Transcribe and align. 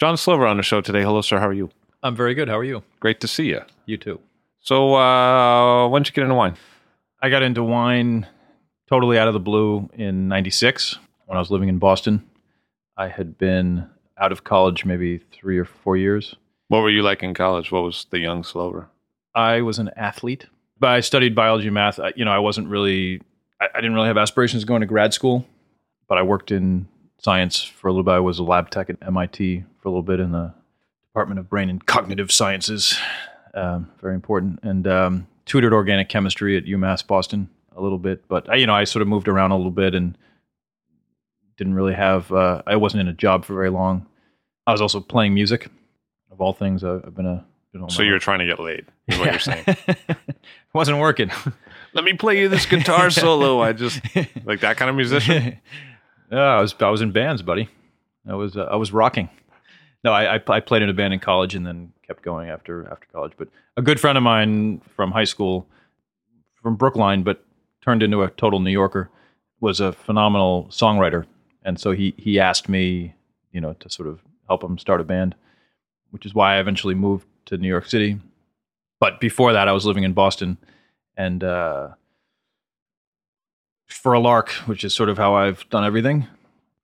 John 0.00 0.16
Slover 0.16 0.46
on 0.46 0.56
the 0.56 0.62
show 0.62 0.80
today. 0.80 1.02
Hello, 1.02 1.20
sir. 1.20 1.38
How 1.38 1.48
are 1.48 1.52
you? 1.52 1.68
I'm 2.02 2.16
very 2.16 2.32
good. 2.32 2.48
How 2.48 2.56
are 2.56 2.64
you? 2.64 2.82
Great 3.00 3.20
to 3.20 3.28
see 3.28 3.48
you. 3.48 3.60
You 3.84 3.98
too. 3.98 4.18
So, 4.58 4.94
uh, 4.94 5.88
when 5.88 6.00
did 6.00 6.08
you 6.08 6.14
get 6.14 6.22
into 6.22 6.36
wine? 6.36 6.56
I 7.20 7.28
got 7.28 7.42
into 7.42 7.62
wine 7.62 8.26
totally 8.88 9.18
out 9.18 9.28
of 9.28 9.34
the 9.34 9.40
blue 9.40 9.90
in 9.92 10.26
96 10.26 10.96
when 11.26 11.36
I 11.36 11.38
was 11.38 11.50
living 11.50 11.68
in 11.68 11.78
Boston. 11.78 12.26
I 12.96 13.08
had 13.08 13.36
been 13.36 13.90
out 14.16 14.32
of 14.32 14.42
college 14.42 14.86
maybe 14.86 15.18
three 15.18 15.58
or 15.58 15.66
four 15.66 15.98
years. 15.98 16.34
What 16.68 16.80
were 16.80 16.88
you 16.88 17.02
like 17.02 17.22
in 17.22 17.34
college? 17.34 17.70
What 17.70 17.82
was 17.82 18.06
the 18.08 18.20
young 18.20 18.42
Slover? 18.42 18.88
I 19.34 19.60
was 19.60 19.78
an 19.78 19.90
athlete, 19.98 20.46
but 20.78 20.88
I 20.88 21.00
studied 21.00 21.34
biology 21.34 21.66
and 21.66 21.74
math. 21.74 22.00
I, 22.00 22.14
you 22.16 22.24
know, 22.24 22.32
I 22.32 22.38
wasn't 22.38 22.68
really, 22.68 23.20
I, 23.60 23.66
I 23.74 23.82
didn't 23.82 23.96
really 23.96 24.08
have 24.08 24.16
aspirations 24.16 24.62
of 24.62 24.66
going 24.66 24.80
to 24.80 24.86
grad 24.86 25.12
school, 25.12 25.44
but 26.08 26.16
I 26.16 26.22
worked 26.22 26.50
in 26.50 26.88
science 27.18 27.62
for 27.62 27.88
a 27.88 27.92
little 27.92 28.04
bit. 28.04 28.12
I 28.12 28.20
was 28.20 28.38
a 28.38 28.44
lab 28.44 28.70
tech 28.70 28.88
at 28.88 28.96
MIT 29.06 29.64
for 29.80 29.88
a 29.88 29.90
little 29.90 30.02
bit 30.02 30.20
in 30.20 30.32
the 30.32 30.54
Department 31.08 31.40
of 31.40 31.48
Brain 31.48 31.70
and 31.70 31.84
Cognitive 31.84 32.30
Sciences. 32.30 32.98
Um, 33.54 33.90
very 34.00 34.14
important. 34.14 34.60
And 34.62 34.86
um, 34.86 35.26
tutored 35.44 35.72
organic 35.72 36.08
chemistry 36.08 36.56
at 36.56 36.64
UMass 36.64 37.06
Boston 37.06 37.48
a 37.76 37.82
little 37.82 37.98
bit. 37.98 38.26
But 38.28 38.48
I, 38.48 38.56
you 38.56 38.66
know, 38.66 38.74
I 38.74 38.84
sort 38.84 39.02
of 39.02 39.08
moved 39.08 39.28
around 39.28 39.50
a 39.50 39.56
little 39.56 39.70
bit 39.72 39.94
and 39.94 40.16
didn't 41.56 41.74
really 41.74 41.94
have. 41.94 42.32
Uh, 42.32 42.62
I 42.66 42.76
wasn't 42.76 43.02
in 43.02 43.08
a 43.08 43.12
job 43.12 43.44
for 43.44 43.54
very 43.54 43.70
long. 43.70 44.06
I 44.66 44.72
was 44.72 44.80
also 44.80 45.00
playing 45.00 45.34
music, 45.34 45.68
of 46.30 46.40
all 46.40 46.52
things. 46.52 46.84
I, 46.84 46.96
I've 46.96 47.14
been 47.14 47.26
a. 47.26 47.44
Been 47.72 47.88
So 47.88 48.02
you're 48.02 48.18
trying 48.18 48.40
to 48.40 48.46
get 48.46 48.58
laid, 48.58 48.86
is 49.06 49.16
what 49.18 49.30
you're 49.30 49.38
saying. 49.38 49.62
it 49.66 50.16
wasn't 50.74 50.98
working. 50.98 51.30
Let 51.94 52.04
me 52.04 52.14
play 52.14 52.40
you 52.40 52.48
this 52.48 52.66
guitar 52.66 53.10
solo. 53.10 53.60
I 53.60 53.72
just 53.72 54.00
like 54.44 54.60
that 54.60 54.76
kind 54.76 54.88
of 54.88 54.96
musician. 54.96 55.58
yeah, 56.32 56.38
I 56.38 56.60
was 56.60 56.74
I 56.80 56.90
was 56.90 57.00
in 57.00 57.12
bands, 57.12 57.42
buddy. 57.42 57.68
I 58.28 58.34
was 58.34 58.56
uh, 58.56 58.62
I 58.62 58.76
was 58.76 58.92
rocking. 58.92 59.28
No, 60.02 60.12
I, 60.12 60.36
I 60.36 60.40
I 60.48 60.60
played 60.60 60.82
in 60.82 60.88
a 60.88 60.94
band 60.94 61.12
in 61.12 61.20
college 61.20 61.54
and 61.54 61.66
then 61.66 61.92
kept 62.06 62.22
going 62.22 62.48
after 62.48 62.90
after 62.90 63.06
college. 63.12 63.32
But 63.36 63.48
a 63.76 63.82
good 63.82 64.00
friend 64.00 64.16
of 64.16 64.24
mine 64.24 64.80
from 64.96 65.12
high 65.12 65.24
school, 65.24 65.66
from 66.62 66.76
Brookline, 66.76 67.22
but 67.22 67.44
turned 67.82 68.02
into 68.02 68.22
a 68.22 68.30
total 68.30 68.60
New 68.60 68.70
Yorker, 68.70 69.10
was 69.60 69.80
a 69.80 69.92
phenomenal 69.92 70.68
songwriter, 70.70 71.26
and 71.64 71.78
so 71.78 71.92
he 71.92 72.14
he 72.16 72.40
asked 72.40 72.68
me, 72.68 73.14
you 73.52 73.60
know, 73.60 73.74
to 73.74 73.90
sort 73.90 74.08
of 74.08 74.20
help 74.48 74.64
him 74.64 74.78
start 74.78 75.00
a 75.00 75.04
band, 75.04 75.34
which 76.10 76.24
is 76.24 76.34
why 76.34 76.56
I 76.56 76.60
eventually 76.60 76.94
moved 76.94 77.26
to 77.46 77.56
New 77.58 77.68
York 77.68 77.86
City. 77.86 78.18
But 79.00 79.20
before 79.20 79.52
that, 79.52 79.68
I 79.68 79.72
was 79.72 79.86
living 79.86 80.04
in 80.04 80.12
Boston, 80.12 80.58
and 81.16 81.44
uh, 81.44 81.88
for 83.86 84.12
a 84.12 84.20
lark, 84.20 84.50
which 84.66 84.84
is 84.84 84.94
sort 84.94 85.08
of 85.08 85.18
how 85.18 85.34
I've 85.34 85.68
done 85.68 85.84
everything. 85.84 86.26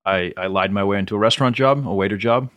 I, 0.05 0.33
I 0.37 0.47
lied 0.47 0.71
my 0.71 0.85
way 0.85 0.99
into 0.99 1.17
a 1.17 1.19
restaurant 1.19 1.57
job, 1.57 1.87
a 1.87 1.93
waiter 1.93 2.17
job, 2.17 2.51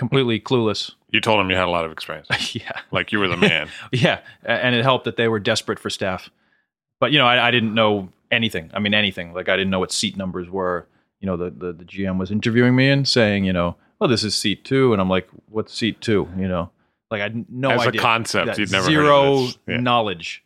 completely 0.00 0.40
clueless. 0.40 0.92
You 1.10 1.20
told 1.20 1.40
him 1.40 1.50
you 1.50 1.56
had 1.56 1.68
a 1.68 1.70
lot 1.70 1.84
of 1.84 1.92
experience, 1.92 2.26
yeah, 2.54 2.72
like 2.90 3.12
you 3.12 3.18
were 3.18 3.28
the 3.28 3.36
man. 3.36 3.68
yeah, 3.92 4.20
and 4.42 4.74
it 4.74 4.82
helped 4.82 5.04
that 5.04 5.16
they 5.16 5.28
were 5.28 5.38
desperate 5.38 5.78
for 5.78 5.90
staff. 5.90 6.30
But 6.98 7.12
you 7.12 7.18
know, 7.18 7.26
I, 7.26 7.48
I 7.48 7.50
didn't 7.50 7.74
know 7.74 8.08
anything. 8.30 8.70
I 8.72 8.78
mean, 8.78 8.94
anything. 8.94 9.34
Like 9.34 9.50
I 9.50 9.56
didn't 9.56 9.70
know 9.70 9.78
what 9.78 9.92
seat 9.92 10.16
numbers 10.16 10.48
were. 10.48 10.88
You 11.20 11.26
know, 11.26 11.36
the, 11.36 11.50
the 11.50 11.72
the 11.74 11.84
GM 11.84 12.18
was 12.18 12.30
interviewing 12.30 12.74
me 12.74 12.88
and 12.88 13.06
saying, 13.06 13.44
you 13.44 13.52
know, 13.52 13.76
well, 13.98 14.08
this 14.08 14.24
is 14.24 14.34
seat 14.34 14.64
two, 14.64 14.94
and 14.94 15.02
I'm 15.02 15.10
like, 15.10 15.28
what's 15.50 15.74
seat 15.74 16.00
two? 16.00 16.26
You 16.38 16.48
know, 16.48 16.70
like 17.10 17.20
I 17.20 17.24
had 17.24 17.50
no 17.50 17.70
As 17.70 17.86
a 17.86 17.92
concept, 17.92 18.56
you'd 18.56 18.72
never 18.72 18.90
heard 18.90 19.04
of 19.04 19.38
zero. 19.38 19.48
Yeah. 19.68 19.80
knowledge. 19.80 20.42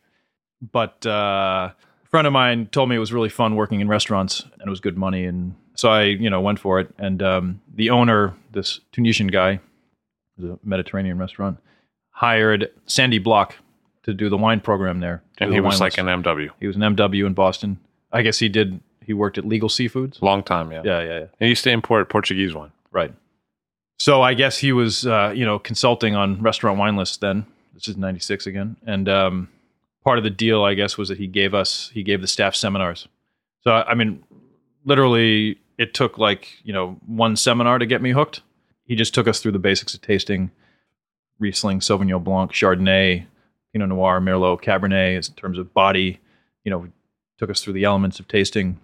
But 0.60 1.06
uh, 1.06 1.70
a 1.70 2.08
friend 2.10 2.26
of 2.26 2.32
mine 2.32 2.66
told 2.72 2.88
me 2.88 2.96
it 2.96 2.98
was 2.98 3.12
really 3.12 3.28
fun 3.28 3.54
working 3.54 3.80
in 3.80 3.86
restaurants 3.86 4.40
and 4.40 4.66
it 4.66 4.70
was 4.70 4.80
good 4.80 4.98
money, 4.98 5.26
and 5.26 5.54
so 5.74 5.90
I, 5.90 6.04
you 6.04 6.30
know, 6.30 6.40
went 6.40 6.58
for 6.58 6.80
it. 6.80 6.92
And 6.98 7.22
um, 7.22 7.60
the 7.74 7.90
owner, 7.90 8.34
this 8.52 8.80
Tunisian 8.92 9.28
guy, 9.28 9.60
was 10.36 10.50
a 10.50 10.58
Mediterranean 10.64 11.18
restaurant, 11.18 11.58
hired 12.10 12.70
Sandy 12.86 13.18
Block 13.18 13.56
to 14.04 14.14
do 14.14 14.28
the 14.28 14.36
wine 14.36 14.60
program 14.60 15.00
there. 15.00 15.22
And 15.38 15.50
the 15.50 15.56
he 15.56 15.60
was 15.60 15.80
like 15.80 15.96
list. 15.96 16.06
an 16.06 16.22
MW. 16.22 16.50
he 16.60 16.66
was 16.66 16.76
an 16.76 16.82
MW 16.82 17.26
in 17.26 17.34
Boston. 17.34 17.78
I 18.12 18.22
guess 18.22 18.38
he 18.38 18.48
did. 18.48 18.80
He 19.00 19.12
worked 19.12 19.38
at 19.38 19.44
Legal 19.44 19.68
Seafoods. 19.68 20.22
Long 20.22 20.42
time, 20.42 20.72
yeah. 20.72 20.82
Yeah, 20.84 21.02
yeah, 21.02 21.18
yeah. 21.20 21.26
He 21.38 21.48
used 21.48 21.64
to 21.64 21.70
import 21.70 22.08
Portuguese 22.08 22.54
wine. 22.54 22.70
Right. 22.90 23.12
So 23.98 24.22
I 24.22 24.34
guess 24.34 24.58
he 24.58 24.72
was, 24.72 25.06
uh, 25.06 25.32
you 25.34 25.44
know, 25.44 25.58
consulting 25.58 26.14
on 26.14 26.40
restaurant 26.42 26.78
wine 26.78 26.96
lists 26.96 27.16
then. 27.16 27.46
This 27.74 27.88
is 27.88 27.96
'96 27.96 28.46
again, 28.46 28.76
and 28.86 29.08
um, 29.08 29.48
part 30.04 30.18
of 30.18 30.24
the 30.24 30.30
deal, 30.30 30.62
I 30.62 30.74
guess, 30.74 30.96
was 30.96 31.08
that 31.08 31.18
he 31.18 31.26
gave 31.26 31.54
us, 31.54 31.90
he 31.92 32.04
gave 32.04 32.20
the 32.20 32.28
staff 32.28 32.54
seminars. 32.54 33.08
So 33.62 33.72
I 33.72 33.94
mean, 33.94 34.22
literally, 34.84 35.58
it 35.78 35.94
took 35.94 36.18
like 36.18 36.58
you 36.62 36.72
know 36.72 36.98
one 37.06 37.36
seminar 37.36 37.78
to 37.78 37.86
get 37.86 38.02
me 38.02 38.12
hooked. 38.12 38.42
He 38.84 38.94
just 38.94 39.14
took 39.14 39.26
us 39.26 39.40
through 39.40 39.52
the 39.52 39.58
basics 39.58 39.94
of 39.94 40.02
tasting 40.02 40.50
Riesling, 41.38 41.80
Sauvignon 41.80 42.22
Blanc, 42.22 42.52
Chardonnay, 42.52 43.26
Pinot 43.72 43.88
Noir, 43.88 44.20
Merlot, 44.20 44.62
Cabernet, 44.62 45.28
in 45.28 45.34
terms 45.34 45.58
of 45.58 45.72
body. 45.74 46.20
You 46.64 46.70
know, 46.70 46.88
took 47.38 47.50
us 47.50 47.62
through 47.62 47.74
the 47.74 47.84
elements 47.84 48.20
of 48.20 48.28
tasting, 48.28 48.78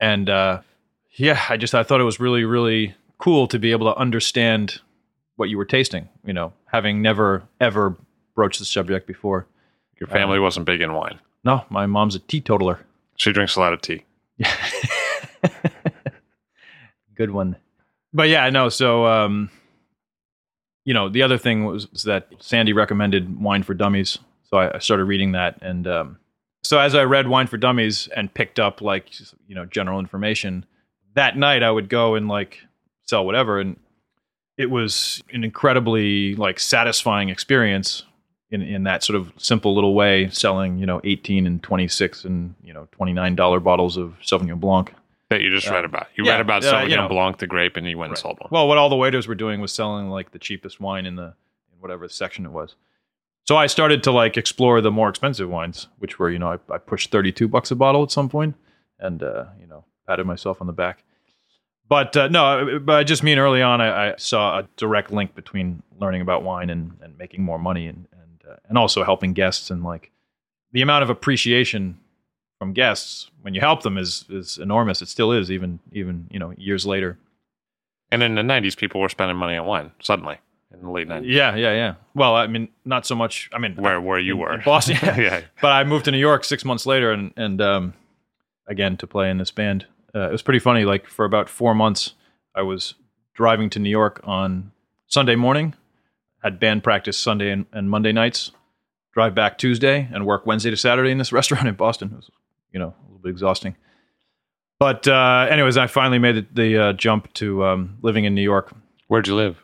and 0.00 0.28
uh, 0.28 0.60
yeah, 1.16 1.40
I 1.48 1.56
just 1.56 1.74
I 1.74 1.82
thought 1.82 2.00
it 2.00 2.04
was 2.04 2.20
really 2.20 2.44
really 2.44 2.94
cool 3.18 3.46
to 3.48 3.58
be 3.58 3.72
able 3.72 3.92
to 3.92 3.98
understand 3.98 4.80
what 5.36 5.48
you 5.48 5.56
were 5.56 5.64
tasting. 5.64 6.08
You 6.24 6.32
know, 6.32 6.52
having 6.66 7.02
never 7.02 7.44
ever 7.60 7.96
broached 8.34 8.58
the 8.58 8.64
subject 8.64 9.06
before. 9.06 9.46
Your 9.98 10.08
family 10.08 10.38
wasn't 10.38 10.64
big 10.64 10.80
in 10.80 10.94
wine. 10.94 11.20
No, 11.44 11.64
my 11.68 11.84
mom's 11.84 12.14
a 12.14 12.20
teetotaler. 12.20 12.80
She 13.16 13.32
drinks 13.32 13.56
a 13.56 13.60
lot 13.60 13.74
of 13.74 13.82
tea. 13.82 14.04
Good 17.20 17.32
one. 17.32 17.56
But 18.14 18.30
yeah, 18.30 18.48
no. 18.48 18.70
So, 18.70 19.04
um, 19.04 19.50
you 20.86 20.94
know, 20.94 21.10
the 21.10 21.20
other 21.20 21.36
thing 21.36 21.66
was, 21.66 21.86
was 21.92 22.04
that 22.04 22.28
Sandy 22.38 22.72
recommended 22.72 23.38
Wine 23.38 23.62
for 23.62 23.74
Dummies. 23.74 24.18
So 24.44 24.56
I, 24.56 24.76
I 24.76 24.78
started 24.78 25.04
reading 25.04 25.32
that, 25.32 25.58
and 25.60 25.86
um, 25.86 26.18
so 26.62 26.78
as 26.78 26.94
I 26.94 27.02
read 27.02 27.28
Wine 27.28 27.46
for 27.46 27.58
Dummies 27.58 28.08
and 28.16 28.32
picked 28.32 28.58
up 28.58 28.80
like 28.80 29.10
you 29.46 29.54
know 29.54 29.66
general 29.66 30.00
information, 30.00 30.64
that 31.12 31.36
night 31.36 31.62
I 31.62 31.70
would 31.70 31.90
go 31.90 32.14
and 32.14 32.26
like 32.26 32.60
sell 33.02 33.26
whatever, 33.26 33.60
and 33.60 33.76
it 34.56 34.70
was 34.70 35.22
an 35.30 35.44
incredibly 35.44 36.34
like 36.36 36.58
satisfying 36.58 37.28
experience 37.28 38.04
in 38.50 38.62
in 38.62 38.84
that 38.84 39.04
sort 39.04 39.20
of 39.20 39.30
simple 39.36 39.74
little 39.74 39.92
way, 39.92 40.30
selling 40.30 40.78
you 40.78 40.86
know 40.86 41.02
eighteen 41.04 41.46
and 41.46 41.62
twenty 41.62 41.86
six 41.86 42.24
and 42.24 42.54
you 42.64 42.72
know 42.72 42.88
twenty 42.92 43.12
nine 43.12 43.36
dollar 43.36 43.60
bottles 43.60 43.98
of 43.98 44.14
Sauvignon 44.22 44.58
Blanc. 44.58 44.94
That 45.30 45.42
you 45.42 45.50
just 45.50 45.70
read 45.70 45.84
about. 45.84 46.08
You 46.16 46.24
yeah, 46.24 46.32
read 46.32 46.40
about 46.40 46.64
uh, 46.64 46.72
Sauvignon 46.72 46.90
you 46.90 46.96
know. 46.96 47.08
Blanc, 47.08 47.38
the 47.38 47.46
grape, 47.46 47.76
and 47.76 47.86
you 47.86 47.96
went 47.96 48.10
and 48.10 48.18
sold 48.18 48.38
one. 48.40 48.48
Well, 48.50 48.66
what 48.66 48.78
all 48.78 48.88
the 48.88 48.96
waiters 48.96 49.28
were 49.28 49.36
doing 49.36 49.60
was 49.60 49.72
selling 49.72 50.10
like 50.10 50.32
the 50.32 50.40
cheapest 50.40 50.80
wine 50.80 51.06
in 51.06 51.14
the 51.14 51.34
in 51.72 51.80
whatever 51.80 52.08
section 52.08 52.44
it 52.44 52.50
was. 52.50 52.74
So 53.44 53.56
I 53.56 53.66
started 53.66 54.02
to 54.04 54.12
like 54.12 54.36
explore 54.36 54.80
the 54.80 54.90
more 54.90 55.08
expensive 55.08 55.48
wines, 55.48 55.88
which 55.98 56.18
were, 56.18 56.30
you 56.30 56.38
know, 56.38 56.52
I, 56.52 56.72
I 56.72 56.78
pushed 56.78 57.10
32 57.10 57.48
bucks 57.48 57.70
a 57.70 57.76
bottle 57.76 58.02
at 58.02 58.10
some 58.10 58.28
point 58.28 58.54
and, 58.98 59.22
uh, 59.22 59.46
you 59.60 59.66
know, 59.66 59.84
patted 60.06 60.26
myself 60.26 60.60
on 60.60 60.66
the 60.66 60.72
back. 60.72 61.02
But 61.88 62.16
uh, 62.16 62.28
no, 62.28 62.78
but 62.78 62.96
I 62.96 63.02
just 63.02 63.24
mean 63.24 63.38
early 63.38 63.62
on, 63.62 63.80
I, 63.80 64.10
I, 64.10 64.14
saw 64.16 64.60
a 64.60 64.68
direct 64.76 65.10
link 65.10 65.34
between 65.34 65.82
learning 65.98 66.20
about 66.20 66.44
wine 66.44 66.70
and, 66.70 66.96
and 67.02 67.18
making 67.18 67.42
more 67.42 67.58
money 67.58 67.88
and, 67.88 68.06
and, 68.12 68.52
uh, 68.52 68.56
and 68.68 68.78
also 68.78 69.02
helping 69.02 69.32
guests 69.32 69.70
and 69.70 69.82
like 69.82 70.12
the 70.70 70.82
amount 70.82 71.02
of 71.02 71.10
appreciation 71.10 71.98
from 72.60 72.72
guests 72.74 73.30
when 73.40 73.54
you 73.54 73.60
help 73.60 73.82
them 73.82 73.96
is, 73.96 74.26
is 74.28 74.58
enormous. 74.58 75.00
It 75.00 75.08
still 75.08 75.32
is 75.32 75.50
even, 75.50 75.80
even, 75.92 76.28
you 76.30 76.38
know, 76.38 76.52
years 76.58 76.84
later. 76.84 77.18
And 78.12 78.22
in 78.22 78.34
the 78.34 78.42
90s, 78.42 78.76
people 78.76 79.00
were 79.00 79.08
spending 79.08 79.36
money 79.38 79.56
on 79.56 79.66
wine 79.66 79.92
suddenly 80.02 80.36
in 80.72 80.82
the 80.82 80.90
late 80.90 81.08
90s. 81.08 81.22
Yeah, 81.24 81.56
yeah, 81.56 81.72
yeah. 81.72 81.94
Well, 82.14 82.36
I 82.36 82.46
mean, 82.48 82.68
not 82.84 83.06
so 83.06 83.14
much. 83.14 83.48
I 83.54 83.58
mean, 83.58 83.76
Where 83.76 83.98
where 83.98 84.18
you 84.18 84.34
in- 84.34 84.38
were. 84.40 84.52
in 84.52 84.60
Boston. 84.62 84.98
Yeah. 85.02 85.18
yeah. 85.18 85.40
but 85.62 85.72
I 85.72 85.84
moved 85.84 86.04
to 86.04 86.10
New 86.10 86.18
York 86.18 86.44
six 86.44 86.64
months 86.64 86.84
later, 86.84 87.10
and 87.12 87.32
and 87.36 87.60
um, 87.62 87.94
again 88.66 88.96
to 88.98 89.06
play 89.06 89.30
in 89.30 89.38
this 89.38 89.50
band. 89.50 89.86
Uh, 90.14 90.28
it 90.28 90.32
was 90.32 90.42
pretty 90.42 90.58
funny. 90.58 90.84
Like 90.84 91.06
for 91.06 91.24
about 91.24 91.48
four 91.48 91.74
months, 91.74 92.12
I 92.54 92.60
was 92.62 92.94
driving 93.32 93.70
to 93.70 93.78
New 93.78 93.90
York 93.90 94.20
on 94.24 94.72
Sunday 95.06 95.36
morning, 95.36 95.74
had 96.42 96.60
band 96.60 96.82
practice 96.84 97.16
Sunday 97.16 97.50
and, 97.52 97.64
and 97.72 97.88
Monday 97.88 98.12
nights, 98.12 98.50
drive 99.14 99.34
back 99.34 99.56
Tuesday, 99.56 100.08
and 100.12 100.26
work 100.26 100.44
Wednesday 100.46 100.70
to 100.70 100.76
Saturday 100.76 101.10
in 101.10 101.18
this 101.18 101.32
restaurant 101.40 101.66
in 101.68 101.74
Boston. 101.74 102.10
It 102.12 102.16
was, 102.16 102.30
you 102.72 102.78
know, 102.80 102.88
a 102.88 103.02
little 103.06 103.20
bit 103.22 103.30
exhausting. 103.30 103.76
But 104.78 105.06
uh, 105.06 105.46
anyways, 105.50 105.76
I 105.76 105.86
finally 105.86 106.18
made 106.18 106.36
the, 106.36 106.46
the 106.62 106.78
uh, 106.82 106.92
jump 106.94 107.32
to 107.34 107.64
um, 107.64 107.98
living 108.02 108.24
in 108.24 108.34
New 108.34 108.42
York. 108.42 108.72
Where'd 109.08 109.26
you 109.26 109.34
live? 109.34 109.62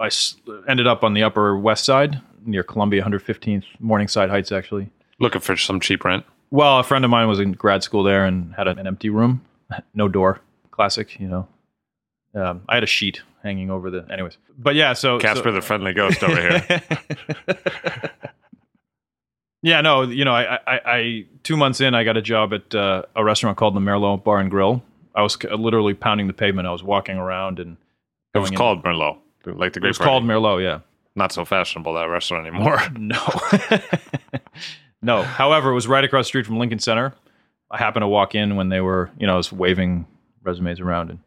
I 0.00 0.06
s- 0.06 0.36
ended 0.68 0.86
up 0.86 1.04
on 1.04 1.12
the 1.14 1.22
Upper 1.22 1.56
West 1.58 1.84
Side 1.84 2.20
near 2.46 2.62
Columbia, 2.62 3.02
115th 3.02 3.64
Morningside 3.78 4.30
Heights, 4.30 4.52
actually. 4.52 4.90
Looking 5.20 5.40
for 5.40 5.56
some 5.56 5.80
cheap 5.80 6.04
rent. 6.04 6.24
Well, 6.50 6.78
a 6.78 6.82
friend 6.82 7.04
of 7.04 7.10
mine 7.10 7.28
was 7.28 7.40
in 7.40 7.52
grad 7.52 7.82
school 7.82 8.02
there 8.02 8.24
and 8.24 8.54
had 8.54 8.66
an 8.68 8.86
empty 8.86 9.10
room, 9.10 9.42
no 9.94 10.08
door. 10.08 10.40
Classic, 10.70 11.18
you 11.20 11.28
know. 11.28 11.48
Um, 12.34 12.62
I 12.68 12.74
had 12.74 12.82
a 12.82 12.86
sheet 12.86 13.22
hanging 13.42 13.70
over 13.70 13.90
the. 13.90 14.06
Anyways, 14.10 14.38
but 14.58 14.74
yeah, 14.74 14.92
so 14.92 15.18
Casper 15.18 15.52
the 15.52 15.60
friendly 15.60 15.92
ghost 15.92 16.22
over 16.24 16.40
here. 16.40 16.82
yeah, 19.64 19.80
no, 19.80 20.02
you 20.02 20.24
know, 20.26 20.34
I, 20.34 20.56
I, 20.66 20.80
I 20.84 21.26
two 21.42 21.56
months 21.56 21.80
in, 21.80 21.94
I 21.94 22.04
got 22.04 22.18
a 22.18 22.22
job 22.22 22.52
at 22.52 22.74
uh, 22.74 23.02
a 23.16 23.24
restaurant 23.24 23.56
called 23.56 23.74
the 23.74 23.80
Merlot 23.80 24.22
Bar 24.22 24.38
and 24.40 24.50
Grill. 24.50 24.82
I 25.14 25.22
was 25.22 25.38
c- 25.40 25.48
literally 25.48 25.94
pounding 25.94 26.26
the 26.26 26.34
pavement. 26.34 26.68
I 26.68 26.72
was 26.72 26.82
walking 26.82 27.16
around 27.16 27.58
and 27.58 27.78
It 28.34 28.38
was 28.40 28.50
in- 28.50 28.56
called 28.56 28.84
Merlot. 28.84 29.18
Like 29.46 29.72
the 29.72 29.80
great. 29.80 29.88
It 29.88 29.90
was 29.90 29.98
called 29.98 30.22
Merlot, 30.22 30.62
yeah. 30.62 30.80
Not 31.16 31.32
so 31.32 31.44
fashionable 31.46 31.94
that 31.94 32.04
restaurant 32.04 32.46
anymore. 32.46 32.78
No. 32.98 33.22
no. 35.02 35.22
However, 35.22 35.70
it 35.70 35.74
was 35.74 35.86
right 35.88 36.04
across 36.04 36.26
the 36.26 36.28
street 36.28 36.46
from 36.46 36.58
Lincoln 36.58 36.78
Center. 36.78 37.14
I 37.70 37.78
happened 37.78 38.02
to 38.02 38.08
walk 38.08 38.34
in 38.34 38.56
when 38.56 38.68
they 38.68 38.80
were, 38.80 39.10
you 39.18 39.26
know, 39.26 39.34
I 39.34 39.36
was 39.36 39.50
waving 39.52 40.06
resumes 40.42 40.80
around 40.80 41.10
and 41.10 41.18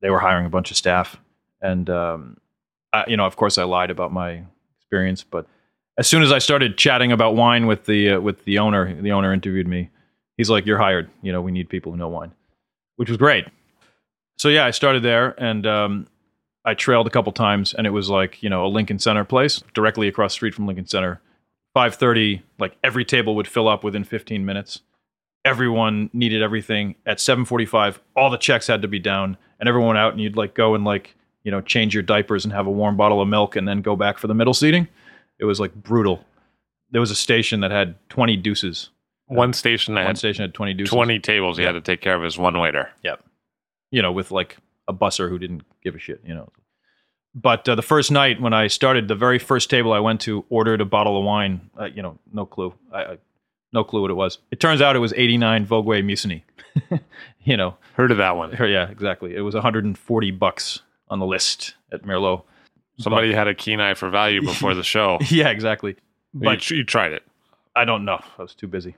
they 0.00 0.10
were 0.10 0.20
hiring 0.20 0.46
a 0.46 0.50
bunch 0.50 0.70
of 0.70 0.76
staff. 0.76 1.16
And, 1.60 1.88
um, 1.90 2.36
I, 2.92 3.04
you 3.08 3.16
know, 3.16 3.24
of 3.26 3.36
course 3.36 3.58
I 3.58 3.64
lied 3.64 3.90
about 3.90 4.12
my 4.12 4.44
experience, 4.78 5.24
but 5.24 5.46
as 5.98 6.06
soon 6.06 6.22
as 6.22 6.32
I 6.32 6.38
started 6.38 6.76
chatting 6.76 7.12
about 7.12 7.36
wine 7.36 7.66
with 7.66 7.86
the, 7.86 8.12
uh, 8.12 8.20
with 8.20 8.44
the 8.44 8.58
owner, 8.58 9.00
the 9.00 9.12
owner 9.12 9.32
interviewed 9.32 9.68
me. 9.68 9.90
He's 10.36 10.50
like, 10.50 10.66
you're 10.66 10.78
hired. 10.78 11.10
You 11.22 11.32
know, 11.32 11.40
we 11.40 11.52
need 11.52 11.68
people 11.68 11.92
who 11.92 11.98
know 11.98 12.08
wine, 12.08 12.32
which 12.96 13.08
was 13.08 13.18
great. 13.18 13.46
So 14.38 14.48
yeah, 14.48 14.66
I 14.66 14.72
started 14.72 15.02
there 15.02 15.34
and, 15.42 15.66
um, 15.66 16.06
I 16.64 16.74
trailed 16.74 17.06
a 17.06 17.10
couple 17.10 17.30
times, 17.32 17.74
and 17.74 17.86
it 17.86 17.90
was 17.90 18.08
like 18.08 18.42
you 18.42 18.48
know 18.48 18.64
a 18.64 18.68
Lincoln 18.68 18.98
Center 18.98 19.24
place 19.24 19.62
directly 19.74 20.08
across 20.08 20.32
street 20.32 20.54
from 20.54 20.66
Lincoln 20.66 20.86
Center. 20.86 21.20
Five 21.74 21.96
thirty, 21.96 22.42
like 22.58 22.76
every 22.82 23.04
table 23.04 23.34
would 23.36 23.46
fill 23.46 23.68
up 23.68 23.84
within 23.84 24.02
fifteen 24.04 24.46
minutes. 24.46 24.80
Everyone 25.44 26.08
needed 26.14 26.40
everything. 26.40 26.94
At 27.04 27.20
seven 27.20 27.44
forty-five, 27.44 28.00
all 28.16 28.30
the 28.30 28.38
checks 28.38 28.66
had 28.66 28.80
to 28.80 28.88
be 28.88 28.98
down, 28.98 29.36
and 29.60 29.68
everyone 29.68 29.88
went 29.88 29.98
out, 29.98 30.12
and 30.12 30.22
you'd 30.22 30.38
like 30.38 30.54
go 30.54 30.74
and 30.74 30.84
like 30.84 31.14
you 31.42 31.50
know 31.50 31.60
change 31.60 31.92
your 31.92 32.02
diapers 32.02 32.46
and 32.46 32.54
have 32.54 32.66
a 32.66 32.70
warm 32.70 32.96
bottle 32.96 33.20
of 33.20 33.28
milk, 33.28 33.56
and 33.56 33.68
then 33.68 33.82
go 33.82 33.94
back 33.94 34.16
for 34.16 34.26
the 34.26 34.34
middle 34.34 34.54
seating. 34.54 34.88
It 35.44 35.46
was 35.46 35.60
like 35.60 35.74
brutal. 35.74 36.24
There 36.90 37.02
was 37.02 37.10
a 37.10 37.14
station 37.14 37.60
that 37.60 37.70
had 37.70 37.96
twenty 38.08 38.34
deuces. 38.36 38.88
One 39.26 39.52
station 39.52 39.94
that 39.94 40.00
One 40.00 40.06
had 40.08 40.18
station 40.18 40.42
had 40.42 40.54
twenty 40.54 40.72
deuces. 40.72 40.92
20 40.92 41.18
tables 41.18 41.58
he 41.58 41.64
had 41.64 41.72
to 41.72 41.82
take 41.82 42.00
care 42.00 42.14
of 42.14 42.24
as 42.24 42.38
one 42.38 42.58
waiter. 42.58 42.90
Yep. 43.02 43.22
You 43.90 44.00
know, 44.00 44.10
with 44.10 44.30
like 44.30 44.56
a 44.88 44.94
busser 44.94 45.28
who 45.28 45.38
didn't 45.38 45.62
give 45.82 45.94
a 45.94 45.98
shit, 45.98 46.22
you 46.24 46.34
know. 46.34 46.50
But 47.34 47.68
uh, 47.68 47.74
the 47.74 47.82
first 47.82 48.10
night 48.10 48.40
when 48.40 48.54
I 48.54 48.68
started, 48.68 49.06
the 49.08 49.14
very 49.14 49.38
first 49.38 49.68
table 49.68 49.92
I 49.92 49.98
went 49.98 50.22
to 50.22 50.46
ordered 50.48 50.80
a 50.80 50.86
bottle 50.86 51.18
of 51.18 51.24
wine. 51.24 51.68
Uh, 51.78 51.86
you 51.86 52.00
know, 52.00 52.18
no 52.32 52.46
clue. 52.46 52.72
I, 52.90 53.02
I 53.04 53.18
no 53.74 53.84
clue 53.84 54.00
what 54.00 54.10
it 54.10 54.14
was. 54.14 54.38
It 54.50 54.60
turns 54.60 54.80
out 54.80 54.96
it 54.96 55.00
was 55.00 55.12
89 55.14 55.66
Vogüé 55.66 56.02
Musigny. 56.02 56.42
you 57.44 57.56
know, 57.58 57.76
Heard 57.94 58.12
of 58.12 58.18
that 58.18 58.36
one. 58.36 58.52
yeah, 58.52 58.88
exactly. 58.88 59.34
It 59.34 59.40
was 59.40 59.54
140 59.54 60.30
bucks 60.30 60.80
on 61.08 61.18
the 61.18 61.26
list 61.26 61.74
at 61.92 62.02
Merlot. 62.02 62.44
Somebody 62.98 63.32
had 63.32 63.48
a 63.48 63.54
keen 63.54 63.80
eye 63.80 63.94
for 63.94 64.10
value 64.10 64.42
before 64.44 64.74
the 64.74 64.84
show. 64.84 65.18
Yeah, 65.30 65.48
exactly. 65.48 65.96
but 66.32 66.44
But 66.44 66.70
you, 66.70 66.78
you 66.78 66.84
tried 66.84 67.12
it 67.12 67.22
I 67.76 67.84
don't 67.84 68.04
know. 68.04 68.22
I 68.38 68.42
was 68.42 68.54
too 68.54 68.68
busy. 68.68 68.96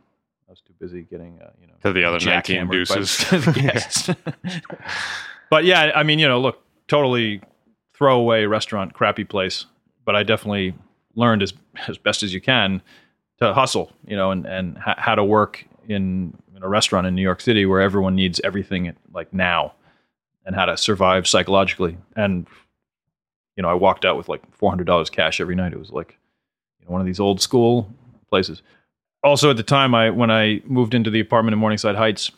I 0.49 0.53
was 0.53 0.61
too 0.61 0.75
busy 0.79 1.03
getting, 1.03 1.41
uh, 1.43 1.51
you 1.61 1.67
know, 1.67 1.73
to 1.83 1.93
the 1.93 2.05
other 2.05 2.19
19 2.19 2.69
jackhammered 2.69 2.71
deuces. 2.71 3.55
guests. 3.55 4.11
but 5.51 5.65
yeah, 5.65 5.93
I 5.95 6.03
mean, 6.03 6.19
you 6.19 6.29
know, 6.29 6.41
look, 6.41 6.63
totally 6.87 7.41
throwaway 7.95 8.45
restaurant, 8.45 8.93
crappy 8.93 9.25
place. 9.25 9.67
But 10.05 10.15
I 10.15 10.23
definitely 10.23 10.75
learned 11.15 11.43
as 11.43 11.53
as 11.89 11.99
best 11.99 12.23
as 12.23 12.33
you 12.33 12.41
can 12.41 12.81
to 13.41 13.55
hustle, 13.55 13.93
you 14.07 14.17
know, 14.17 14.31
and 14.31 14.47
and 14.47 14.79
ha- 14.79 14.95
how 14.99 15.15
to 15.15 15.25
work 15.25 15.65
in 15.89 16.37
in 16.55 16.63
a 16.63 16.69
restaurant 16.69 17.07
in 17.07 17.15
New 17.15 17.23
York 17.23 17.41
City 17.41 17.67
where 17.67 17.81
everyone 17.81 18.15
needs 18.15 18.41
everything 18.45 18.95
like 19.13 19.33
now, 19.33 19.75
and 20.45 20.55
how 20.55 20.67
to 20.67 20.77
survive 20.77 21.27
psychologically. 21.27 21.97
And 22.15 22.47
you 23.57 23.63
know, 23.63 23.69
I 23.69 23.75
walked 23.75 24.05
out 24.05 24.17
with 24.17 24.29
like 24.29 24.43
four 24.55 24.71
hundred 24.71 24.87
dollars 24.87 25.11
cash 25.11 25.41
every 25.41 25.55
night. 25.55 25.73
It 25.73 25.79
was 25.79 25.91
like 25.91 26.19
you 26.81 26.87
know 26.87 26.93
one 26.93 27.01
of 27.01 27.07
these 27.07 27.21
old 27.21 27.41
school 27.41 27.91
places. 28.29 28.63
Also, 29.23 29.51
at 29.51 29.57
the 29.57 29.63
time, 29.63 29.95
I 29.95 30.11
when 30.11 30.31
I 30.31 30.61
moved 30.65 30.95
into 30.95 31.11
the 31.11 31.21
apartment 31.21 31.55
in 31.55 31.59
Morningside 31.59 31.97
Heights, 31.97 32.31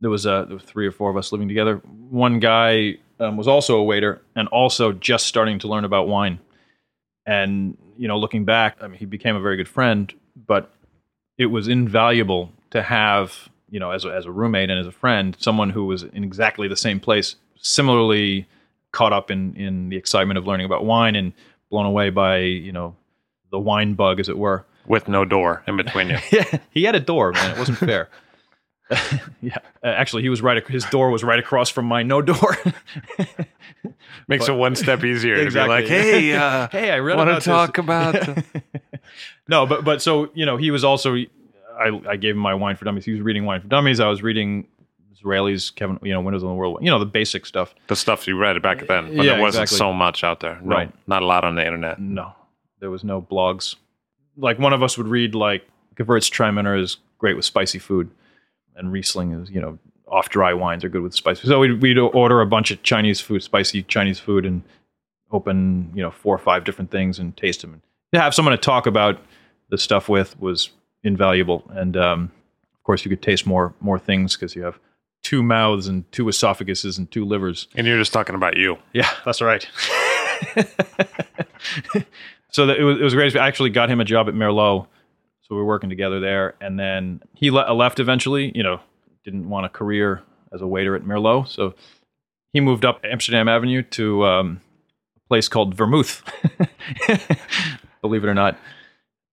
there 0.00 0.10
was 0.10 0.26
uh, 0.26 0.58
three 0.60 0.86
or 0.86 0.92
four 0.92 1.10
of 1.10 1.16
us 1.16 1.32
living 1.32 1.48
together. 1.48 1.76
One 1.76 2.40
guy 2.40 2.96
um, 3.20 3.36
was 3.36 3.46
also 3.46 3.76
a 3.76 3.84
waiter 3.84 4.20
and 4.34 4.48
also 4.48 4.92
just 4.92 5.26
starting 5.26 5.58
to 5.60 5.68
learn 5.68 5.84
about 5.84 6.08
wine. 6.08 6.40
And 7.26 7.76
you 7.96 8.08
know, 8.08 8.18
looking 8.18 8.44
back, 8.44 8.76
I 8.80 8.88
mean, 8.88 8.98
he 8.98 9.06
became 9.06 9.36
a 9.36 9.40
very 9.40 9.56
good 9.56 9.68
friend, 9.68 10.12
but 10.46 10.70
it 11.38 11.46
was 11.46 11.68
invaluable 11.68 12.52
to 12.70 12.82
have 12.82 13.48
you 13.70 13.78
know 13.78 13.92
as 13.92 14.04
a, 14.04 14.08
as 14.08 14.26
a 14.26 14.30
roommate 14.32 14.68
and 14.68 14.80
as 14.80 14.86
a 14.86 14.92
friend 14.92 15.36
someone 15.38 15.70
who 15.70 15.86
was 15.86 16.02
in 16.02 16.24
exactly 16.24 16.66
the 16.66 16.76
same 16.76 16.98
place, 16.98 17.36
similarly 17.56 18.48
caught 18.92 19.12
up 19.12 19.30
in 19.30 19.54
in 19.56 19.88
the 19.88 19.96
excitement 19.96 20.38
of 20.38 20.46
learning 20.46 20.66
about 20.66 20.84
wine 20.84 21.14
and 21.16 21.32
blown 21.70 21.86
away 21.86 22.10
by 22.10 22.38
you 22.38 22.72
know 22.72 22.96
the 23.50 23.58
wine 23.58 23.94
bug, 23.94 24.20
as 24.20 24.28
it 24.28 24.38
were. 24.38 24.64
with 24.86 25.08
no 25.08 25.24
door 25.24 25.62
in 25.66 25.76
between 25.76 26.08
you. 26.10 26.18
Yeah, 26.32 26.58
he 26.70 26.84
had 26.84 26.94
a 26.94 27.00
door, 27.00 27.32
man. 27.32 27.50
It 27.52 27.58
wasn't 27.58 27.78
fair. 27.78 28.08
yeah, 29.40 29.56
Uh, 29.84 29.86
actually, 29.86 30.22
he 30.22 30.28
was 30.28 30.42
right. 30.42 30.66
His 30.68 30.84
door 30.86 31.10
was 31.10 31.22
right 31.22 31.38
across 31.38 31.68
from 31.70 31.84
my 31.86 32.02
no 32.02 32.20
door. 32.22 32.56
Makes 34.28 34.46
But- 34.46 34.54
it 34.54 34.56
one 34.58 34.74
step 34.76 35.04
easier 35.04 35.34
Exactly. 35.36 35.82
to 35.82 35.88
be 35.88 35.94
like, 35.94 36.04
hey, 36.04 36.32
uh, 36.34 36.68
hey, 36.72 36.90
I 36.90 36.98
read 36.98 37.16
want 37.16 37.30
to 37.30 37.40
talk 37.40 37.76
this. 37.76 37.82
about. 37.84 38.44
no, 39.48 39.66
but 39.66 39.84
but 39.84 40.02
so 40.02 40.30
you 40.34 40.44
know, 40.46 40.56
he 40.56 40.70
was 40.70 40.84
also. 40.84 41.14
I 41.16 42.00
I 42.08 42.16
gave 42.16 42.34
him 42.34 42.40
my 42.42 42.54
wine 42.54 42.76
for 42.76 42.84
dummies. 42.84 43.04
He 43.04 43.12
was 43.12 43.20
reading 43.22 43.44
wine 43.46 43.60
for 43.60 43.68
dummies. 43.68 44.00
I 44.00 44.08
was 44.08 44.22
reading 44.22 44.66
Zraly, 45.22 45.74
Kevin. 45.74 45.98
You 46.02 46.12
know, 46.12 46.20
Windows 46.20 46.42
on 46.42 46.50
the 46.50 46.54
World. 46.54 46.78
You 46.80 46.90
know, 46.90 46.98
the 46.98 47.06
basic 47.06 47.46
stuff. 47.46 47.74
the 47.88 47.96
stuff 47.96 48.26
you 48.26 48.36
read 48.36 48.60
back 48.62 48.86
then, 48.86 49.16
but 49.16 49.24
Yeah, 49.24 49.34
there 49.34 49.40
wasn't 49.42 49.62
exactly. 49.62 49.78
so 49.78 49.92
much 49.92 50.24
out 50.24 50.40
there. 50.40 50.58
No, 50.62 50.76
Right. 50.76 50.92
Not 51.06 51.22
a 51.22 51.26
lot 51.26 51.44
on 51.44 51.54
the 51.54 51.64
internet. 51.64 52.00
No, 52.00 52.32
there 52.80 52.90
was 52.90 53.04
no 53.04 53.20
blogs. 53.20 53.76
Like 54.36 54.58
one 54.58 54.72
of 54.72 54.82
us 54.82 54.96
would 54.96 55.08
read 55.08 55.34
like 55.34 55.66
Gewürztraminer 55.96 56.80
is 56.80 56.96
great 57.18 57.36
with 57.36 57.44
spicy 57.44 57.78
food, 57.78 58.10
and 58.76 58.90
Riesling 58.92 59.32
is 59.32 59.50
you 59.50 59.60
know 59.60 59.78
off 60.08 60.28
dry 60.28 60.52
wines 60.54 60.84
are 60.84 60.88
good 60.88 61.02
with 61.02 61.14
spicy. 61.14 61.46
So 61.46 61.60
we'd, 61.60 61.80
we'd 61.82 61.98
order 61.98 62.40
a 62.40 62.46
bunch 62.46 62.70
of 62.72 62.82
Chinese 62.82 63.20
food, 63.20 63.42
spicy 63.42 63.82
Chinese 63.84 64.18
food, 64.18 64.44
and 64.46 64.62
open 65.30 65.90
you 65.94 66.02
know 66.02 66.10
four 66.10 66.34
or 66.34 66.38
five 66.38 66.64
different 66.64 66.90
things 66.90 67.18
and 67.18 67.36
taste 67.36 67.60
them. 67.60 67.82
To 68.14 68.20
have 68.20 68.34
someone 68.34 68.52
to 68.52 68.58
talk 68.58 68.86
about 68.86 69.20
the 69.68 69.78
stuff 69.78 70.08
with 70.08 70.38
was 70.40 70.70
invaluable, 71.04 71.64
and 71.70 71.96
um, 71.96 72.32
of 72.74 72.82
course 72.82 73.04
you 73.04 73.08
could 73.08 73.22
taste 73.22 73.46
more 73.46 73.74
more 73.80 73.98
things 73.98 74.36
because 74.36 74.56
you 74.56 74.62
have 74.62 74.78
two 75.22 75.42
mouths 75.42 75.86
and 75.86 76.10
two 76.12 76.24
esophaguses 76.26 76.98
and 76.98 77.10
two 77.10 77.24
livers. 77.24 77.68
And 77.74 77.86
you're 77.86 77.98
just 77.98 78.12
talking 78.12 78.34
about 78.34 78.56
you. 78.56 78.78
Yeah, 78.92 79.10
that's 79.24 79.40
right. 79.40 79.68
so 82.50 82.66
that 82.66 82.78
it 82.78 82.84
was, 82.84 82.98
it 82.98 83.02
was 83.02 83.14
great. 83.14 83.36
I 83.36 83.46
actually 83.46 83.70
got 83.70 83.90
him 83.90 84.00
a 84.00 84.04
job 84.04 84.28
at 84.28 84.34
Merlot. 84.34 84.86
So 85.42 85.54
we 85.54 85.56
were 85.56 85.66
working 85.66 85.90
together 85.90 86.20
there. 86.20 86.54
And 86.60 86.78
then 86.78 87.20
he 87.34 87.50
le- 87.50 87.72
left 87.72 88.00
eventually, 88.00 88.52
you 88.54 88.62
know, 88.62 88.80
didn't 89.24 89.48
want 89.48 89.66
a 89.66 89.68
career 89.68 90.22
as 90.52 90.60
a 90.62 90.66
waiter 90.66 90.94
at 90.96 91.02
Merlot. 91.02 91.48
So 91.48 91.74
he 92.52 92.60
moved 92.60 92.84
up 92.84 93.00
Amsterdam 93.04 93.48
Avenue 93.48 93.82
to 93.82 94.24
um, 94.24 94.60
a 95.16 95.28
place 95.28 95.48
called 95.48 95.74
Vermouth, 95.74 96.22
believe 98.02 98.24
it 98.24 98.28
or 98.28 98.34
not. 98.34 98.58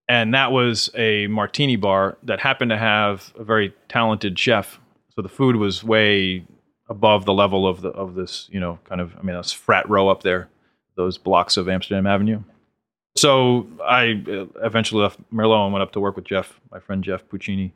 and 0.10 0.34
that 0.34 0.52
was 0.52 0.90
a 0.96 1.28
martini 1.28 1.76
bar 1.76 2.18
that 2.24 2.40
happened 2.40 2.70
to 2.72 2.78
have 2.78 3.34
a 3.38 3.44
very 3.44 3.74
talented 3.90 4.38
chef. 4.38 4.80
So 5.18 5.24
the 5.24 5.30
food 5.30 5.56
was 5.56 5.84
way 5.84 6.46
above 6.88 7.26
the 7.26 7.34
level 7.34 7.68
of 7.68 7.82
the 7.82 7.90
of 7.90 8.14
this, 8.14 8.48
you 8.52 8.60
know, 8.60 8.78
kind 8.88 9.02
of 9.02 9.16
I 9.18 9.24
mean, 9.24 9.36
that's 9.36 9.52
frat 9.52 9.90
row 9.90 10.10
up 10.10 10.22
there, 10.22 10.48
those 10.96 11.18
blocks 11.18 11.58
of 11.58 11.68
Amsterdam 11.68 12.06
Avenue. 12.06 12.44
So 13.16 13.66
I 13.84 14.24
uh, 14.30 14.46
eventually 14.64 15.02
left 15.02 15.20
Merlot 15.34 15.64
and 15.64 15.74
went 15.74 15.82
up 15.82 15.92
to 15.94 16.00
work 16.00 16.16
with 16.16 16.26
Jeff, 16.26 16.60
my 16.72 16.80
friend 16.80 17.04
Jeff 17.04 17.28
Puccini, 17.30 17.74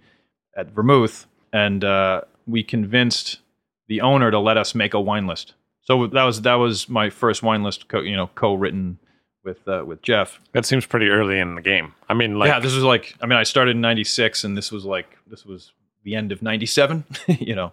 at 0.56 0.70
Vermouth, 0.70 1.26
and 1.52 1.84
uh, 1.84 2.22
we 2.46 2.62
convinced 2.62 3.40
the 3.88 4.02
owner 4.02 4.30
to 4.30 4.38
let 4.38 4.58
us 4.58 4.76
make 4.76 4.94
a 4.94 5.02
wine 5.02 5.26
list. 5.26 5.56
So 5.82 6.06
that 6.06 6.24
was 6.24 6.44
that 6.44 6.56
was 6.56 6.88
my 6.88 7.10
first 7.10 7.42
wine 7.42 7.64
list, 7.64 7.88
co- 7.88 8.02
you 8.02 8.16
know, 8.16 8.30
co-written 8.36 9.00
with 9.44 9.68
uh, 9.68 9.84
with 9.84 10.04
Jeff. 10.04 10.40
That 10.52 10.68
seems 10.68 10.86
pretty 10.86 11.08
early 11.08 11.40
in 11.40 11.56
the 11.56 11.62
game. 11.64 11.96
I 12.08 12.14
mean, 12.14 12.38
like, 12.38 12.50
yeah, 12.50 12.60
this 12.60 12.76
was 12.76 12.84
like 12.84 13.16
I 13.20 13.26
mean, 13.26 13.40
I 13.40 13.44
started 13.44 13.72
in 13.72 13.82
'96, 13.82 14.44
and 14.44 14.56
this 14.56 14.72
was 14.72 14.86
like 14.86 15.18
this 15.26 15.44
was 15.44 15.72
the 16.04 16.16
end 16.16 16.32
of 16.32 16.42
'97, 16.42 17.04
you 17.28 17.56
know, 17.56 17.72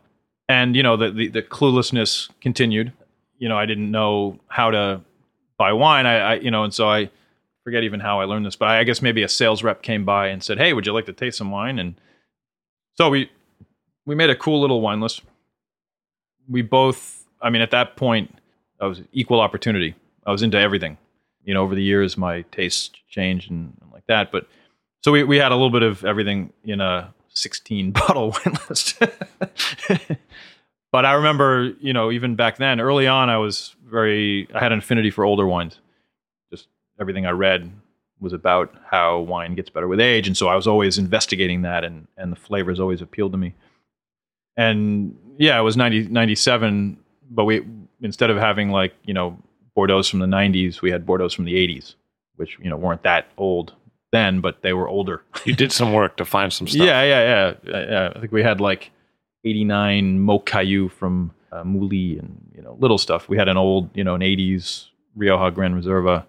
and 0.49 0.76
you 0.76 0.82
know 0.82 0.97
the, 0.97 1.11
the 1.11 1.28
the 1.28 1.42
cluelessness 1.42 2.30
continued. 2.40 2.92
You 3.38 3.49
know, 3.49 3.58
I 3.58 3.66
didn't 3.66 3.90
know 3.90 4.38
how 4.49 4.70
to 4.70 5.00
buy 5.58 5.73
wine. 5.73 6.06
I, 6.06 6.18
I 6.18 6.35
you 6.35 6.50
know, 6.50 6.64
and 6.64 6.75
so 6.75 6.88
I 6.88 7.11
forget 7.64 7.85
even 7.85 8.00
how 8.00 8.20
I 8.20 8.25
learned 8.25 8.47
this, 8.47 8.56
but 8.56 8.68
I, 8.68 8.82
guess 8.85 9.02
maybe 9.02 9.23
a 9.23 9.28
sales 9.28 9.62
rep 9.62 9.82
came 9.82 10.04
by 10.04 10.28
and 10.28 10.42
said, 10.42 10.58
"Hey, 10.58 10.73
would 10.73 10.87
you 10.87 10.92
like 10.92 11.06
to 11.06 11.12
taste 11.12 11.37
some 11.38 11.50
wine?" 11.50 11.78
And 11.78 12.00
so 12.94 13.11
we 13.11 13.30
we 14.06 14.14
made 14.14 14.30
a 14.30 14.37
cool 14.37 14.61
little 14.61 14.80
wine 14.80 15.00
list. 15.00 15.23
We 16.49 16.62
both, 16.62 17.26
I 17.42 17.50
mean, 17.50 17.61
at 17.61 17.70
that 17.73 17.97
point, 17.97 18.35
I 18.80 18.87
was 18.87 19.02
equal 19.12 19.40
opportunity. 19.40 19.94
I 20.26 20.32
was 20.32 20.42
into 20.42 20.58
everything. 20.58 20.97
You 21.44 21.52
know, 21.54 21.62
over 21.62 21.75
the 21.75 21.82
years, 21.82 22.16
my 22.16 22.42
tastes 22.50 22.90
changed 23.08 23.50
and, 23.50 23.76
and 23.82 23.92
like 23.92 24.06
that. 24.06 24.32
But 24.32 24.49
so 25.02 25.12
we 25.12 25.25
we 25.25 25.37
had 25.37 25.52
a 25.52 25.54
little 25.54 25.70
bit 25.70 25.82
of 25.82 26.04
everything 26.04 26.52
in 26.64 26.80
a 26.80 27.12
16 27.38 27.90
bottle 27.92 28.30
wine 28.30 28.57
list. 28.68 28.99
but 30.92 31.04
I 31.04 31.12
remember, 31.12 31.73
you 31.80 31.92
know, 31.92 32.11
even 32.11 32.35
back 32.37 32.59
then, 32.59 32.80
early 32.80 33.07
on, 33.07 33.30
I 33.30 33.38
was 33.38 33.75
very, 33.87 34.49
I 34.54 34.59
had 34.59 34.73
an 34.73 34.78
affinity 34.78 35.11
for 35.11 35.25
older 35.25 35.47
wines. 35.47 35.78
Just 36.50 36.68
everything 37.00 37.26
I 37.26 37.30
read 37.30 37.71
was 38.21 38.33
about 38.33 38.75
how 38.90 39.21
wine 39.21 39.54
gets 39.54 39.71
better 39.71 39.87
with 39.87 40.00
age. 40.00 40.26
And 40.26 40.37
so 40.37 40.49
I 40.49 40.57
was 40.57 40.66
always 40.66 40.99
investigating 40.99 41.62
that, 41.62 41.85
and, 41.85 42.09
and 42.16 42.33
the 42.33 42.37
flavors 42.37 42.80
always 42.80 43.00
appealed 43.00 43.33
to 43.33 43.38
me. 43.38 43.54
And 44.57 45.16
yeah, 45.38 45.59
it 45.59 45.62
was 45.62 45.76
90, 45.76 46.09
97, 46.09 46.99
but 47.30 47.45
we, 47.45 47.64
instead 48.00 48.30
of 48.30 48.37
having 48.37 48.71
like, 48.71 48.92
you 49.04 49.14
know, 49.14 49.38
Bordeaux's 49.76 50.09
from 50.09 50.18
the 50.18 50.26
90s, 50.26 50.83
we 50.83 50.90
had 50.90 51.07
Bordeaux's 51.07 51.35
from 51.35 51.45
the 51.45 51.54
80s, 51.54 51.95
which, 52.35 52.59
you 52.61 52.68
know, 52.68 52.76
weren't 52.76 53.04
that 53.04 53.28
old 53.37 53.75
then, 54.12 54.41
but 54.41 54.62
they 54.62 54.73
were 54.73 54.88
older. 54.88 55.23
you 55.45 55.55
did 55.55 55.73
some 55.73 55.93
work 55.93 56.17
to 56.17 56.25
find 56.25 56.53
some 56.53 56.67
stuff. 56.67 56.87
Yeah, 56.87 57.03
yeah, 57.03 57.55
yeah, 57.65 57.85
yeah. 57.91 58.12
I 58.15 58.21
think 58.21 58.33
we 58.33 58.43
had 58.43 58.61
like 58.61 58.91
89 59.45 60.21
Maucaillou 60.21 60.91
from 60.91 61.33
uh, 61.53 61.62
Moulis 61.62 62.19
and, 62.19 62.50
you 62.55 62.62
know, 62.62 62.77
little 62.81 62.99
stuff. 62.99 63.29
We 63.29 63.37
had 63.37 63.49
an 63.49 63.57
old, 63.57 63.91
you 63.97 64.05
know, 64.05 64.15
an 64.15 64.21
80s 64.21 64.87
Rioja 65.17 65.50
Gran 65.55 65.81
Reserva. 65.81 66.25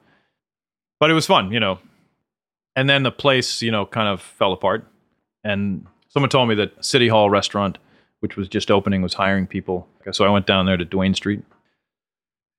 But 1.00 1.10
it 1.10 1.14
was 1.14 1.26
fun, 1.26 1.52
you 1.52 1.60
know. 1.60 1.80
And 2.76 2.90
then 2.90 3.04
the 3.04 3.12
place, 3.12 3.62
you 3.62 3.72
know, 3.72 3.86
kind 3.86 4.08
of 4.08 4.22
fell 4.22 4.54
apart. 4.54 4.86
And 5.44 5.86
someone 6.10 6.30
told 6.30 6.50
me 6.50 6.56
that 6.56 6.84
City 6.84 7.08
Hall 7.08 7.30
restaurant, 7.30 7.78
which 8.20 8.36
was 8.36 8.48
just 8.48 8.70
opening, 8.70 9.02
was 9.02 9.14
hiring 9.14 9.48
people. 9.48 9.88
So 10.12 10.26
I 10.26 10.30
went 10.30 10.46
down 10.46 10.66
there 10.66 10.78
to 10.78 10.86
Duane 10.86 11.14
Street, 11.14 11.42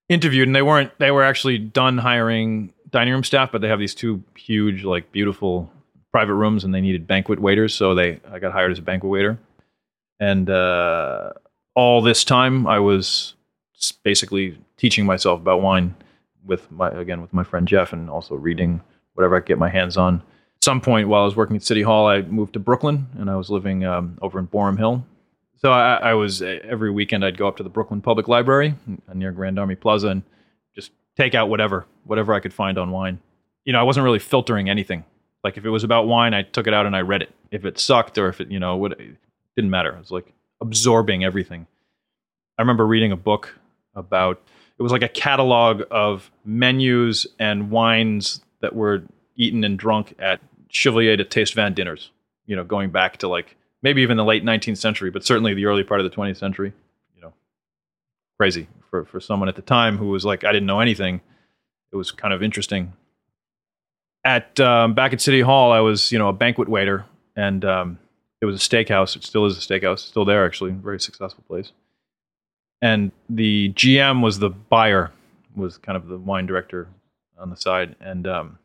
interviewed, 0.08 0.48
and 0.48 0.54
they 0.54 0.62
weren't, 0.62 0.92
they 0.98 1.10
were 1.10 1.24
actually 1.24 1.58
done 1.58 1.98
hiring 1.98 2.72
dining 2.90 3.12
room 3.12 3.24
staff, 3.24 3.52
but 3.52 3.60
they 3.60 3.68
have 3.68 3.78
these 3.78 3.94
two 3.94 4.22
huge, 4.36 4.84
like 4.84 5.12
beautiful 5.12 5.70
private 6.12 6.34
rooms, 6.34 6.64
and 6.64 6.74
they 6.74 6.80
needed 6.80 7.06
banquet 7.06 7.40
waiters. 7.40 7.74
So 7.74 7.94
they, 7.94 8.20
I 8.30 8.38
got 8.38 8.52
hired 8.52 8.72
as 8.72 8.78
a 8.78 8.82
banquet 8.82 9.10
waiter, 9.10 9.38
and 10.18 10.50
uh, 10.50 11.32
all 11.74 12.02
this 12.02 12.24
time 12.24 12.66
I 12.66 12.78
was 12.78 13.34
basically 14.02 14.58
teaching 14.76 15.06
myself 15.06 15.40
about 15.40 15.62
wine 15.62 15.94
with 16.44 16.70
my 16.70 16.88
again 16.90 17.20
with 17.20 17.32
my 17.32 17.44
friend 17.44 17.66
Jeff, 17.68 17.92
and 17.92 18.10
also 18.10 18.34
reading 18.34 18.80
whatever 19.14 19.36
I 19.36 19.40
could 19.40 19.48
get 19.48 19.58
my 19.58 19.70
hands 19.70 19.96
on. 19.96 20.22
At 20.56 20.64
some 20.64 20.80
point 20.80 21.08
while 21.08 21.22
I 21.22 21.24
was 21.24 21.36
working 21.36 21.56
at 21.56 21.62
City 21.62 21.82
Hall, 21.82 22.06
I 22.06 22.22
moved 22.22 22.52
to 22.54 22.58
Brooklyn, 22.58 23.06
and 23.18 23.30
I 23.30 23.36
was 23.36 23.50
living 23.50 23.84
um, 23.84 24.18
over 24.20 24.38
in 24.38 24.46
Boerum 24.46 24.78
Hill. 24.78 25.04
So 25.56 25.70
I, 25.72 25.96
I 25.96 26.14
was 26.14 26.40
every 26.40 26.90
weekend 26.90 27.24
I'd 27.24 27.36
go 27.36 27.46
up 27.46 27.58
to 27.58 27.62
the 27.62 27.68
Brooklyn 27.68 28.00
Public 28.00 28.28
Library 28.28 28.74
uh, 29.08 29.12
near 29.14 29.30
Grand 29.30 29.58
Army 29.58 29.74
Plaza 29.74 30.08
and 30.08 30.22
take 31.16 31.34
out 31.34 31.48
whatever 31.48 31.86
whatever 32.04 32.34
I 32.34 32.40
could 32.40 32.54
find 32.54 32.78
on 32.78 32.90
wine. 32.90 33.20
You 33.64 33.72
know, 33.72 33.80
I 33.80 33.82
wasn't 33.84 34.04
really 34.04 34.18
filtering 34.18 34.68
anything. 34.68 35.04
Like 35.44 35.56
if 35.56 35.64
it 35.64 35.70
was 35.70 35.84
about 35.84 36.06
wine, 36.06 36.34
I 36.34 36.42
took 36.42 36.66
it 36.66 36.74
out 36.74 36.86
and 36.86 36.96
I 36.96 37.00
read 37.00 37.22
it. 37.22 37.34
If 37.50 37.64
it 37.64 37.78
sucked 37.78 38.18
or 38.18 38.28
if 38.28 38.40
it, 38.40 38.50
you 38.50 38.58
know, 38.58 38.76
would 38.76 38.92
it 38.92 39.16
didn't 39.56 39.70
matter. 39.70 39.90
It 39.90 39.98
was 39.98 40.10
like 40.10 40.32
absorbing 40.60 41.24
everything. 41.24 41.66
I 42.58 42.62
remember 42.62 42.86
reading 42.86 43.12
a 43.12 43.16
book 43.16 43.54
about 43.94 44.40
it 44.78 44.82
was 44.82 44.92
like 44.92 45.02
a 45.02 45.08
catalog 45.08 45.82
of 45.90 46.30
menus 46.44 47.26
and 47.38 47.70
wines 47.70 48.40
that 48.60 48.74
were 48.74 49.02
eaten 49.36 49.62
and 49.64 49.78
drunk 49.78 50.14
at 50.18 50.40
Chevalier 50.68 51.16
du 51.16 51.24
Tastevin 51.24 51.74
dinners. 51.74 52.10
You 52.46 52.56
know, 52.56 52.64
going 52.64 52.90
back 52.90 53.18
to 53.18 53.28
like 53.28 53.56
maybe 53.82 54.02
even 54.02 54.16
the 54.16 54.24
late 54.24 54.44
19th 54.44 54.78
century, 54.78 55.10
but 55.10 55.24
certainly 55.24 55.54
the 55.54 55.66
early 55.66 55.84
part 55.84 56.00
of 56.00 56.10
the 56.10 56.14
20th 56.14 56.38
century. 56.38 56.72
You 57.14 57.22
know, 57.22 57.32
crazy 58.36 58.68
for 58.90 59.04
for 59.04 59.20
someone 59.20 59.48
at 59.48 59.56
the 59.56 59.62
time 59.62 59.96
who 59.96 60.08
was 60.08 60.24
like, 60.24 60.44
I 60.44 60.52
didn't 60.52 60.66
know 60.66 60.80
anything. 60.80 61.20
It 61.92 61.96
was 61.96 62.10
kind 62.10 62.34
of 62.34 62.42
interesting. 62.42 62.92
At 64.24 64.60
um, 64.60 64.94
back 64.94 65.12
at 65.12 65.20
City 65.20 65.40
Hall, 65.40 65.72
I 65.72 65.80
was 65.80 66.12
you 66.12 66.18
know 66.18 66.28
a 66.28 66.32
banquet 66.32 66.68
waiter, 66.68 67.06
and 67.36 67.64
um, 67.64 67.98
it 68.40 68.46
was 68.46 68.56
a 68.56 68.68
steakhouse. 68.68 69.16
It 69.16 69.24
still 69.24 69.46
is 69.46 69.56
a 69.56 69.60
steakhouse, 69.60 70.00
still 70.00 70.24
there 70.24 70.44
actually, 70.44 70.72
very 70.72 71.00
successful 71.00 71.44
place. 71.48 71.72
And 72.82 73.12
the 73.28 73.72
GM 73.74 74.22
was 74.22 74.38
the 74.38 74.50
buyer, 74.50 75.10
was 75.54 75.76
kind 75.78 75.96
of 75.96 76.08
the 76.08 76.18
wine 76.18 76.46
director 76.46 76.88
on 77.38 77.50
the 77.50 77.56
side, 77.56 77.96
and 78.00 78.26
um, 78.26 78.58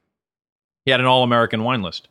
he 0.86 0.92
had 0.92 1.00
an 1.00 1.06
all-American 1.06 1.64
wine 1.64 1.82
list. 1.82 2.08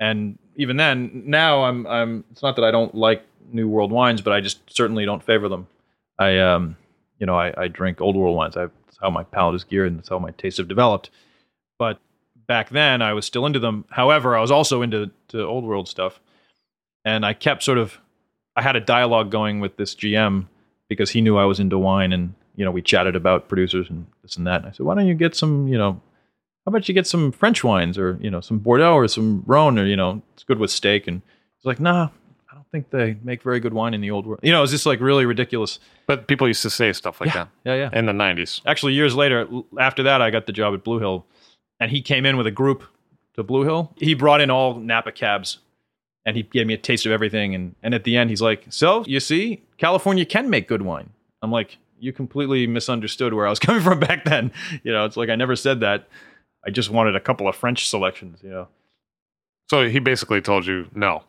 And 0.00 0.38
even 0.56 0.76
then, 0.76 1.24
now 1.26 1.64
I'm 1.64 1.86
I'm. 1.86 2.24
It's 2.32 2.42
not 2.42 2.56
that 2.56 2.64
I 2.64 2.70
don't 2.70 2.94
like 2.94 3.24
New 3.52 3.68
World 3.68 3.92
wines, 3.92 4.20
but 4.20 4.32
I 4.32 4.40
just 4.40 4.58
certainly 4.74 5.04
don't 5.04 5.22
favor 5.22 5.48
them. 5.48 5.66
I 6.18 6.38
um, 6.38 6.76
you 7.24 7.26
know, 7.26 7.38
I, 7.38 7.54
I 7.56 7.68
drink 7.68 8.02
Old 8.02 8.16
World 8.16 8.36
wines. 8.36 8.54
I, 8.54 8.66
that's 8.66 8.98
how 9.00 9.08
my 9.08 9.24
palate 9.24 9.54
is 9.54 9.64
geared, 9.64 9.88
and 9.88 9.98
that's 9.98 10.10
how 10.10 10.18
my 10.18 10.32
tastes 10.32 10.58
have 10.58 10.68
developed. 10.68 11.08
But 11.78 11.98
back 12.46 12.68
then, 12.68 13.00
I 13.00 13.14
was 13.14 13.24
still 13.24 13.46
into 13.46 13.58
them. 13.58 13.86
However, 13.88 14.36
I 14.36 14.42
was 14.42 14.50
also 14.50 14.82
into 14.82 15.10
to 15.28 15.42
Old 15.42 15.64
World 15.64 15.88
stuff, 15.88 16.20
and 17.02 17.24
I 17.24 17.32
kept 17.32 17.62
sort 17.62 17.78
of. 17.78 17.98
I 18.56 18.60
had 18.60 18.76
a 18.76 18.80
dialogue 18.80 19.30
going 19.30 19.60
with 19.60 19.78
this 19.78 19.94
GM 19.94 20.48
because 20.86 21.08
he 21.12 21.22
knew 21.22 21.38
I 21.38 21.46
was 21.46 21.60
into 21.60 21.78
wine, 21.78 22.12
and 22.12 22.34
you 22.56 22.64
know, 22.66 22.70
we 22.70 22.82
chatted 22.82 23.16
about 23.16 23.48
producers 23.48 23.88
and 23.88 24.06
this 24.20 24.36
and 24.36 24.46
that. 24.46 24.56
And 24.56 24.66
I 24.66 24.72
said, 24.72 24.84
why 24.84 24.94
don't 24.94 25.06
you 25.06 25.14
get 25.14 25.34
some, 25.34 25.66
you 25.66 25.78
know, 25.78 25.92
how 25.92 26.68
about 26.68 26.86
you 26.88 26.94
get 26.94 27.06
some 27.06 27.32
French 27.32 27.64
wines 27.64 27.96
or 27.96 28.18
you 28.20 28.30
know 28.30 28.42
some 28.42 28.58
Bordeaux 28.58 28.92
or 28.92 29.08
some 29.08 29.44
Rhone 29.46 29.78
or 29.78 29.86
you 29.86 29.96
know 29.96 30.20
it's 30.34 30.44
good 30.44 30.58
with 30.58 30.70
steak. 30.70 31.06
And 31.06 31.22
he's 31.56 31.64
like, 31.64 31.80
nah, 31.80 32.10
think 32.74 32.90
they 32.90 33.16
make 33.22 33.40
very 33.40 33.60
good 33.60 33.72
wine 33.72 33.94
in 33.94 34.00
the 34.00 34.10
old 34.10 34.26
world. 34.26 34.40
You 34.42 34.50
know, 34.50 34.64
it's 34.64 34.72
just 34.72 34.84
like 34.84 35.00
really 35.00 35.26
ridiculous. 35.26 35.78
But 36.08 36.26
people 36.26 36.48
used 36.48 36.62
to 36.62 36.70
say 36.70 36.92
stuff 36.92 37.20
like 37.20 37.28
yeah, 37.28 37.46
that 37.64 37.76
yeah, 37.76 37.90
yeah. 37.92 37.98
in 37.98 38.06
the 38.06 38.12
90s. 38.12 38.60
Actually, 38.66 38.94
years 38.94 39.14
later, 39.14 39.46
after 39.78 40.02
that, 40.02 40.20
I 40.20 40.30
got 40.30 40.46
the 40.46 40.52
job 40.52 40.74
at 40.74 40.82
Blue 40.82 40.98
Hill, 40.98 41.24
and 41.78 41.92
he 41.92 42.02
came 42.02 42.26
in 42.26 42.36
with 42.36 42.48
a 42.48 42.50
group 42.50 42.82
to 43.34 43.44
Blue 43.44 43.62
Hill. 43.62 43.92
He 43.96 44.14
brought 44.14 44.40
in 44.40 44.50
all 44.50 44.74
Napa 44.74 45.12
cabs, 45.12 45.58
and 46.26 46.36
he 46.36 46.42
gave 46.42 46.66
me 46.66 46.74
a 46.74 46.78
taste 46.78 47.06
of 47.06 47.12
everything. 47.12 47.54
And 47.54 47.76
and 47.80 47.94
at 47.94 48.02
the 48.02 48.16
end, 48.16 48.30
he's 48.30 48.42
like, 48.42 48.66
"So 48.70 49.04
you 49.06 49.20
see, 49.20 49.62
California 49.78 50.24
can 50.24 50.50
make 50.50 50.66
good 50.66 50.82
wine." 50.82 51.10
I'm 51.42 51.52
like, 51.52 51.78
"You 52.00 52.12
completely 52.12 52.66
misunderstood 52.66 53.34
where 53.34 53.46
I 53.46 53.50
was 53.50 53.58
coming 53.66 53.82
from 53.82 54.00
back 54.00 54.24
then." 54.24 54.50
You 54.82 54.90
know, 54.92 55.04
it's 55.04 55.16
like 55.16 55.28
I 55.28 55.36
never 55.36 55.54
said 55.54 55.78
that. 55.80 56.08
I 56.66 56.70
just 56.70 56.90
wanted 56.90 57.14
a 57.14 57.20
couple 57.20 57.46
of 57.46 57.54
French 57.54 57.88
selections. 57.88 58.40
You 58.42 58.50
know. 58.50 58.68
So 59.70 59.88
he 59.88 60.00
basically 60.00 60.40
told 60.40 60.66
you 60.66 60.88
no. 60.92 61.22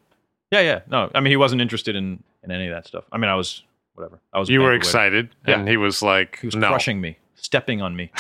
Yeah, 0.51 0.61
yeah. 0.61 0.79
No, 0.89 1.09
I 1.13 1.19
mean 1.21 1.31
he 1.31 1.37
wasn't 1.37 1.61
interested 1.61 1.95
in 1.95 2.23
in 2.43 2.51
any 2.51 2.67
of 2.67 2.73
that 2.75 2.85
stuff. 2.87 3.03
I 3.11 3.17
mean, 3.17 3.29
I 3.29 3.35
was 3.35 3.63
whatever. 3.95 4.19
I 4.33 4.39
was. 4.39 4.49
You 4.49 4.61
were 4.61 4.73
excited, 4.73 5.29
Yeah. 5.47 5.59
and 5.59 5.67
he 5.67 5.77
was 5.77 6.01
like, 6.01 6.39
He 6.41 6.47
was 6.47 6.55
no. 6.55 6.67
crushing 6.67 7.01
me, 7.01 7.17
stepping 7.35 7.81
on 7.81 7.95
me. 7.95 8.11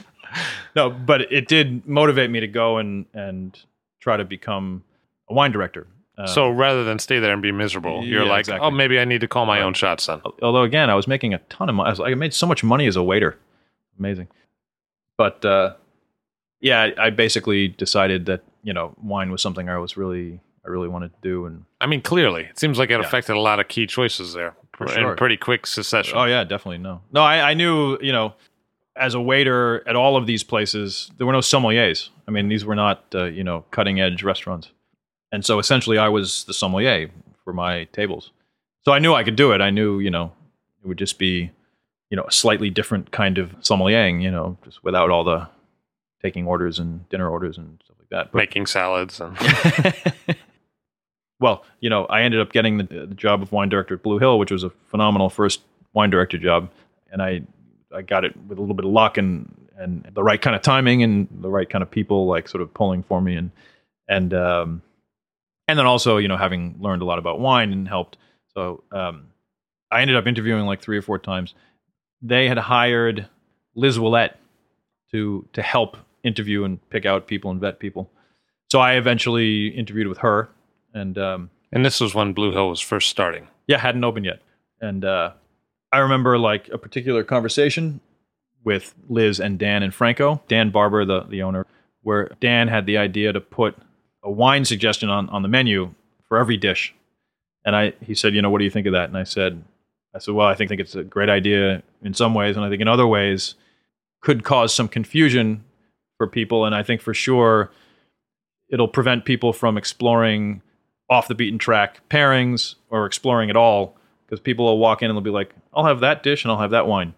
no, 0.76 0.90
but 0.90 1.32
it 1.32 1.48
did 1.48 1.86
motivate 1.86 2.30
me 2.30 2.40
to 2.40 2.46
go 2.48 2.78
and 2.78 3.06
and 3.14 3.58
try 4.00 4.16
to 4.16 4.24
become 4.24 4.82
a 5.28 5.34
wine 5.34 5.52
director. 5.52 5.86
Uh, 6.18 6.26
So 6.26 6.50
rather 6.50 6.84
than 6.84 6.98
stay 6.98 7.18
there 7.18 7.32
and 7.32 7.42
be 7.42 7.50
miserable, 7.52 8.04
you're 8.04 8.22
Yeah, 8.24 8.28
like, 8.30 8.40
exactly. 8.40 8.66
oh, 8.66 8.70
maybe 8.70 9.00
I 9.00 9.04
need 9.04 9.20
to 9.22 9.28
call 9.28 9.46
my 9.46 9.60
own 9.62 9.74
shots 9.74 10.06
then. 10.06 10.20
although 10.42 10.62
again, 10.62 10.88
I 10.90 10.94
was 10.94 11.08
making 11.08 11.34
a 11.34 11.38
ton 11.48 11.68
of 11.68 11.74
money. 11.74 11.88
I, 11.88 11.90
was, 11.90 12.00
I 12.00 12.14
made 12.14 12.32
so 12.34 12.46
much 12.46 12.62
money 12.62 12.86
as 12.86 12.94
a 12.96 13.02
waiter, 13.02 13.36
amazing. 13.98 14.28
But 15.18 15.44
uh, 15.44 15.74
yeah, 16.60 16.90
I 16.98 17.10
basically 17.10 17.68
decided 17.68 18.26
that 18.26 18.42
you 18.62 18.72
know 18.72 18.94
wine 19.02 19.30
was 19.32 19.42
something 19.42 19.68
I 19.68 19.78
was 19.78 19.96
really 19.96 20.40
I 20.66 20.70
really 20.70 20.88
wanted 20.88 21.12
to 21.14 21.18
do, 21.22 21.46
and 21.46 21.64
I 21.80 21.86
mean, 21.86 22.00
clearly, 22.00 22.44
it 22.44 22.58
seems 22.58 22.78
like 22.78 22.90
it 22.90 22.94
Yeah. 23.00 23.06
affected 23.06 23.36
a 23.36 23.40
lot 23.40 23.60
of 23.60 23.68
key 23.68 23.86
choices 23.86 24.32
there 24.34 24.54
For 24.76 24.86
in 24.86 24.92
sure. 24.94 25.16
pretty 25.16 25.36
quick 25.36 25.66
succession. 25.66 26.16
Oh 26.16 26.24
yeah, 26.24 26.44
definitely 26.44 26.78
no. 26.78 27.02
No, 27.12 27.20
I, 27.22 27.50
I 27.50 27.54
knew 27.54 27.98
you 28.00 28.12
know, 28.12 28.34
as 28.96 29.14
a 29.14 29.20
waiter 29.20 29.86
at 29.88 29.96
all 29.96 30.16
of 30.16 30.26
these 30.26 30.42
places, 30.42 31.10
there 31.18 31.26
were 31.26 31.32
no 31.32 31.40
sommeliers. 31.40 32.08
I 32.26 32.30
mean, 32.30 32.48
these 32.48 32.64
were 32.64 32.74
not 32.74 33.04
uh, 33.14 33.24
you 33.24 33.44
know 33.44 33.64
cutting 33.72 34.00
edge 34.00 34.22
restaurants, 34.22 34.70
and 35.32 35.44
so 35.44 35.58
essentially, 35.58 35.98
I 35.98 36.08
was 36.08 36.44
the 36.44 36.54
sommelier 36.54 37.10
for 37.44 37.52
my 37.52 37.84
tables. 37.92 38.30
So 38.86 38.92
I 38.92 38.98
knew 38.98 39.14
I 39.14 39.24
could 39.24 39.36
do 39.36 39.52
it. 39.52 39.60
I 39.60 39.70
knew 39.70 39.98
you 39.98 40.10
know 40.10 40.32
it 40.82 40.86
would 40.88 40.98
just 40.98 41.18
be 41.18 41.50
you 42.10 42.16
know 42.16 42.24
a 42.24 42.32
slightly 42.32 42.70
different 42.70 43.10
kind 43.10 43.36
of 43.36 43.54
sommeliering, 43.60 44.22
you 44.22 44.30
know, 44.30 44.56
just 44.64 44.82
without 44.82 45.10
all 45.10 45.24
the 45.24 45.46
taking 46.22 46.46
orders 46.46 46.78
and 46.78 47.06
dinner 47.10 47.28
orders 47.28 47.58
and 47.58 47.78
stuff 47.84 47.96
like 47.98 48.08
that. 48.08 48.32
But 48.32 48.38
Making 48.38 48.64
salads 48.64 49.20
and 49.20 49.36
well, 51.44 51.62
you 51.80 51.90
know, 51.90 52.06
I 52.06 52.22
ended 52.22 52.40
up 52.40 52.52
getting 52.52 52.78
the, 52.78 52.84
the 52.84 53.14
job 53.14 53.42
of 53.42 53.52
wine 53.52 53.68
director 53.68 53.96
at 53.96 54.02
Blue 54.02 54.18
Hill, 54.18 54.38
which 54.38 54.50
was 54.50 54.64
a 54.64 54.70
phenomenal 54.70 55.28
first 55.28 55.60
wine 55.92 56.08
director 56.08 56.38
job, 56.38 56.70
and 57.12 57.20
I 57.20 57.42
I 57.94 58.00
got 58.00 58.24
it 58.24 58.34
with 58.48 58.56
a 58.56 58.62
little 58.62 58.74
bit 58.74 58.86
of 58.86 58.90
luck 58.90 59.18
and 59.18 59.54
and 59.76 60.08
the 60.14 60.22
right 60.22 60.40
kind 60.40 60.56
of 60.56 60.62
timing 60.62 61.02
and 61.02 61.28
the 61.30 61.50
right 61.50 61.68
kind 61.68 61.82
of 61.82 61.90
people 61.90 62.26
like 62.26 62.48
sort 62.48 62.62
of 62.62 62.72
pulling 62.72 63.02
for 63.02 63.20
me 63.20 63.36
and 63.36 63.50
and 64.08 64.32
um 64.32 64.80
and 65.68 65.78
then 65.78 65.84
also 65.84 66.16
you 66.16 66.28
know 66.28 66.38
having 66.38 66.76
learned 66.80 67.02
a 67.02 67.04
lot 67.04 67.18
about 67.18 67.40
wine 67.40 67.72
and 67.72 67.86
helped 67.88 68.16
so 68.54 68.82
um 68.90 69.26
I 69.90 70.00
ended 70.00 70.16
up 70.16 70.26
interviewing 70.26 70.64
like 70.64 70.80
three 70.80 70.96
or 70.96 71.02
four 71.02 71.18
times. 71.18 71.52
They 72.22 72.48
had 72.48 72.56
hired 72.56 73.28
Liz 73.74 73.98
Willette 73.98 74.36
to 75.10 75.46
to 75.52 75.60
help 75.60 75.98
interview 76.22 76.64
and 76.64 76.80
pick 76.88 77.04
out 77.04 77.26
people 77.26 77.50
and 77.50 77.60
vet 77.60 77.80
people. 77.80 78.10
So 78.70 78.80
I 78.80 78.94
eventually 78.94 79.68
interviewed 79.68 80.08
with 80.08 80.18
her 80.18 80.48
and 80.94 81.18
um 81.18 81.50
and 81.72 81.84
this 81.84 82.00
was 82.00 82.14
when 82.14 82.32
Blue 82.32 82.52
Hill 82.52 82.68
was 82.68 82.80
first 82.80 83.10
starting. 83.10 83.48
yeah, 83.66 83.78
hadn't 83.78 84.04
opened 84.04 84.24
yet. 84.24 84.40
And 84.80 85.04
uh, 85.04 85.32
I 85.92 85.98
remember 85.98 86.38
like 86.38 86.68
a 86.68 86.78
particular 86.78 87.24
conversation 87.24 88.00
with 88.62 88.94
Liz 89.08 89.40
and 89.40 89.58
Dan 89.58 89.82
and 89.82 89.92
Franco, 89.92 90.40
Dan 90.48 90.70
Barber, 90.70 91.04
the, 91.04 91.22
the 91.24 91.42
owner, 91.42 91.66
where 92.02 92.30
Dan 92.40 92.68
had 92.68 92.86
the 92.86 92.96
idea 92.96 93.32
to 93.32 93.40
put 93.40 93.76
a 94.22 94.30
wine 94.30 94.64
suggestion 94.64 95.10
on, 95.10 95.28
on 95.30 95.42
the 95.42 95.48
menu 95.48 95.94
for 96.28 96.38
every 96.38 96.56
dish. 96.56 96.94
And 97.64 97.74
I 97.74 97.92
he 98.00 98.14
said, 98.14 98.34
you 98.34 98.42
know, 98.42 98.50
what 98.50 98.58
do 98.58 98.64
you 98.64 98.70
think 98.70 98.86
of 98.86 98.92
that? 98.92 99.08
And 99.08 99.18
I 99.18 99.24
said, 99.24 99.62
I 100.14 100.18
said, 100.20 100.34
well, 100.34 100.46
I 100.46 100.54
think, 100.54 100.68
think 100.68 100.80
it's 100.80 100.94
a 100.94 101.02
great 101.02 101.28
idea 101.28 101.82
in 102.02 102.14
some 102.14 102.34
ways, 102.34 102.56
and 102.56 102.64
I 102.64 102.68
think 102.68 102.82
in 102.82 102.88
other 102.88 103.06
ways 103.06 103.56
could 104.20 104.44
cause 104.44 104.72
some 104.72 104.86
confusion 104.86 105.64
for 106.18 106.28
people. 106.28 106.64
And 106.64 106.74
I 106.74 106.82
think 106.82 107.00
for 107.00 107.14
sure 107.14 107.70
it'll 108.68 108.88
prevent 108.88 109.24
people 109.24 109.52
from 109.52 109.76
exploring 109.76 110.62
off 111.10 111.28
the 111.28 111.34
beaten 111.34 111.58
track 111.58 112.00
pairings 112.08 112.76
or 112.90 113.06
exploring 113.06 113.50
at 113.50 113.56
all 113.56 113.96
because 114.26 114.40
people 114.40 114.64
will 114.64 114.78
walk 114.78 115.02
in 115.02 115.10
and 115.10 115.16
they'll 115.16 115.22
be 115.22 115.30
like, 115.30 115.54
I'll 115.72 115.84
have 115.84 116.00
that 116.00 116.22
dish 116.22 116.44
and 116.44 116.50
I'll 116.50 116.60
have 116.60 116.70
that 116.70 116.86
wine. 116.86 117.14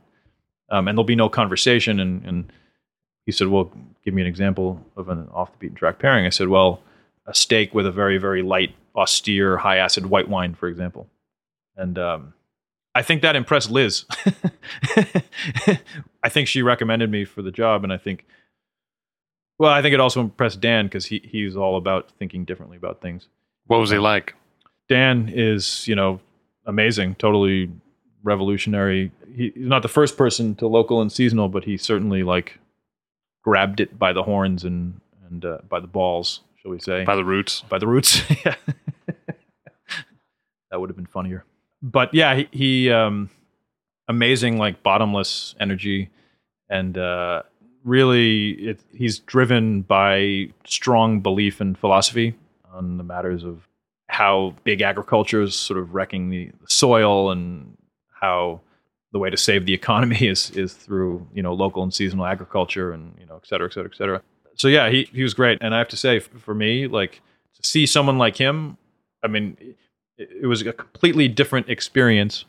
Um, 0.70 0.88
and 0.88 0.96
there'll 0.96 1.04
be 1.04 1.14
no 1.14 1.28
conversation. 1.28 2.00
And, 2.00 2.24
and 2.24 2.52
he 3.24 3.32
said, 3.32 3.48
Well, 3.48 3.70
give 4.04 4.14
me 4.14 4.22
an 4.22 4.28
example 4.28 4.84
of 4.96 5.08
an 5.08 5.28
off 5.32 5.52
the 5.52 5.58
beaten 5.58 5.76
track 5.76 5.98
pairing. 5.98 6.26
I 6.26 6.30
said, 6.30 6.48
Well, 6.48 6.82
a 7.26 7.34
steak 7.34 7.74
with 7.74 7.86
a 7.86 7.92
very, 7.92 8.18
very 8.18 8.42
light, 8.42 8.74
austere, 8.94 9.58
high 9.58 9.76
acid 9.76 10.06
white 10.06 10.28
wine, 10.28 10.54
for 10.54 10.68
example. 10.68 11.08
And 11.76 11.98
um, 11.98 12.34
I 12.94 13.02
think 13.02 13.22
that 13.22 13.36
impressed 13.36 13.70
Liz. 13.70 14.06
I 16.22 16.28
think 16.28 16.48
she 16.48 16.62
recommended 16.62 17.10
me 17.10 17.24
for 17.24 17.42
the 17.42 17.50
job. 17.50 17.84
And 17.84 17.92
I 17.92 17.98
think, 17.98 18.24
well, 19.58 19.70
I 19.70 19.82
think 19.82 19.92
it 19.92 20.00
also 20.00 20.20
impressed 20.20 20.60
Dan 20.60 20.86
because 20.86 21.06
he, 21.06 21.20
he's 21.24 21.56
all 21.56 21.76
about 21.76 22.10
thinking 22.18 22.44
differently 22.44 22.76
about 22.76 23.00
things. 23.00 23.28
What 23.66 23.78
was 23.78 23.90
he 23.90 23.98
like? 23.98 24.34
Dan 24.88 25.28
is, 25.32 25.86
you 25.88 25.94
know, 25.94 26.20
amazing, 26.66 27.16
totally 27.16 27.70
revolutionary. 28.22 29.10
He, 29.34 29.52
he's 29.54 29.66
not 29.66 29.82
the 29.82 29.88
first 29.88 30.16
person 30.16 30.54
to 30.56 30.66
local 30.68 31.00
and 31.00 31.10
seasonal, 31.10 31.48
but 31.48 31.64
he 31.64 31.76
certainly 31.76 32.22
like 32.22 32.58
grabbed 33.42 33.80
it 33.80 33.98
by 33.98 34.12
the 34.12 34.22
horns 34.22 34.64
and 34.64 35.00
and 35.28 35.44
uh, 35.44 35.58
by 35.68 35.80
the 35.80 35.86
balls, 35.88 36.40
shall 36.56 36.70
we 36.70 36.78
say? 36.78 37.04
By 37.04 37.16
the 37.16 37.24
roots. 37.24 37.62
by 37.62 37.78
the 37.78 37.86
roots. 37.86 38.22
yeah, 38.44 38.54
that 40.70 40.80
would 40.80 40.88
have 40.88 40.96
been 40.96 41.06
funnier. 41.06 41.44
But 41.82 42.14
yeah, 42.14 42.36
he, 42.36 42.48
he 42.52 42.90
um, 42.90 43.30
amazing 44.08 44.58
like 44.58 44.82
bottomless 44.82 45.56
energy, 45.58 46.10
and 46.68 46.96
uh, 46.96 47.42
really, 47.82 48.50
it, 48.52 48.80
he's 48.92 49.18
driven 49.18 49.82
by 49.82 50.50
strong 50.64 51.20
belief 51.20 51.60
and 51.60 51.76
philosophy 51.76 52.36
on 52.76 52.98
the 52.98 53.04
matters 53.04 53.44
of 53.44 53.66
how 54.08 54.54
big 54.64 54.80
agriculture 54.82 55.42
is 55.42 55.54
sort 55.54 55.78
of 55.78 55.94
wrecking 55.94 56.30
the, 56.30 56.50
soil 56.68 57.30
and 57.30 57.76
how 58.12 58.60
the 59.12 59.18
way 59.18 59.30
to 59.30 59.36
save 59.36 59.66
the 59.66 59.74
economy 59.82 60.28
is 60.28 60.50
is 60.50 60.74
through 60.74 61.26
you 61.32 61.42
know 61.42 61.52
local 61.52 61.82
and 61.82 61.92
seasonal 61.92 62.26
agriculture 62.26 62.92
and 62.92 63.14
you 63.18 63.26
know 63.26 63.36
et 63.36 63.46
cetera 63.46 63.66
et 63.66 63.72
cetera 63.72 63.90
et 63.90 63.96
cetera. 63.96 64.22
So 64.54 64.68
yeah 64.68 64.90
he, 64.90 65.08
he 65.12 65.22
was 65.22 65.34
great. 65.34 65.58
And 65.60 65.74
i 65.74 65.78
have 65.78 65.88
to 65.88 65.96
say 65.96 66.20
for 66.20 66.54
me 66.54 66.86
like 66.86 67.20
to 67.54 67.68
see 67.68 67.86
someone 67.86 68.18
like 68.18 68.36
him 68.36 68.76
i 69.22 69.28
mean 69.28 69.56
it, 70.18 70.28
it 70.42 70.46
was 70.46 70.62
a 70.62 70.72
completely 70.72 71.28
different 71.28 71.68
experience 71.68 72.44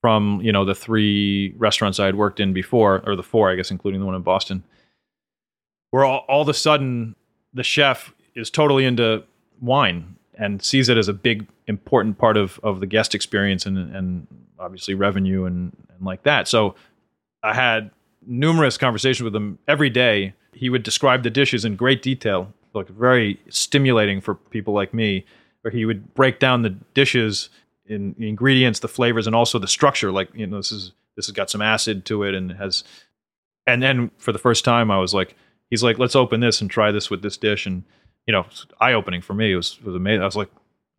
from 0.00 0.40
you 0.42 0.52
know 0.52 0.64
the 0.64 0.74
three 0.74 1.54
restaurants 1.56 1.98
i 1.98 2.06
had 2.06 2.14
worked 2.14 2.38
in 2.38 2.52
before 2.52 3.02
or 3.06 3.16
the 3.16 3.22
four 3.22 3.50
i 3.50 3.54
guess 3.54 3.70
including 3.70 4.00
the 4.00 4.06
one 4.06 4.14
in 4.14 4.22
boston 4.22 4.62
where 5.90 6.04
all, 6.04 6.24
all 6.28 6.42
of 6.42 6.48
a 6.48 6.54
sudden 6.54 7.16
the 7.54 7.62
chef 7.64 8.12
is 8.36 8.50
totally 8.50 8.84
into 8.84 9.24
wine 9.60 10.14
and 10.38 10.62
sees 10.62 10.88
it 10.88 10.98
as 10.98 11.08
a 11.08 11.12
big 11.12 11.46
important 11.66 12.18
part 12.18 12.36
of 12.36 12.60
of 12.62 12.78
the 12.80 12.86
guest 12.86 13.14
experience 13.14 13.66
and 13.66 13.76
and 13.96 14.26
obviously 14.58 14.94
revenue 14.94 15.44
and 15.44 15.72
and 15.94 16.06
like 16.06 16.22
that. 16.22 16.46
So 16.46 16.76
i 17.42 17.54
had 17.54 17.90
numerous 18.26 18.76
conversations 18.76 19.24
with 19.24 19.34
him 19.34 19.58
every 19.66 19.90
day. 19.90 20.34
He 20.52 20.70
would 20.70 20.82
describe 20.82 21.22
the 21.22 21.30
dishes 21.30 21.64
in 21.64 21.76
great 21.76 22.02
detail 22.02 22.52
like 22.74 22.88
very 22.88 23.40
stimulating 23.48 24.20
for 24.20 24.34
people 24.34 24.74
like 24.74 24.92
me 24.92 25.24
where 25.62 25.72
he 25.72 25.86
would 25.86 26.14
break 26.14 26.38
down 26.38 26.60
the 26.62 26.70
dishes 26.92 27.48
in 27.86 28.14
the 28.18 28.28
ingredients 28.28 28.80
the 28.80 28.88
flavors 28.88 29.26
and 29.26 29.34
also 29.34 29.58
the 29.58 29.68
structure. 29.68 30.12
Like 30.12 30.28
you 30.34 30.46
know 30.46 30.58
this 30.58 30.70
is 30.70 30.92
this 31.16 31.26
has 31.26 31.32
got 31.32 31.50
some 31.50 31.62
acid 31.62 32.04
to 32.06 32.22
it 32.22 32.34
and 32.34 32.52
has 32.52 32.84
and 33.66 33.82
then 33.82 34.10
for 34.18 34.32
the 34.32 34.38
first 34.38 34.64
time 34.64 34.90
i 34.90 34.98
was 34.98 35.14
like 35.14 35.34
he's 35.70 35.82
like 35.82 35.98
let's 35.98 36.14
open 36.14 36.40
this 36.40 36.60
and 36.60 36.70
try 36.70 36.92
this 36.92 37.10
with 37.10 37.22
this 37.22 37.36
dish. 37.36 37.66
And 37.66 37.84
you 38.26 38.32
know 38.32 38.46
eye 38.80 38.92
opening 38.92 39.22
for 39.22 39.34
me 39.34 39.52
it 39.52 39.56
was 39.56 39.78
it 39.80 39.86
was 39.86 39.94
amazing 39.94 40.22
i 40.22 40.24
was 40.24 40.36
like 40.36 40.50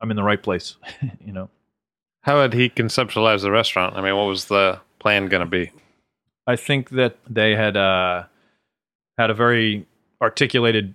i'm 0.02 0.10
in 0.12 0.18
the 0.18 0.24
right 0.24 0.44
place 0.44 0.78
you 1.26 1.34
know 1.34 1.50
How 2.28 2.42
had 2.42 2.54
he 2.54 2.70
conceptualized 2.70 3.44
the 3.44 3.52
restaurant? 3.52 3.96
I 3.96 4.02
mean, 4.02 4.14
what 4.18 4.26
was 4.26 4.46
the 4.46 4.82
plan 5.00 5.28
going 5.28 5.40
to 5.40 5.50
be? 5.50 5.72
I 6.46 6.58
think 6.58 6.90
that 6.90 7.16
they 7.30 7.56
had 7.56 7.78
uh, 7.78 8.24
had 9.18 9.30
a 9.30 9.34
very 9.34 9.86
articulated 10.22 10.94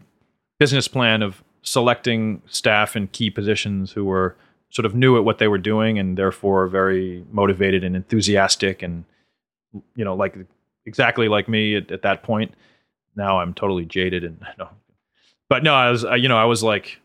business 0.58 0.88
plan 0.88 1.22
of 1.22 1.42
selecting 1.62 2.42
staff 2.48 2.96
in 2.96 3.08
key 3.08 3.30
positions 3.30 3.92
who 3.92 4.04
were 4.04 4.36
sort 4.70 4.84
of 4.84 4.94
knew 4.94 5.16
at 5.16 5.24
what 5.24 5.38
they 5.38 5.48
were 5.48 5.56
doing 5.56 5.98
and 5.98 6.18
therefore 6.18 6.66
very 6.66 7.24
motivated 7.30 7.82
and 7.82 7.96
enthusiastic 7.96 8.82
and 8.82 9.04
you 9.96 10.04
know 10.04 10.14
like 10.14 10.36
exactly 10.84 11.28
like 11.28 11.48
me 11.48 11.76
at, 11.76 11.90
at 11.90 12.02
that 12.02 12.22
point. 12.22 12.52
Now 13.16 13.40
I'm 13.40 13.54
totally 13.54 13.86
jaded 13.86 14.22
and 14.22 14.38
no, 14.58 14.68
but 15.48 15.62
no, 15.62 15.74
I 15.74 15.90
was 15.90 16.04
uh, 16.04 16.14
you 16.14 16.28
know 16.28 16.38
I 16.38 16.44
was 16.44 16.62
like 16.62 16.98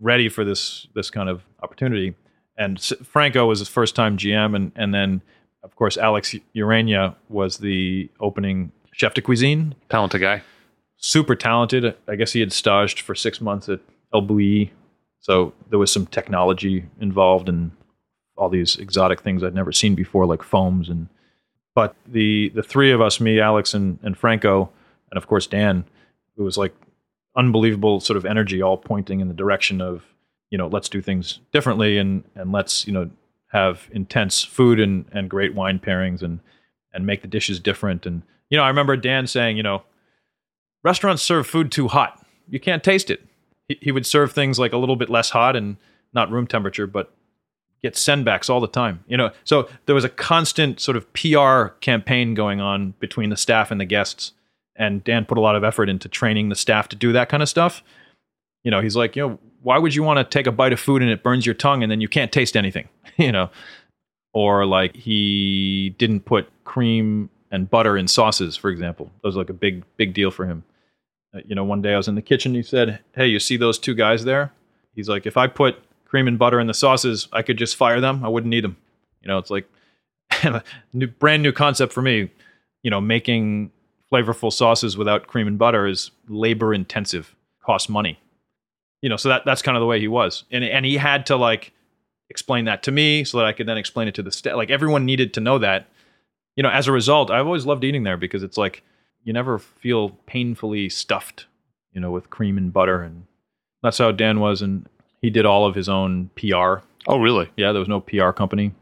ready 0.00 0.28
for 0.28 0.44
this 0.44 0.86
this 0.94 1.10
kind 1.10 1.28
of 1.28 1.42
opportunity. 1.62 2.14
And 2.56 2.78
S- 2.78 2.92
Franco 3.04 3.46
was 3.46 3.58
his 3.58 3.68
first 3.68 3.94
time 3.94 4.16
GM, 4.16 4.54
and 4.54 4.72
and 4.76 4.92
then 4.94 5.22
of 5.62 5.76
course 5.76 5.96
Alex 5.96 6.34
Ureña 6.54 7.14
was 7.28 7.58
the 7.58 8.10
opening 8.20 8.72
chef 8.92 9.14
de 9.14 9.22
cuisine. 9.22 9.74
Talented 9.88 10.20
guy. 10.20 10.42
Super 10.96 11.34
talented. 11.34 11.96
I 12.06 12.16
guess 12.16 12.32
he 12.32 12.40
had 12.40 12.52
staged 12.52 13.00
for 13.00 13.14
six 13.14 13.40
months 13.40 13.68
at 13.68 13.80
El 14.12 14.22
Bulli, 14.22 14.70
so 15.20 15.54
there 15.70 15.78
was 15.78 15.90
some 15.92 16.06
technology 16.06 16.84
involved 17.00 17.48
and 17.48 17.70
all 18.36 18.48
these 18.48 18.76
exotic 18.76 19.20
things 19.20 19.42
I'd 19.42 19.54
never 19.54 19.72
seen 19.72 19.94
before, 19.94 20.26
like 20.26 20.42
foams 20.42 20.88
and. 20.88 21.08
But 21.72 21.94
the 22.04 22.48
the 22.50 22.64
three 22.64 22.90
of 22.90 23.00
us, 23.00 23.20
me, 23.20 23.40
Alex, 23.40 23.74
and 23.74 24.00
and 24.02 24.18
Franco, 24.18 24.70
and 25.10 25.16
of 25.16 25.28
course 25.28 25.46
Dan, 25.46 25.84
it 26.36 26.42
was 26.42 26.58
like 26.58 26.74
unbelievable 27.36 28.00
sort 28.00 28.16
of 28.16 28.24
energy, 28.24 28.62
all 28.62 28.76
pointing 28.76 29.20
in 29.20 29.28
the 29.28 29.34
direction 29.34 29.80
of 29.80 30.04
you 30.50 30.58
know 30.58 30.66
let's 30.66 30.88
do 30.88 31.00
things 31.00 31.40
differently 31.52 31.98
and 31.98 32.24
and 32.34 32.52
let's 32.52 32.86
you 32.86 32.92
know 32.92 33.10
have 33.48 33.88
intense 33.92 34.42
food 34.42 34.80
and 34.80 35.06
and 35.12 35.30
great 35.30 35.54
wine 35.54 35.78
pairings 35.78 36.22
and 36.22 36.40
and 36.92 37.06
make 37.06 37.22
the 37.22 37.28
dishes 37.28 37.60
different. 37.60 38.06
And 38.06 38.22
you 38.48 38.56
know 38.56 38.64
I 38.64 38.68
remember 38.68 38.96
Dan 38.96 39.26
saying 39.26 39.56
you 39.56 39.62
know 39.62 39.82
restaurants 40.82 41.22
serve 41.22 41.46
food 41.46 41.70
too 41.70 41.88
hot. 41.88 42.24
You 42.48 42.60
can't 42.60 42.82
taste 42.82 43.10
it. 43.10 43.22
He, 43.68 43.78
he 43.80 43.92
would 43.92 44.06
serve 44.06 44.32
things 44.32 44.58
like 44.58 44.72
a 44.72 44.78
little 44.78 44.96
bit 44.96 45.10
less 45.10 45.30
hot 45.30 45.56
and 45.56 45.76
not 46.12 46.30
room 46.30 46.46
temperature 46.46 46.86
but 46.86 47.14
get 47.82 47.94
sendbacks 47.94 48.50
all 48.50 48.60
the 48.60 48.66
time 48.66 49.02
you 49.06 49.16
know? 49.16 49.30
So 49.44 49.68
there 49.86 49.94
was 49.94 50.04
a 50.04 50.08
constant 50.08 50.80
sort 50.80 50.96
of 50.96 51.10
PR 51.14 51.68
campaign 51.80 52.34
going 52.34 52.60
on 52.60 52.94
between 52.98 53.30
the 53.30 53.36
staff 53.36 53.70
and 53.70 53.80
the 53.80 53.86
guests 53.86 54.32
and 54.80 55.04
Dan 55.04 55.24
put 55.24 55.38
a 55.38 55.40
lot 55.40 55.54
of 55.54 55.62
effort 55.62 55.88
into 55.88 56.08
training 56.08 56.48
the 56.48 56.56
staff 56.56 56.88
to 56.88 56.96
do 56.96 57.12
that 57.12 57.28
kind 57.28 57.42
of 57.42 57.48
stuff 57.48 57.82
you 58.64 58.70
know 58.70 58.80
he's 58.80 58.96
like 58.96 59.14
you 59.14 59.28
know 59.28 59.38
why 59.62 59.78
would 59.78 59.94
you 59.94 60.02
want 60.02 60.18
to 60.18 60.24
take 60.24 60.46
a 60.46 60.52
bite 60.52 60.72
of 60.72 60.80
food 60.80 61.02
and 61.02 61.10
it 61.10 61.22
burns 61.22 61.46
your 61.46 61.54
tongue 61.54 61.82
and 61.82 61.92
then 61.92 62.00
you 62.00 62.08
can't 62.08 62.32
taste 62.32 62.56
anything 62.56 62.88
you 63.16 63.30
know 63.30 63.48
or 64.32 64.66
like 64.66 64.96
he 64.96 65.94
didn't 65.98 66.20
put 66.20 66.48
cream 66.64 67.30
and 67.52 67.70
butter 67.70 67.96
in 67.96 68.08
sauces 68.08 68.56
for 68.56 68.70
example 68.70 69.10
that 69.22 69.28
was 69.28 69.36
like 69.36 69.50
a 69.50 69.54
big 69.54 69.84
big 69.96 70.14
deal 70.14 70.30
for 70.30 70.46
him 70.46 70.64
uh, 71.34 71.40
you 71.46 71.54
know, 71.54 71.64
one 71.64 71.82
day 71.82 71.94
I 71.94 71.96
was 71.96 72.08
in 72.08 72.14
the 72.14 72.22
kitchen. 72.22 72.54
He 72.54 72.62
said, 72.62 73.00
"Hey, 73.14 73.26
you 73.26 73.38
see 73.38 73.56
those 73.56 73.78
two 73.78 73.94
guys 73.94 74.24
there?" 74.24 74.52
He's 74.94 75.08
like, 75.08 75.26
"If 75.26 75.36
I 75.36 75.46
put 75.46 75.76
cream 76.04 76.26
and 76.26 76.38
butter 76.38 76.58
in 76.58 76.66
the 76.66 76.74
sauces, 76.74 77.28
I 77.32 77.42
could 77.42 77.56
just 77.56 77.76
fire 77.76 78.00
them. 78.00 78.24
I 78.24 78.28
wouldn't 78.28 78.50
need 78.50 78.64
them." 78.64 78.76
You 79.22 79.28
know, 79.28 79.38
it's 79.38 79.50
like 79.50 79.68
new, 80.92 81.06
brand 81.18 81.42
new 81.42 81.52
concept 81.52 81.92
for 81.92 82.02
me. 82.02 82.30
You 82.82 82.90
know, 82.90 83.00
making 83.00 83.70
flavorful 84.12 84.52
sauces 84.52 84.96
without 84.96 85.26
cream 85.26 85.46
and 85.46 85.58
butter 85.58 85.86
is 85.86 86.10
labor 86.28 86.74
intensive, 86.74 87.34
costs 87.64 87.88
money. 87.88 88.18
You 89.02 89.08
know, 89.08 89.16
so 89.16 89.28
that 89.30 89.44
that's 89.44 89.62
kind 89.62 89.76
of 89.76 89.80
the 89.80 89.86
way 89.86 89.98
he 89.98 90.08
was, 90.08 90.44
and 90.50 90.62
and 90.62 90.84
he 90.84 90.96
had 90.96 91.26
to 91.26 91.36
like 91.36 91.72
explain 92.28 92.66
that 92.66 92.82
to 92.84 92.92
me 92.92 93.24
so 93.24 93.38
that 93.38 93.46
I 93.46 93.52
could 93.52 93.66
then 93.66 93.78
explain 93.78 94.08
it 94.08 94.14
to 94.14 94.22
the 94.22 94.30
staff. 94.30 94.56
Like 94.56 94.70
everyone 94.70 95.04
needed 95.04 95.34
to 95.34 95.40
know 95.40 95.58
that. 95.58 95.88
You 96.56 96.62
know, 96.62 96.70
as 96.70 96.86
a 96.86 96.92
result, 96.92 97.30
I've 97.30 97.46
always 97.46 97.64
loved 97.64 97.84
eating 97.84 98.02
there 98.02 98.16
because 98.16 98.42
it's 98.42 98.58
like 98.58 98.82
you 99.24 99.32
never 99.32 99.58
feel 99.58 100.10
painfully 100.26 100.88
stuffed, 100.88 101.46
you 101.92 102.00
know, 102.00 102.10
with 102.10 102.30
cream 102.30 102.56
and 102.56 102.72
butter. 102.72 103.02
And 103.02 103.26
that's 103.82 103.98
how 103.98 104.12
Dan 104.12 104.40
was. 104.40 104.62
And 104.62 104.86
he 105.20 105.30
did 105.30 105.46
all 105.46 105.66
of 105.66 105.74
his 105.74 105.88
own 105.88 106.30
PR. 106.36 106.82
Oh, 107.06 107.18
really? 107.18 107.50
Yeah, 107.56 107.72
there 107.72 107.80
was 107.80 107.88
no 107.88 108.00
PR 108.00 108.30
company. 108.30 108.72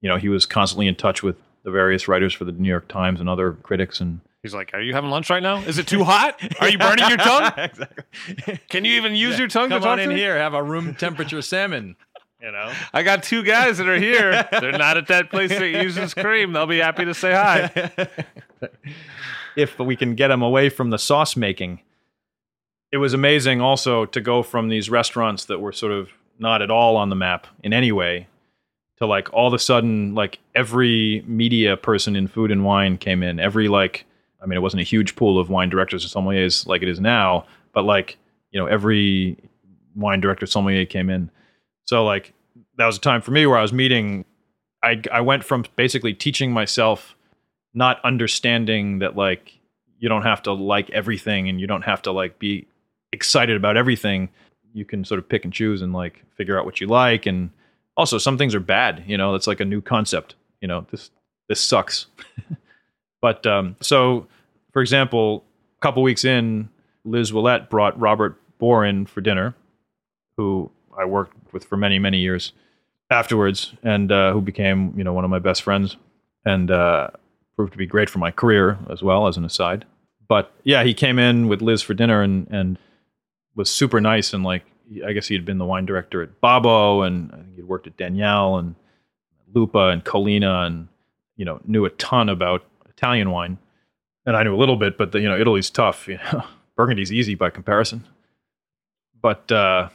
You 0.00 0.08
know, 0.08 0.16
he 0.16 0.28
was 0.28 0.46
constantly 0.46 0.86
in 0.86 0.94
touch 0.94 1.22
with 1.22 1.36
the 1.62 1.70
various 1.70 2.08
writers 2.08 2.32
for 2.32 2.44
the 2.44 2.52
New 2.52 2.68
York 2.68 2.88
Times 2.88 3.20
and 3.20 3.28
other 3.28 3.52
critics. 3.52 4.00
And 4.00 4.20
He's 4.42 4.54
like, 4.54 4.70
"Are 4.72 4.80
you 4.80 4.94
having 4.94 5.10
lunch 5.10 5.28
right 5.28 5.42
now? 5.42 5.58
Is 5.58 5.78
it 5.78 5.86
too 5.86 6.02
hot? 6.04 6.40
Are 6.60 6.68
you 6.68 6.78
burning 6.78 7.08
your 7.08 7.18
tongue? 7.18 7.52
exactly. 7.56 8.60
Can 8.68 8.84
you 8.84 8.94
even 8.94 9.14
use 9.14 9.38
your 9.38 9.48
tongue 9.48 9.68
Come 9.68 9.80
to 9.80 9.84
talk 9.84 9.92
on 9.92 9.98
in 10.00 10.08
to 10.08 10.14
me?" 10.14 10.20
here, 10.20 10.38
have 10.38 10.54
a 10.54 10.62
room 10.62 10.94
temperature 10.94 11.42
salmon. 11.42 11.96
You 12.42 12.50
know, 12.52 12.72
I 12.94 13.02
got 13.02 13.22
two 13.22 13.42
guys 13.42 13.76
that 13.76 13.86
are 13.86 13.98
here. 13.98 14.48
They're 14.50 14.72
not 14.72 14.96
at 14.96 15.08
that 15.08 15.28
place 15.28 15.50
that 15.50 15.68
uses 15.68 16.14
cream. 16.14 16.54
They'll 16.54 16.66
be 16.66 16.78
happy 16.78 17.04
to 17.04 17.12
say 17.12 17.34
hi. 17.34 17.70
if 19.56 19.78
we 19.78 19.94
can 19.94 20.14
get 20.14 20.28
them 20.28 20.40
away 20.40 20.70
from 20.70 20.88
the 20.88 20.96
sauce 20.96 21.36
making. 21.36 21.80
It 22.90 22.96
was 22.96 23.12
amazing 23.12 23.60
also 23.60 24.06
to 24.06 24.22
go 24.22 24.42
from 24.42 24.70
these 24.70 24.88
restaurants 24.88 25.44
that 25.44 25.60
were 25.60 25.72
sort 25.72 25.92
of 25.92 26.12
not 26.38 26.62
at 26.62 26.70
all 26.70 26.96
on 26.96 27.10
the 27.10 27.14
map 27.14 27.46
in 27.62 27.74
any 27.74 27.92
way 27.92 28.26
to 28.96 29.06
like 29.06 29.30
all 29.34 29.48
of 29.48 29.52
a 29.52 29.58
sudden 29.58 30.14
like 30.14 30.38
every 30.54 31.22
media 31.26 31.76
person 31.76 32.16
in 32.16 32.26
food 32.26 32.50
and 32.50 32.64
wine 32.64 32.96
came 32.96 33.22
in. 33.22 33.38
Every 33.38 33.68
like 33.68 34.06
I 34.42 34.46
mean 34.46 34.56
it 34.56 34.62
wasn't 34.62 34.80
a 34.80 34.84
huge 34.84 35.16
pool 35.16 35.38
of 35.38 35.50
wine 35.50 35.68
directors 35.68 36.04
or 36.04 36.08
sommeliers 36.08 36.66
like 36.66 36.82
it 36.82 36.88
is 36.88 37.00
now, 37.00 37.46
but 37.72 37.84
like, 37.84 38.16
you 38.50 38.60
know, 38.60 38.66
every 38.66 39.36
wine 39.94 40.20
director 40.20 40.46
sommelier 40.46 40.86
came 40.86 41.10
in. 41.10 41.30
So 41.84 42.04
like 42.04 42.32
that 42.76 42.86
was 42.86 42.96
a 42.96 43.00
time 43.00 43.20
for 43.20 43.30
me 43.30 43.46
where 43.46 43.58
I 43.58 43.62
was 43.62 43.72
meeting 43.72 44.24
I 44.82 45.02
I 45.12 45.20
went 45.20 45.44
from 45.44 45.64
basically 45.76 46.14
teaching 46.14 46.52
myself 46.52 47.16
not 47.74 48.00
understanding 48.04 48.98
that 49.00 49.16
like 49.16 49.58
you 49.98 50.08
don't 50.08 50.22
have 50.22 50.42
to 50.42 50.52
like 50.52 50.90
everything 50.90 51.48
and 51.48 51.60
you 51.60 51.66
don't 51.66 51.82
have 51.82 52.02
to 52.02 52.12
like 52.12 52.38
be 52.38 52.66
excited 53.12 53.56
about 53.56 53.76
everything. 53.76 54.30
You 54.72 54.84
can 54.84 55.04
sort 55.04 55.18
of 55.18 55.28
pick 55.28 55.44
and 55.44 55.52
choose 55.52 55.82
and 55.82 55.92
like 55.92 56.24
figure 56.36 56.58
out 56.58 56.64
what 56.64 56.80
you 56.80 56.86
like. 56.86 57.26
And 57.26 57.50
also 57.96 58.18
some 58.18 58.38
things 58.38 58.54
are 58.54 58.60
bad 58.60 59.04
you 59.06 59.18
know? 59.18 59.32
That's 59.32 59.46
like 59.46 59.60
a 59.60 59.64
new 59.64 59.80
concept. 59.80 60.36
You 60.60 60.68
know 60.68 60.86
this 60.90 61.10
this 61.48 61.60
sucks 61.60 62.06
but 63.20 63.46
um 63.46 63.76
so 63.80 64.26
for 64.72 64.82
example 64.82 65.44
a 65.78 65.80
couple 65.80 66.02
weeks 66.02 66.24
in 66.24 66.68
liz 67.04 67.32
willette 67.32 67.68
brought 67.70 67.98
robert 67.98 68.40
bohr 68.60 68.88
in 68.88 69.06
for 69.06 69.20
dinner 69.20 69.54
who 70.36 70.70
i 70.98 71.04
worked 71.04 71.36
with 71.52 71.64
for 71.64 71.76
many 71.76 71.98
many 71.98 72.18
years 72.18 72.52
afterwards 73.10 73.74
and 73.82 74.12
uh, 74.12 74.32
who 74.32 74.40
became 74.40 74.92
you 74.96 75.04
know 75.04 75.12
one 75.12 75.24
of 75.24 75.30
my 75.30 75.38
best 75.38 75.62
friends 75.62 75.96
and 76.44 76.70
uh 76.70 77.08
proved 77.60 77.72
to 77.72 77.78
be 77.78 77.84
great 77.84 78.08
for 78.08 78.20
my 78.20 78.30
career 78.30 78.78
as 78.88 79.02
well 79.02 79.26
as 79.26 79.36
an 79.36 79.44
aside. 79.44 79.84
But 80.28 80.50
yeah, 80.64 80.82
he 80.82 80.94
came 80.94 81.18
in 81.18 81.46
with 81.46 81.60
Liz 81.60 81.82
for 81.82 81.92
dinner 81.92 82.22
and 82.22 82.48
and 82.50 82.78
was 83.54 83.68
super 83.68 84.00
nice 84.00 84.32
and 84.32 84.42
like 84.42 84.64
I 85.06 85.12
guess 85.12 85.28
he 85.28 85.34
had 85.34 85.44
been 85.44 85.58
the 85.58 85.66
wine 85.66 85.84
director 85.84 86.22
at 86.22 86.40
Babbo 86.40 87.02
and 87.02 87.30
I 87.32 87.36
think 87.36 87.56
he'd 87.56 87.68
worked 87.68 87.86
at 87.86 87.98
Daniel 87.98 88.56
and 88.56 88.76
Lupa 89.52 89.88
and 89.88 90.02
Colina 90.02 90.66
and 90.66 90.88
you 91.36 91.44
know 91.44 91.60
knew 91.66 91.84
a 91.84 91.90
ton 91.90 92.30
about 92.30 92.64
Italian 93.00 93.30
wine. 93.30 93.58
And 94.26 94.36
I 94.36 94.42
knew 94.42 94.54
a 94.54 94.58
little 94.58 94.76
bit, 94.76 94.98
but 94.98 95.12
the, 95.12 95.20
you 95.20 95.28
know 95.28 95.38
Italy's 95.38 95.70
tough. 95.70 96.06
You 96.06 96.18
know, 96.32 96.44
Burgundy's 96.76 97.12
easy 97.12 97.34
by 97.34 97.50
comparison. 97.50 98.06
But 99.20 99.50
uh, 99.50 99.88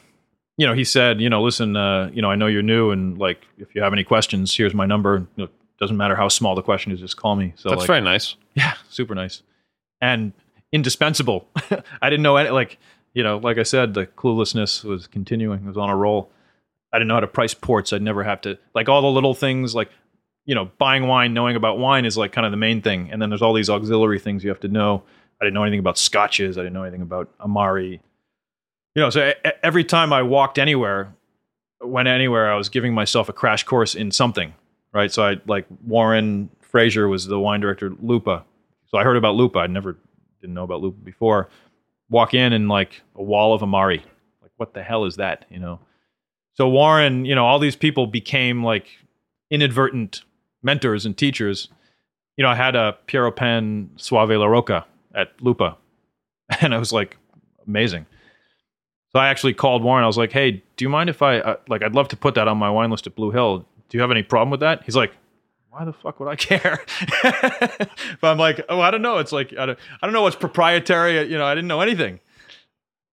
you 0.57 0.65
know, 0.65 0.73
he 0.73 0.83
said, 0.83 1.21
you 1.21 1.29
know, 1.29 1.43
listen, 1.43 1.75
uh, 1.75 2.09
you 2.13 2.21
know, 2.21 2.31
I 2.31 2.35
know 2.35 2.47
you're 2.47 2.63
new, 2.63 2.91
and 2.91 3.17
like, 3.17 3.45
if 3.57 3.75
you 3.75 3.81
have 3.81 3.93
any 3.93 4.03
questions, 4.03 4.55
here's 4.55 4.73
my 4.73 4.85
number. 4.85 5.27
You 5.35 5.43
know, 5.43 5.49
doesn't 5.79 5.97
matter 5.97 6.15
how 6.15 6.27
small 6.29 6.55
the 6.55 6.61
question 6.63 6.91
is, 6.91 6.99
just 6.99 7.17
call 7.17 7.35
me. 7.35 7.53
So 7.55 7.69
That's 7.69 7.81
like, 7.81 7.87
very 7.87 8.01
nice. 8.01 8.35
yeah, 8.55 8.73
super 8.89 9.13
nice 9.13 9.43
and 10.01 10.33
indispensable. 10.71 11.47
I 12.01 12.09
didn't 12.09 12.23
know 12.23 12.37
any, 12.37 12.49
like 12.49 12.77
you 13.13 13.23
know, 13.23 13.37
like 13.37 13.57
I 13.57 13.63
said, 13.63 13.93
the 13.93 14.05
cluelessness 14.05 14.83
was 14.83 15.07
continuing. 15.07 15.63
It 15.63 15.67
was 15.67 15.77
on 15.77 15.89
a 15.89 15.95
roll. 15.95 16.31
I 16.91 16.97
didn't 16.97 17.09
know 17.09 17.15
how 17.15 17.21
to 17.21 17.27
price 17.27 17.53
ports. 17.53 17.93
I'd 17.93 18.01
never 18.01 18.23
have 18.23 18.41
to 18.41 18.57
like 18.73 18.89
all 18.89 19.01
the 19.01 19.07
little 19.07 19.33
things 19.33 19.75
like 19.75 19.89
you 20.45 20.53
know, 20.55 20.69
buying 20.77 21.07
wine, 21.07 21.33
knowing 21.33 21.55
about 21.55 21.79
wine 21.79 22.05
is 22.05 22.17
like 22.17 22.31
kind 22.31 22.45
of 22.45 22.51
the 22.51 22.57
main 22.57 22.81
thing, 22.81 23.09
and 23.11 23.21
then 23.21 23.29
there's 23.29 23.41
all 23.41 23.53
these 23.53 23.69
auxiliary 23.69 24.19
things 24.19 24.43
you 24.43 24.49
have 24.49 24.59
to 24.61 24.67
know. 24.67 25.03
I 25.41 25.45
didn't 25.45 25.55
know 25.55 25.63
anything 25.63 25.79
about 25.79 25.97
scotches. 25.97 26.57
I 26.57 26.61
didn't 26.61 26.73
know 26.73 26.83
anything 26.83 27.01
about 27.01 27.29
Amari. 27.39 28.01
You 28.95 29.01
know, 29.01 29.09
so 29.09 29.33
every 29.61 29.83
time 29.83 30.13
I 30.13 30.21
walked 30.21 30.57
anywhere, 30.57 31.13
went 31.81 32.07
anywhere, 32.07 32.51
I 32.51 32.55
was 32.55 32.69
giving 32.69 32.93
myself 32.93 33.27
a 33.27 33.33
crash 33.33 33.63
course 33.63 33.95
in 33.95 34.11
something, 34.11 34.53
right? 34.93 35.11
So 35.11 35.23
I 35.23 35.41
like 35.47 35.65
Warren 35.85 36.49
Fraser 36.61 37.07
was 37.07 37.25
the 37.25 37.39
wine 37.39 37.59
director 37.59 37.91
Lupa. 38.01 38.45
So 38.87 38.97
I 38.97 39.03
heard 39.03 39.17
about 39.17 39.35
Lupa. 39.35 39.59
I 39.59 39.67
never 39.67 39.97
didn't 40.39 40.53
know 40.53 40.63
about 40.63 40.81
Lupa 40.81 40.99
before. 40.99 41.49
Walk 42.09 42.33
in 42.33 42.53
and 42.53 42.69
like 42.69 43.01
a 43.15 43.23
wall 43.23 43.53
of 43.53 43.63
Amari. 43.63 44.05
Like 44.41 44.51
what 44.57 44.73
the 44.73 44.83
hell 44.83 45.05
is 45.05 45.17
that? 45.17 45.45
You 45.49 45.59
know. 45.59 45.79
So 46.53 46.69
Warren, 46.69 47.25
you 47.25 47.35
know, 47.35 47.45
all 47.45 47.59
these 47.59 47.75
people 47.75 48.07
became 48.07 48.63
like 48.63 48.87
inadvertent 49.49 50.21
mentors 50.65 51.05
and 51.05 51.15
teachers. 51.15 51.69
You 52.35 52.43
know, 52.43 52.49
I 52.49 52.55
had 52.55 52.75
a 52.75 52.97
Pieropan 53.07 53.87
Soave 53.95 54.31
La 54.31 54.45
Rocca 54.45 54.85
at 55.13 55.31
Lupa, 55.41 55.77
and 56.61 56.75
I 56.75 56.79
was 56.79 56.91
like 56.91 57.17
amazing. 57.65 58.05
So 59.13 59.19
I 59.19 59.29
actually 59.29 59.53
called 59.53 59.81
Warren. 59.83 60.03
I 60.03 60.07
was 60.07 60.17
like, 60.17 60.33
"Hey, 60.33 60.63
do 60.75 60.83
you 60.83 60.89
mind 60.89 61.09
if 61.09 61.21
I 61.21 61.39
uh, 61.39 61.55
like? 61.69 61.83
I'd 61.83 61.95
love 61.95 62.09
to 62.09 62.17
put 62.17 62.35
that 62.35 62.49
on 62.49 62.57
my 62.57 62.69
wine 62.69 62.89
list 62.89 63.07
at 63.07 63.15
Blue 63.15 63.31
Hill. 63.31 63.59
Do 63.87 63.97
you 63.97 64.01
have 64.01 64.11
any 64.11 64.23
problem 64.23 64.49
with 64.49 64.59
that?" 64.59 64.83
He's 64.83 64.97
like, 64.97 65.13
"Why 65.69 65.85
the 65.85 65.93
fuck 65.93 66.19
would 66.19 66.27
I 66.27 66.35
care?" 66.49 66.83
but 67.23 68.23
I'm 68.23 68.37
like, 68.37 68.65
"Oh, 68.67 68.81
I 68.81 68.91
don't 68.91 69.01
know. 69.01 69.19
It's 69.19 69.31
like 69.31 69.53
I 69.57 69.67
don't, 69.67 69.79
I 70.01 70.05
don't 70.05 70.13
know 70.13 70.23
what's 70.23 70.35
proprietary. 70.35 71.31
You 71.31 71.37
know, 71.37 71.45
I 71.45 71.55
didn't 71.55 71.69
know 71.69 71.79
anything." 71.79 72.19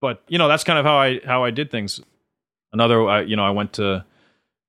But 0.01 0.25
you 0.27 0.39
know, 0.39 0.49
that's 0.49 0.65
kind 0.65 0.81
of 0.81 0.85
how 0.85 0.99
I 0.99 1.21
how 1.25 1.45
I 1.45 1.53
did 1.53 1.71
things. 1.71 2.01
Another, 2.73 3.09
uh, 3.09 3.21
you 3.21 3.37
know, 3.37 3.45
I 3.45 3.51
went 3.51 3.75
to 3.75 4.05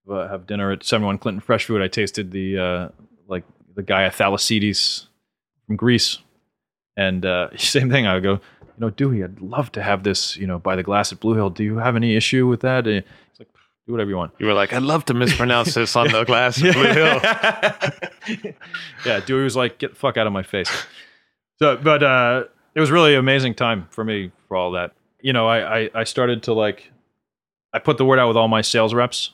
uh, 0.09 0.27
have 0.27 0.47
dinner 0.47 0.71
at 0.71 0.83
71 0.83 1.17
Clinton 1.19 1.41
Fresh 1.41 1.65
Food. 1.65 1.81
I 1.81 1.87
tasted 1.87 2.31
the 2.31 2.57
uh, 2.57 2.89
like 3.27 3.43
the 3.75 3.83
guy 3.83 4.07
Thalassitis 4.09 5.07
from 5.65 5.75
Greece, 5.75 6.19
and 6.97 7.25
uh, 7.25 7.49
same 7.57 7.89
thing. 7.89 8.05
I 8.05 8.15
would 8.15 8.23
go, 8.23 8.33
you 8.33 8.79
know, 8.79 8.89
Dewey, 8.89 9.23
I'd 9.23 9.39
love 9.39 9.71
to 9.73 9.83
have 9.83 10.03
this, 10.03 10.35
you 10.37 10.47
know, 10.47 10.59
by 10.59 10.75
the 10.75 10.83
glass 10.83 11.11
at 11.11 11.19
Blue 11.19 11.35
Hill. 11.35 11.49
Do 11.49 11.63
you 11.63 11.77
have 11.77 11.95
any 11.95 12.15
issue 12.15 12.47
with 12.47 12.61
that? 12.61 12.85
He's 12.85 13.03
like, 13.39 13.49
do 13.85 13.93
whatever 13.93 14.09
you 14.09 14.17
want. 14.17 14.33
You 14.39 14.47
were 14.47 14.53
like, 14.53 14.73
I'd 14.73 14.83
love 14.83 15.05
to 15.05 15.13
mispronounce 15.13 15.73
this 15.75 15.95
on 15.95 16.11
the 16.11 16.23
glass 16.23 16.61
at 16.63 16.73
Blue 16.73 18.39
Hill. 18.41 18.53
yeah, 19.05 19.19
Dewey 19.19 19.43
was 19.43 19.55
like, 19.55 19.77
get 19.77 19.91
the 19.91 19.95
fuck 19.95 20.17
out 20.17 20.27
of 20.27 20.33
my 20.33 20.43
face. 20.43 20.71
So, 21.59 21.77
but 21.77 22.03
uh, 22.03 22.43
it 22.75 22.79
was 22.79 22.91
really 22.91 23.15
amazing 23.15 23.55
time 23.55 23.87
for 23.91 24.03
me 24.03 24.31
for 24.47 24.57
all 24.57 24.71
that. 24.71 24.91
You 25.21 25.33
know, 25.33 25.47
I, 25.47 25.79
I, 25.79 25.89
I 25.95 26.03
started 26.03 26.43
to 26.43 26.53
like, 26.53 26.91
I 27.73 27.79
put 27.79 27.97
the 27.97 28.05
word 28.05 28.19
out 28.19 28.27
with 28.27 28.37
all 28.37 28.47
my 28.47 28.61
sales 28.61 28.93
reps 28.93 29.31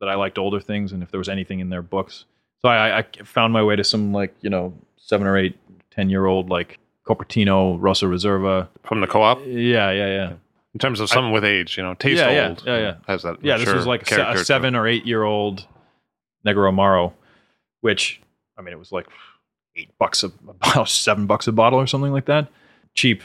that 0.00 0.08
I 0.08 0.14
liked 0.14 0.38
older 0.38 0.60
things 0.60 0.92
and 0.92 1.02
if 1.02 1.10
there 1.10 1.18
was 1.18 1.28
anything 1.28 1.60
in 1.60 1.68
their 1.70 1.82
books. 1.82 2.24
So 2.62 2.68
I, 2.68 2.98
I 2.98 3.02
found 3.24 3.52
my 3.52 3.62
way 3.62 3.76
to 3.76 3.84
some 3.84 4.12
like, 4.12 4.34
you 4.40 4.50
know, 4.50 4.74
seven 4.96 5.26
or 5.26 5.36
eight, 5.38 5.58
10 5.92 6.10
year 6.10 6.26
old 6.26 6.50
like 6.50 6.78
Copertino, 7.06 7.76
Rosso 7.80 8.06
Reserva. 8.06 8.68
From 8.84 9.00
the 9.00 9.06
co-op, 9.06 9.40
Yeah, 9.46 9.90
yeah, 9.90 10.06
yeah. 10.06 10.32
in 10.74 10.78
terms 10.78 11.00
of 11.00 11.08
something 11.08 11.32
with 11.32 11.44
age, 11.44 11.76
you 11.76 11.82
know, 11.82 11.94
taste 11.94 12.18
Yeah, 12.18 12.30
yeah, 12.30 12.48
old. 12.48 12.62
yeah, 12.66 12.78
yeah. 12.78 12.94
Has 13.06 13.22
that 13.22 13.42
Yeah, 13.42 13.56
this 13.56 13.72
was 13.72 13.86
like 13.86 14.10
a 14.12 14.30
a 14.32 14.38
seven 14.44 14.74
or 14.74 14.86
eight 14.86 15.06
year 15.06 15.22
old 15.24 15.66
Negro 16.46 16.70
Amaro, 16.72 17.12
which 17.80 18.20
I 18.58 18.62
mean, 18.62 18.72
it 18.72 18.78
was 18.78 18.92
like 18.92 19.06
eight 19.76 19.90
bucks 19.98 20.22
a 20.22 20.28
bottle, 20.28 20.86
seven 21.06 21.26
bucks 21.26 21.46
a 21.48 21.52
bottle 21.52 21.78
or 21.78 21.86
something 21.86 22.12
like 22.12 22.26
that, 22.26 22.48
cheap. 22.94 23.22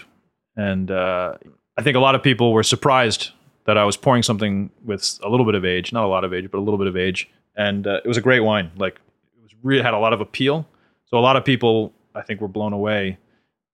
And 0.55 0.89
uh, 0.89 1.33
I 1.77 1.81
think 1.81 1.97
a 1.97 1.99
lot 1.99 2.15
of 2.15 2.23
people 2.23 2.53
were 2.53 2.63
surprised 2.63 3.31
that 3.65 3.77
I 3.77 3.83
was 3.83 3.97
pouring 3.97 4.23
something 4.23 4.69
with 4.83 5.19
a 5.23 5.29
little 5.29 5.45
bit 5.45 5.55
of 5.55 5.65
age, 5.65 5.91
not 5.91 6.03
a 6.03 6.07
lot 6.07 6.23
of 6.23 6.33
age, 6.33 6.49
but 6.51 6.57
a 6.57 6.61
little 6.61 6.77
bit 6.77 6.87
of 6.87 6.95
age, 6.97 7.29
and 7.55 7.87
uh, 7.87 8.01
it 8.03 8.07
was 8.07 8.17
a 8.17 8.21
great 8.21 8.41
wine. 8.41 8.71
Like 8.77 8.95
it 9.37 9.43
was 9.43 9.51
really 9.63 9.83
had 9.83 9.93
a 9.93 9.99
lot 9.99 10.13
of 10.13 10.21
appeal. 10.21 10.67
So 11.05 11.17
a 11.17 11.21
lot 11.21 11.35
of 11.35 11.45
people, 11.45 11.93
I 12.13 12.21
think, 12.21 12.41
were 12.41 12.47
blown 12.47 12.73
away 12.73 13.17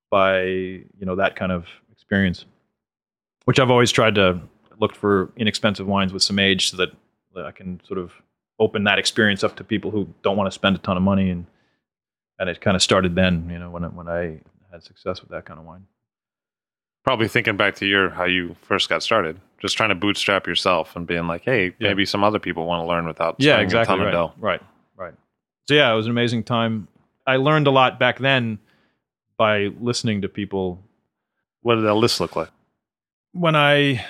by 0.10 0.44
you 0.44 1.06
know 1.06 1.16
that 1.16 1.36
kind 1.36 1.52
of 1.52 1.68
experience 1.92 2.46
which 3.46 3.60
I've 3.60 3.72
always 3.72 3.92
tried 3.92 4.16
to 4.16 4.40
look 4.80 4.96
for 4.96 5.32
inexpensive 5.36 5.88
wines 5.88 6.14
with 6.14 6.24
some 6.24 6.40
age 6.40 6.72
so 6.72 6.78
that, 6.78 6.90
that 7.36 7.46
I 7.46 7.52
can 7.52 7.82
sort 7.86 8.00
of 8.00 8.14
open 8.60 8.84
that 8.86 9.00
experience 9.00 9.44
up 9.44 9.56
to 9.58 9.64
people 9.64 9.92
who 9.92 10.08
don't 10.24 10.38
want 10.38 10.48
to 10.48 10.52
spend 10.52 10.76
a 10.76 10.80
ton 10.80 10.98
of 10.98 11.04
money 11.04 11.30
and 11.30 11.46
and 12.40 12.50
it 12.50 12.60
kind 12.60 12.76
of 12.76 12.82
started 12.82 13.14
then, 13.14 13.48
you 13.52 13.60
know, 13.60 13.70
when 13.70 13.84
when 13.96 14.08
I 14.08 14.40
had 14.72 14.84
success 14.84 15.22
with 15.22 15.30
that 15.30 15.46
kind 15.46 15.60
of 15.60 15.66
wine. 15.66 15.86
Probably 17.04 17.28
thinking 17.28 17.58
back 17.58 17.76
to 17.76 17.86
your 17.86 18.10
how 18.12 18.26
you 18.26 18.56
first 18.62 18.88
got 18.90 19.02
started, 19.02 19.40
just 19.60 19.76
trying 19.76 19.90
to 19.90 19.96
bootstrap 19.96 20.46
yourself 20.46 20.96
and 20.96 21.08
being 21.08 21.28
like, 21.28 21.44
hey, 21.44 21.74
Yeah. 21.80 21.90
maybe 21.90 22.06
some 22.06 22.24
other 22.24 22.40
people 22.40 22.66
want 22.66 22.84
to 22.84 22.88
learn 22.88 23.08
without 23.08 23.36
yeah, 23.40 23.60
exactly. 23.60 23.96
a 23.96 24.12
ton 24.12 24.14
Right. 24.14 24.32
right, 24.40 24.62
right. 24.96 25.14
So 25.68 25.74
yeah, 25.74 25.92
it 25.92 25.96
was 25.96 26.06
an 26.06 26.12
amazing 26.12 26.44
time. 26.44 26.88
I 27.26 27.38
learned 27.38 27.68
a 27.68 27.72
lot 27.72 28.00
back 28.00 28.20
then 28.20 28.60
by 29.38 29.70
listening 29.80 30.22
to 30.22 30.30
people 30.30 30.84
What 31.62 31.76
did 31.76 31.86
that 31.86 31.96
list 31.96 32.20
look 32.20 32.36
like? 32.36 32.50
when 33.34 33.56
I 33.56 34.06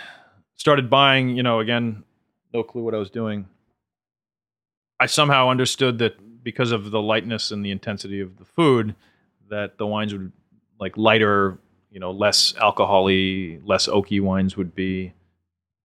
started 0.56 0.90
buying, 0.90 1.36
you 1.38 1.44
know, 1.44 1.60
again, 1.60 2.04
no 2.54 2.64
clue 2.64 2.84
what 2.84 2.94
I 2.96 2.98
was 2.98 3.10
doing. 3.12 3.48
I 5.00 5.06
somehow 5.06 5.50
understood 5.50 6.00
that 6.00 6.44
because 6.44 6.72
of 6.72 6.92
the 6.92 7.02
lightness 7.02 7.52
and 7.52 7.64
the 7.64 7.72
intensity 7.72 8.20
of 8.20 8.38
the 8.38 8.46
food, 8.46 8.96
that 9.50 9.78
the 9.78 9.86
wines 9.88 10.12
would 10.14 10.32
like 10.80 10.98
lighter, 10.98 11.60
you 11.92 12.00
know, 12.00 12.12
less 12.12 12.54
alcoholy, 12.54 13.62
less 13.66 13.88
oaky 13.88 14.22
wines 14.22 14.58
would 14.58 14.74
be 14.74 15.14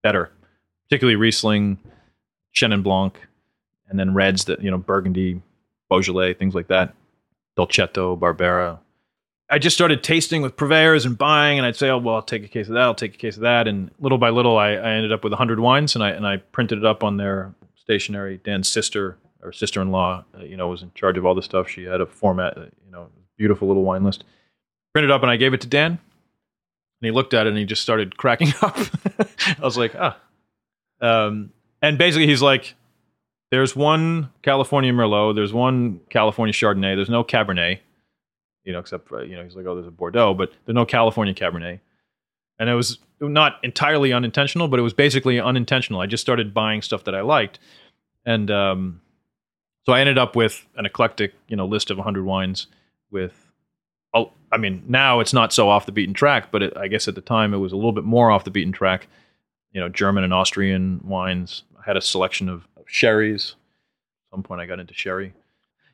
better, 0.02 0.30
particularly 0.84 1.16
Riesling, 1.16 1.78
Chenin 2.54 2.82
Blanc, 2.82 3.18
and 3.88 3.98
then 3.98 4.14
reds 4.14 4.44
that 4.46 4.62
you 4.62 4.70
know, 4.70 4.78
Burgundy, 4.78 5.42
Beaujolais, 5.90 6.34
things 6.34 6.54
like 6.54 6.68
that, 6.68 6.94
Dolcetto, 7.56 8.18
Barbera, 8.18 8.78
I 9.48 9.58
just 9.58 9.76
started 9.76 10.02
tasting 10.02 10.42
with 10.42 10.56
purveyors 10.56 11.06
and 11.06 11.16
buying, 11.16 11.58
and 11.58 11.66
I'd 11.66 11.76
say, 11.76 11.88
"Oh, 11.88 11.98
well, 11.98 12.16
I'll 12.16 12.22
take 12.22 12.44
a 12.44 12.48
case 12.48 12.66
of 12.66 12.74
that. 12.74 12.82
I'll 12.82 12.94
take 12.94 13.14
a 13.14 13.18
case 13.18 13.36
of 13.36 13.42
that." 13.42 13.68
And 13.68 13.90
little 14.00 14.18
by 14.18 14.30
little, 14.30 14.58
I, 14.58 14.70
I 14.70 14.90
ended 14.90 15.12
up 15.12 15.22
with 15.22 15.32
hundred 15.34 15.60
wines, 15.60 15.94
and 15.94 16.02
I 16.02 16.10
and 16.10 16.26
I 16.26 16.38
printed 16.38 16.78
it 16.78 16.84
up 16.84 17.04
on 17.04 17.16
their 17.16 17.54
stationery. 17.76 18.40
Dan's 18.44 18.68
sister 18.68 19.18
or 19.42 19.52
sister-in-law, 19.52 20.24
uh, 20.36 20.42
you 20.42 20.56
know, 20.56 20.68
was 20.68 20.82
in 20.82 20.90
charge 20.94 21.16
of 21.16 21.24
all 21.24 21.34
this 21.34 21.44
stuff. 21.44 21.68
She 21.68 21.84
had 21.84 22.00
a 22.00 22.06
format, 22.06 22.58
uh, 22.58 22.62
you 22.84 22.90
know, 22.90 23.08
beautiful 23.36 23.68
little 23.68 23.84
wine 23.84 24.02
list. 24.02 24.24
Printed 24.96 25.10
up, 25.10 25.20
and 25.22 25.30
I 25.30 25.36
gave 25.36 25.52
it 25.52 25.60
to 25.60 25.66
Dan, 25.66 25.92
and 25.92 25.98
he 27.02 27.10
looked 27.10 27.34
at 27.34 27.46
it, 27.46 27.50
and 27.50 27.58
he 27.58 27.66
just 27.66 27.82
started 27.82 28.16
cracking 28.16 28.48
up. 28.62 28.78
I 29.58 29.62
was 29.62 29.76
like, 29.76 29.94
"Ah," 29.94 30.16
um, 31.02 31.50
and 31.82 31.98
basically, 31.98 32.26
he's 32.26 32.40
like, 32.40 32.74
"There's 33.50 33.76
one 33.76 34.30
California 34.42 34.92
Merlot, 34.92 35.34
there's 35.34 35.52
one 35.52 36.00
California 36.08 36.52
Chardonnay, 36.52 36.96
there's 36.96 37.10
no 37.10 37.22
Cabernet." 37.22 37.80
you 38.66 38.72
know, 38.72 38.80
except 38.80 39.08
for, 39.08 39.24
you 39.24 39.36
know, 39.36 39.44
he's 39.44 39.54
like, 39.54 39.64
oh, 39.64 39.74
there's 39.74 39.86
a 39.86 39.92
Bordeaux, 39.92 40.34
but 40.34 40.52
there's 40.64 40.74
no 40.74 40.84
California 40.84 41.32
Cabernet. 41.32 41.78
And 42.58 42.68
it 42.68 42.74
was 42.74 42.98
not 43.20 43.58
entirely 43.62 44.12
unintentional, 44.12 44.66
but 44.66 44.80
it 44.80 44.82
was 44.82 44.92
basically 44.92 45.38
unintentional. 45.38 46.00
I 46.00 46.06
just 46.06 46.20
started 46.20 46.52
buying 46.52 46.82
stuff 46.82 47.04
that 47.04 47.14
I 47.14 47.20
liked. 47.20 47.60
And 48.24 48.50
um, 48.50 49.00
so 49.84 49.92
I 49.92 50.00
ended 50.00 50.18
up 50.18 50.34
with 50.34 50.66
an 50.74 50.84
eclectic, 50.84 51.34
you 51.48 51.56
know, 51.56 51.64
list 51.64 51.92
of 51.92 51.96
100 51.96 52.24
wines 52.24 52.66
with, 53.10 53.45
I 54.52 54.58
mean, 54.58 54.84
now 54.86 55.20
it's 55.20 55.32
not 55.32 55.52
so 55.52 55.68
off 55.68 55.86
the 55.86 55.92
beaten 55.92 56.14
track, 56.14 56.50
but 56.50 56.62
it, 56.62 56.76
I 56.76 56.88
guess 56.88 57.08
at 57.08 57.14
the 57.14 57.20
time 57.20 57.52
it 57.52 57.58
was 57.58 57.72
a 57.72 57.76
little 57.76 57.92
bit 57.92 58.04
more 58.04 58.30
off 58.30 58.44
the 58.44 58.50
beaten 58.50 58.72
track. 58.72 59.08
You 59.72 59.80
know, 59.80 59.88
German 59.88 60.24
and 60.24 60.32
Austrian 60.32 61.00
wines. 61.04 61.64
I 61.78 61.82
had 61.84 61.96
a 61.96 62.00
selection 62.00 62.48
of 62.48 62.66
sherries. 62.86 63.56
At 64.26 64.36
some 64.36 64.42
point 64.42 64.60
I 64.60 64.66
got 64.66 64.80
into 64.80 64.94
sherry. 64.94 65.34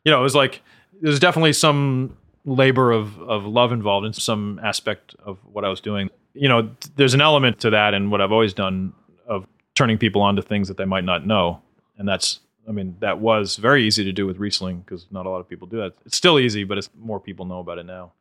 You 0.05 0.13
know, 0.13 0.21
it 0.21 0.23
was 0.23 0.35
like, 0.35 0.63
there's 1.01 1.19
definitely 1.19 1.53
some 1.53 2.17
labor 2.45 2.91
of 2.91 3.21
of 3.21 3.45
love 3.45 3.73
involved 3.73 4.07
in 4.07 4.13
some 4.13 4.61
aspect 4.63 5.15
of 5.25 5.39
what 5.45 5.65
I 5.65 5.69
was 5.69 5.81
doing. 5.81 6.11
You 6.35 6.49
know, 6.49 6.71
there's 6.97 7.15
an 7.15 7.21
element 7.21 7.61
to 7.61 7.71
that 7.71 7.95
and 7.95 8.11
what 8.11 8.21
I've 8.21 8.33
always 8.33 8.55
done 8.55 8.93
of 9.27 9.47
turning 9.75 9.99
people 9.99 10.23
on 10.23 10.37
to 10.37 10.43
things 10.43 10.69
that 10.69 10.77
they 10.77 10.85
might 10.85 11.05
not 11.05 11.27
know. 11.27 11.63
And 11.99 12.09
that's 12.09 12.41
I 12.69 12.73
mean, 12.73 12.97
that 13.01 13.19
was 13.19 13.57
very 13.57 13.85
easy 13.85 14.05
to 14.05 14.13
do 14.13 14.27
with 14.27 14.39
Riesling 14.39 14.81
because 14.81 15.07
not 15.11 15.27
a 15.27 15.31
lot 15.31 15.41
of 15.41 15.49
people 15.49 15.67
do 15.67 15.79
that. 15.79 15.95
It's 16.07 16.17
still 16.17 16.39
easy, 16.39 16.65
but 16.65 16.79
it's 16.79 16.89
more 16.97 17.19
people 17.19 17.45
know 17.45 17.59
about 17.59 17.79
it 17.79 17.87
now. 17.87 18.13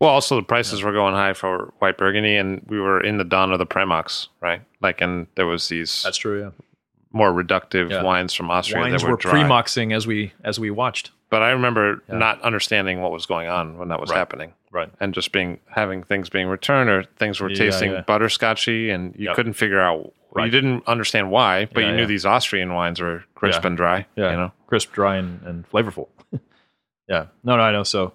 Well, 0.00 0.10
also 0.10 0.36
the 0.36 0.42
prices 0.42 0.82
were 0.82 0.92
going 0.92 1.14
high 1.14 1.32
for 1.32 1.72
white 1.80 1.98
Burgundy, 1.98 2.36
and 2.36 2.62
we 2.68 2.78
were 2.80 3.00
in 3.02 3.18
the 3.18 3.24
dawn 3.24 3.52
of 3.52 3.58
the 3.58 3.66
Premox, 3.66 4.28
right? 4.40 4.62
Like, 4.80 5.00
and 5.00 5.26
there 5.34 5.46
was 5.46 5.68
these 5.68 6.02
That's 6.04 6.16
true, 6.18 6.40
yeah. 6.40 6.50
more 7.12 7.32
reductive 7.32 7.90
Yeah. 7.90 8.02
wines 8.02 8.32
from 8.32 8.50
Austria 8.50 8.80
Wines 8.82 9.02
that 9.02 9.06
were, 9.06 9.14
were 9.14 9.20
dry. 9.20 9.30
pre-moxing 9.32 9.92
as 9.92 10.06
we 10.06 10.32
as 10.44 10.60
we 10.60 10.70
watched. 10.70 11.10
But 11.30 11.42
I 11.42 11.50
remember 11.50 12.02
Yeah. 12.08 12.16
not 12.18 12.40
understanding 12.42 13.00
what 13.02 13.10
was 13.10 13.26
going 13.26 13.48
on 13.48 13.76
when 13.76 13.88
that 13.88 14.00
was 14.00 14.10
Right. 14.10 14.18
happening, 14.18 14.52
Right. 14.70 14.88
and 15.00 15.12
just 15.12 15.32
being 15.32 15.58
having 15.74 16.04
things 16.04 16.28
being 16.28 16.46
returned 16.46 16.88
or 16.88 17.02
things 17.18 17.40
were 17.40 17.48
tasting 17.50 17.90
yeah. 17.92 18.02
butterscotchy, 18.02 18.94
and 18.94 19.14
you 19.16 19.26
Yep. 19.26 19.34
couldn't 19.36 19.52
figure 19.54 19.80
out. 19.80 20.12
You 20.36 20.50
didn't 20.50 20.86
understand 20.86 21.32
why, 21.32 21.66
but 21.72 21.80
Yeah, 21.80 21.88
you 21.88 21.92
knew 21.96 22.02
yeah. 22.02 22.06
these 22.06 22.24
Austrian 22.24 22.72
wines 22.72 23.00
were 23.00 23.24
crisp 23.34 23.62
Yeah. 23.62 23.66
and 23.66 23.76
dry. 23.76 24.06
Yeah. 24.14 24.30
You 24.30 24.36
know, 24.36 24.52
crisp, 24.68 24.92
dry, 24.92 25.16
and, 25.16 25.40
and 25.44 25.68
flavorful. 25.68 26.06
yeah. 27.08 27.24
No, 27.42 27.56
no, 27.56 27.62
I 27.62 27.72
know. 27.72 27.82
So 27.82 28.12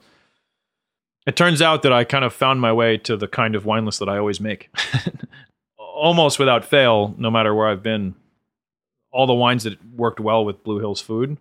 it 1.25 1.35
turns 1.35 1.61
out 1.61 1.83
that 1.83 1.93
I 1.93 2.03
kind 2.03 2.25
of 2.25 2.33
found 2.33 2.59
my 2.61 2.73
way 2.73 2.97
to 2.99 3.15
the 3.15 3.27
kind 3.27 3.55
of 3.55 3.65
wine 3.65 3.85
list 3.85 3.99
that 3.99 4.09
I 4.09 4.17
always 4.17 4.39
make. 4.39 4.69
Almost 5.77 6.39
without 6.39 6.65
fail, 6.65 7.15
no 7.17 7.31
matter 7.31 7.53
where 7.53 7.67
I've 7.67 7.83
been, 7.83 8.15
all 9.11 9.27
the 9.27 9.33
wines 9.33 9.63
that 9.63 9.77
worked 9.95 10.19
well 10.19 10.43
with 10.43 10.63
Blue 10.63 10.79
Hills 10.79 11.01
food 11.01 11.37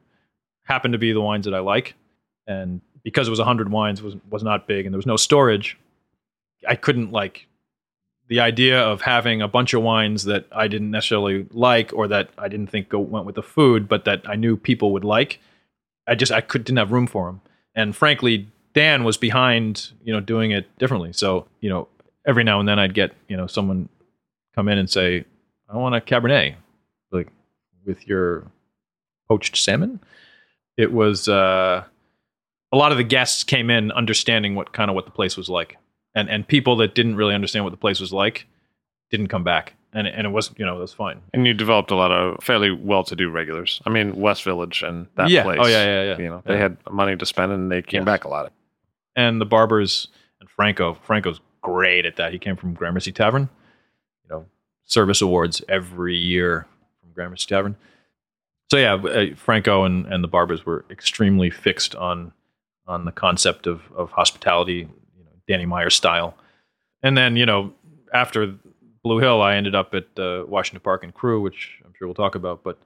happened 0.65 0.93
to 0.93 0.99
be 0.99 1.13
the 1.13 1.21
wines 1.21 1.47
that 1.47 1.55
I 1.55 1.61
like. 1.61 1.95
And 2.47 2.81
because 3.03 3.27
it 3.27 3.31
was 3.31 3.41
100 3.41 3.71
wines, 3.71 4.03
was 4.03 4.15
was 4.31 4.43
not 4.43 4.67
big, 4.67 4.87
and 4.87 4.93
there 4.93 4.99
was 4.99 5.07
no 5.07 5.17
storage, 5.17 5.79
I 6.69 6.77
couldn't 6.77 7.13
like 7.13 7.49
the 8.29 8.41
idea 8.41 8.81
of 8.81 9.03
having 9.03 9.43
a 9.43 9.49
bunch 9.49 9.75
of 9.75 9.83
wines 9.83 10.25
that 10.25 10.47
I 10.53 10.69
didn't 10.69 10.91
necessarily 10.91 11.47
like 11.51 11.93
or 11.93 12.09
that 12.09 12.31
I 12.39 12.49
didn't 12.49 12.69
think 12.69 12.89
go, 12.89 13.01
went 13.01 13.27
with 13.27 13.35
the 13.35 13.43
food, 13.43 13.89
but 13.89 14.05
that 14.05 14.23
I 14.29 14.37
knew 14.37 14.57
people 14.57 14.93
would 14.93 15.05
like. 15.05 15.41
I 16.07 16.15
just 16.15 16.33
I 16.33 16.41
could 16.41 16.65
didn't 16.65 16.79
have 16.79 16.93
room 16.93 17.07
for 17.07 17.27
them, 17.27 17.41
and 17.75 17.97
frankly, 17.97 18.49
Dan 18.75 19.05
was 19.05 19.17
behind 19.17 19.91
you 20.05 20.13
know 20.13 20.21
doing 20.21 20.51
it 20.51 20.67
differently. 20.79 21.13
So 21.13 21.47
you 21.61 21.69
know 21.71 21.89
every 22.27 22.45
now 22.45 22.61
and 22.61 22.69
then 22.69 22.79
I'd 22.79 22.95
get 22.95 23.13
you 23.29 23.37
know 23.37 23.47
someone 23.47 23.89
come 24.55 24.69
in 24.69 24.79
and 24.79 24.89
say, 24.89 25.25
"I 25.69 25.77
want 25.77 25.95
a 25.95 26.01
Cabernet," 26.01 26.55
like 27.11 27.29
with 27.85 28.07
your 28.07 28.45
poached 29.29 29.57
salmon. 29.57 30.01
It 30.77 30.93
was 30.93 31.29
uh, 31.29 31.85
a 32.73 32.77
lot 32.77 32.93
of 32.93 32.99
the 32.99 33.05
guests 33.05 33.45
came 33.45 33.69
in 33.71 33.93
understanding 33.93 34.55
what 34.55 34.73
kind 34.73 34.91
of 34.91 34.95
what 34.95 35.05
the 35.05 35.11
place 35.11 35.37
was 35.37 35.49
like 35.51 35.77
and 36.15 36.29
and 36.31 36.47
people 36.49 36.77
that 36.77 36.95
didn't 36.95 37.17
really 37.17 37.35
understand 37.35 37.65
what 37.65 37.71
the 37.71 37.77
place 37.77 38.01
was 38.01 38.13
like 38.13 38.47
didn't 39.11 39.29
come 39.29 39.45
back 39.45 39.75
and 39.93 40.07
and 40.07 40.27
it 40.27 40.31
was 40.31 40.51
you 40.57 40.65
know 40.65 40.77
was 40.77 40.93
fine 40.95 41.21
and 41.35 41.47
you 41.47 41.53
developed 41.53 41.91
a 41.91 41.95
lot 41.95 42.11
of 42.11 42.43
fairly 42.43 42.71
well-to-do 42.71 43.29
regulars. 43.29 43.83
I 43.85 43.91
mean, 43.91 44.17
West 44.17 44.43
Village 44.45 44.83
and 44.83 45.07
that 45.17 45.29
yeah 45.29 45.43
place. 45.43 45.59
oh 45.63 45.67
yeah 45.67 45.85
yeah 45.85 46.03
yeah 46.05 46.19
You 46.19 46.29
know, 46.31 46.43
they 46.47 46.55
Yeah. 46.55 46.61
had 46.61 46.77
money 46.91 47.15
to 47.17 47.27
spend, 47.27 47.53
and 47.53 47.71
they 47.71 47.83
came 47.83 48.01
Yes. 48.01 48.07
back 48.07 48.25
a 48.25 48.29
lot. 48.29 48.51
And 49.17 49.41
the 49.41 49.47
barbers 49.47 50.09
and 50.41 50.49
franco 50.51 50.95
franco's 50.95 51.41
great 51.63 52.05
at 52.05 52.17
that. 52.17 52.33
He 52.33 52.39
came 52.39 52.57
from 52.57 52.75
gramercy 52.75 53.13
tavern. 53.13 53.49
You 54.25 54.31
know 54.31 54.47
service 54.85 55.23
awards 55.23 55.63
every 55.69 56.17
year 56.17 56.67
from 57.01 57.13
gramercy 57.13 57.47
tavern. 57.49 57.77
So 58.71 58.77
yeah 58.77 58.95
uh, 58.95 59.35
franco 59.37 59.85
and 59.85 60.07
and 60.07 60.23
the 60.23 60.29
barbers 60.29 60.67
were 60.67 60.85
extremely 60.91 61.49
fixed 61.51 61.95
on 61.95 62.33
on 62.87 63.05
the 63.05 63.13
concept 63.13 63.67
of 63.67 63.81
of 63.97 64.11
hospitality 64.11 64.89
you 65.17 65.25
know 65.25 65.31
danny 65.49 65.67
meyer 65.67 65.91
style. 65.91 66.37
And 67.03 67.17
then 67.17 67.37
you 67.37 67.47
know 67.47 67.73
after 68.13 68.55
blue 69.03 69.19
hill 69.19 69.43
i 69.43 69.57
ended 69.57 69.75
up 69.75 69.95
at 69.95 70.07
uh, 70.19 70.45
washington 70.47 70.81
park 70.81 71.03
and 71.03 71.13
crew 71.13 71.41
which 71.41 71.81
i'm 71.85 71.93
sure 71.99 72.07
we'll 72.07 72.15
talk 72.15 72.37
about 72.37 72.63
but 72.63 72.79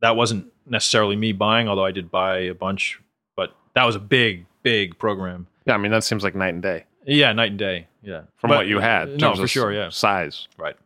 that 0.00 0.14
wasn't 0.14 0.46
necessarily 0.66 1.16
me 1.16 1.32
buying 1.32 1.68
although 1.68 1.84
i 1.84 1.90
did 1.90 2.10
buy 2.12 2.38
a 2.38 2.54
bunch 2.54 3.00
but 3.34 3.56
that 3.74 3.84
was 3.84 3.96
a 3.96 3.98
big 3.98 4.46
big 4.62 4.96
program 4.98 5.48
Yeah, 5.68 5.74
I 5.74 5.78
mean 5.78 5.92
that 5.92 6.02
seems 6.04 6.24
like 6.24 6.34
night 6.34 6.54
and 6.54 6.62
day 6.62 6.84
yeah 7.06 7.32
night 7.32 7.50
and 7.50 7.58
day 7.58 7.86
yeah 8.02 8.22
from 8.36 8.48
But- 8.48 8.56
what 8.58 8.66
you 8.66 8.80
had. 8.80 9.08
in 9.10 9.16
no 9.18 9.28
terms 9.28 9.38
for 9.38 9.44
of 9.44 9.50
sure 9.50 9.72
yeah 9.72 9.90
size. 9.90 10.48
Right. 10.58 10.76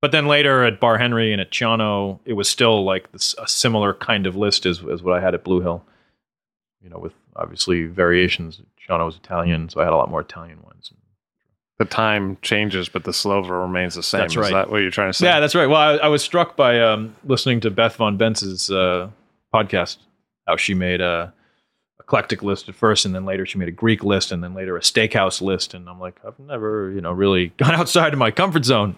But 0.00 0.12
then 0.12 0.26
later 0.28 0.62
at 0.64 0.78
Bar 0.78 0.98
Henry 0.98 1.32
and 1.32 1.40
at 1.40 1.50
Ciano, 1.50 2.20
it 2.24 2.34
was 2.34 2.48
still 2.48 2.84
like 2.84 3.10
this, 3.10 3.34
a 3.36 3.48
similar 3.48 3.94
kind 3.94 4.26
of 4.28 4.36
list 4.36 4.64
as, 4.64 4.80
as 4.92 5.02
what 5.02 5.16
I 5.16 5.20
had 5.20 5.34
at 5.34 5.42
Blue 5.42 5.60
Hill. 5.60 5.84
You 6.80 6.88
know, 6.90 6.98
with 6.98 7.12
obviously 7.34 7.86
variations. 7.86 8.60
Ciano 8.88 9.06
was 9.06 9.16
Italian, 9.16 9.68
so 9.68 9.80
I 9.80 9.84
had 9.84 9.92
a 9.92 9.96
lot 9.96 10.08
more 10.08 10.20
Italian 10.20 10.62
ones. 10.62 10.92
The 11.80 11.84
time 11.84 12.38
changes, 12.42 12.88
but 12.88 13.02
the 13.04 13.12
slover 13.12 13.60
remains 13.60 13.94
the 13.96 14.02
same. 14.04 14.20
That's 14.20 14.34
Is 14.34 14.36
right. 14.38 14.52
that 14.52 14.70
what 14.70 14.78
you're 14.78 14.90
trying 14.92 15.10
to 15.10 15.12
say? 15.12 15.26
Yeah, 15.26 15.40
that's 15.40 15.54
right. 15.56 15.66
Well, 15.66 15.80
I, 15.80 15.94
I 15.96 16.08
was 16.08 16.22
struck 16.22 16.56
by 16.56 16.80
um, 16.80 17.16
listening 17.24 17.58
to 17.60 17.70
Beth 17.70 17.96
Von 17.96 18.16
Benz's 18.16 18.70
uh, 18.70 19.10
podcast, 19.52 19.98
how 20.46 20.56
she 20.56 20.74
made 20.74 21.00
a 21.00 21.32
eclectic 22.08 22.42
list 22.42 22.68
at 22.68 22.74
first, 22.74 23.04
and 23.04 23.14
then 23.14 23.24
later 23.24 23.46
she 23.46 23.58
made 23.58 23.68
a 23.68 23.72
Greek 23.72 24.02
list, 24.02 24.32
and 24.32 24.42
then 24.42 24.54
later 24.54 24.76
a 24.76 24.80
steakhouse 24.80 25.40
list. 25.40 25.74
And 25.74 25.88
I'm 25.88 26.00
like, 26.00 26.18
I've 26.26 26.38
never, 26.38 26.90
you 26.90 27.00
know, 27.00 27.12
really 27.12 27.48
gone 27.58 27.74
outside 27.74 28.12
of 28.12 28.18
my 28.18 28.30
comfort 28.30 28.64
zone. 28.64 28.96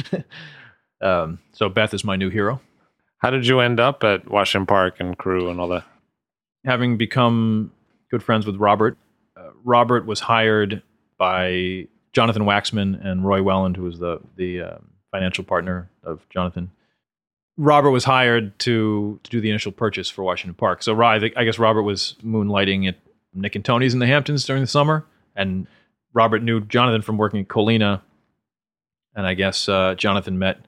um, 1.00 1.38
so 1.52 1.68
Beth 1.68 1.94
is 1.94 2.04
my 2.04 2.16
new 2.16 2.30
hero. 2.30 2.60
How 3.18 3.30
did 3.30 3.46
you 3.46 3.60
end 3.60 3.80
up 3.80 4.04
at 4.04 4.30
Washington 4.30 4.66
Park 4.66 4.96
and 4.98 5.16
crew 5.16 5.48
and 5.50 5.60
all 5.60 5.68
that? 5.68 5.84
having 6.64 6.96
become 6.96 7.72
good 8.10 8.22
friends 8.22 8.46
with 8.46 8.56
Robert, 8.56 8.96
uh, 9.36 9.50
Robert 9.64 10.06
was 10.06 10.20
hired 10.20 10.82
by 11.18 11.86
Jonathan 12.12 12.42
Waxman 12.42 13.04
and 13.04 13.24
Roy 13.24 13.42
Welland, 13.42 13.76
who 13.76 13.84
was 13.84 13.98
the 13.98 14.20
the 14.36 14.62
um, 14.62 14.90
financial 15.10 15.44
partner 15.44 15.90
of 16.04 16.28
Jonathan. 16.30 16.70
Robert 17.56 17.90
was 17.90 18.04
hired 18.04 18.58
to 18.60 19.20
to 19.22 19.30
do 19.30 19.40
the 19.40 19.50
initial 19.50 19.72
purchase 19.72 20.08
for 20.08 20.22
Washington 20.22 20.54
Park. 20.54 20.82
So 20.82 21.00
I 21.00 21.18
guess 21.18 21.58
Robert 21.58 21.82
was 21.82 22.16
moonlighting 22.24 22.88
at 22.88 22.96
Nick 23.34 23.54
and 23.54 23.64
Toni's 23.64 23.94
in 23.94 24.00
the 24.00 24.06
Hamptons 24.06 24.44
during 24.44 24.62
the 24.62 24.68
summer, 24.68 25.06
and 25.36 25.66
Robert 26.12 26.42
knew 26.42 26.60
Jonathan 26.60 27.02
from 27.02 27.18
working 27.18 27.40
at 27.40 27.48
Colina, 27.48 28.02
and 29.14 29.26
I 29.26 29.34
guess 29.34 29.68
uh, 29.68 29.94
Jonathan 29.96 30.38
met 30.38 30.58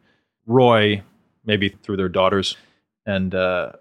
Roy 0.46 1.02
maybe 1.44 1.68
through 1.68 1.96
their 1.96 2.08
daughters, 2.08 2.56
and 3.06 3.34
uh, 3.34 3.72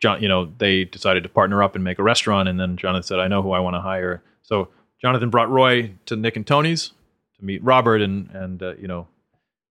John, 0.00 0.22
you 0.22 0.28
know, 0.28 0.52
they 0.58 0.84
decided 0.84 1.22
to 1.22 1.28
partner 1.28 1.62
up 1.62 1.74
and 1.74 1.82
make 1.82 1.98
a 1.98 2.02
restaurant. 2.02 2.48
And 2.48 2.60
then 2.60 2.76
Jonathan 2.76 3.02
said, 3.02 3.18
"I 3.18 3.28
know 3.28 3.42
who 3.42 3.52
I 3.52 3.60
want 3.60 3.74
to 3.74 3.80
hire." 3.80 4.22
So 4.42 4.68
Jonathan 5.00 5.30
brought 5.30 5.50
Roy 5.50 5.92
to 6.06 6.16
Nick 6.16 6.36
and 6.36 6.46
Toni's 6.46 6.92
to 7.38 7.44
meet 7.44 7.62
Robert, 7.62 8.02
and 8.02 8.30
and 8.30 8.62
uh, 8.62 8.74
you 8.76 8.88
know, 8.88 9.08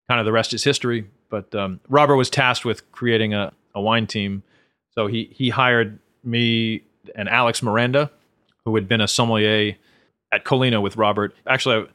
kind 0.08 0.20
of 0.20 0.26
the 0.26 0.32
rest 0.32 0.54
is 0.54 0.64
history. 0.64 1.06
But 1.34 1.56
um, 1.56 1.80
Robert 1.90 2.16
was 2.16 2.30
tasked 2.30 2.64
with 2.64 2.92
creating 2.92 3.34
a, 3.34 3.52
a 3.74 3.82
wine 3.82 4.06
team, 4.06 4.44
so 4.92 5.08
he 5.08 5.32
he 5.34 5.50
hired 5.50 5.98
me 6.24 6.84
and 7.16 7.28
Alex 7.28 7.64
Miranda, 7.64 8.12
who 8.66 8.76
had 8.76 8.88
been 8.88 9.02
a 9.02 9.08
sommelier 9.08 9.76
at 10.32 10.46
Colina 10.46 10.80
with 10.80 10.96
Robert. 10.96 11.34
Actually, 11.48 11.78
I, 11.78 11.86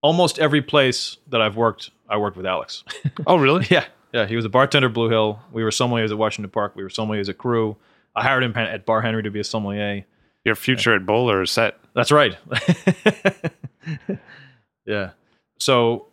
almost 0.00 0.38
every 0.38 0.62
place 0.62 1.18
that 1.28 1.42
I've 1.42 1.54
worked, 1.54 1.90
I 2.08 2.16
worked 2.16 2.38
with 2.38 2.46
Alex. 2.46 2.82
Oh, 3.26 3.36
really? 3.36 3.66
yeah, 3.68 3.84
yeah. 4.14 4.24
He 4.24 4.36
was 4.36 4.46
a 4.46 4.48
bartender 4.48 4.88
at 4.88 4.94
Blue 4.94 5.10
Hill. 5.10 5.38
We 5.52 5.62
were 5.62 5.68
sommeliers 5.68 6.10
at 6.10 6.16
Washington 6.16 6.50
Park. 6.50 6.76
We 6.76 6.82
were 6.82 6.88
sommeliers 6.88 7.28
at 7.28 7.36
Cru. 7.36 7.76
I 8.14 8.22
hired 8.22 8.42
him 8.42 8.56
at 8.56 8.86
Bar 8.86 9.02
Henry 9.02 9.22
to 9.22 9.30
be 9.30 9.40
a 9.40 9.44
sommelier. 9.44 10.06
Your 10.46 10.54
future 10.54 10.94
at 10.94 11.04
Bowler 11.04 11.42
is 11.42 11.50
set. 11.50 11.78
That's 11.94 12.10
right. 12.10 12.38
yeah. 14.86 15.10
So 15.58 16.06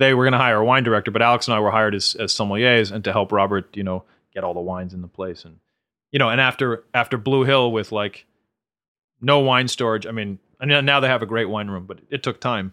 they 0.00 0.14
were 0.14 0.24
going 0.24 0.32
to 0.32 0.38
hire 0.38 0.56
a 0.56 0.64
wine 0.64 0.82
director, 0.82 1.10
but 1.10 1.20
Alex 1.20 1.46
and 1.46 1.54
I 1.54 1.60
were 1.60 1.70
hired 1.70 1.94
as, 1.94 2.14
as 2.14 2.32
sommeliers 2.32 2.90
and 2.90 3.04
to 3.04 3.12
help 3.12 3.32
Robert, 3.32 3.76
you 3.76 3.84
know, 3.84 4.02
get 4.32 4.44
all 4.44 4.54
the 4.54 4.60
wines 4.60 4.94
in 4.94 5.02
the 5.02 5.08
place. 5.08 5.44
And, 5.44 5.58
you 6.10 6.18
know, 6.18 6.30
and 6.30 6.40
after, 6.40 6.84
after 6.94 7.18
Blue 7.18 7.44
Hill 7.44 7.70
with 7.70 7.92
like 7.92 8.24
no 9.20 9.40
wine 9.40 9.68
storage, 9.68 10.06
I 10.06 10.12
mean, 10.12 10.38
and 10.58 10.86
now 10.86 11.00
they 11.00 11.08
have 11.08 11.20
a 11.20 11.26
great 11.26 11.50
wine 11.50 11.68
room, 11.68 11.84
but 11.84 11.98
it 12.08 12.22
took 12.22 12.40
time 12.40 12.72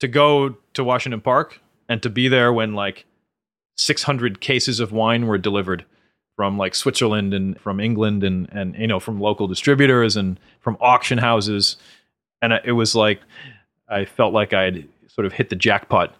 to 0.00 0.06
go 0.06 0.58
to 0.74 0.84
Washington 0.84 1.22
Park 1.22 1.62
and 1.88 2.02
to 2.02 2.10
be 2.10 2.28
there 2.28 2.52
when 2.52 2.74
like 2.74 3.06
600 3.78 4.42
cases 4.42 4.80
of 4.80 4.92
wine 4.92 5.26
were 5.26 5.38
delivered 5.38 5.86
from 6.36 6.58
like 6.58 6.74
Switzerland 6.74 7.32
and 7.32 7.58
from 7.60 7.80
England 7.80 8.24
and 8.24 8.48
and 8.50 8.74
you 8.74 8.88
know 8.88 8.98
from 8.98 9.20
local 9.20 9.46
distributors 9.46 10.16
and 10.16 10.38
from 10.60 10.76
auction 10.80 11.18
houses 11.18 11.76
and 12.42 12.52
it 12.64 12.72
was 12.72 12.94
like 12.94 13.20
I 13.88 14.04
felt 14.04 14.32
like 14.32 14.52
I'd 14.52 14.88
sort 15.14 15.26
of 15.26 15.32
hit 15.32 15.48
the 15.50 15.56
jackpot 15.56 16.14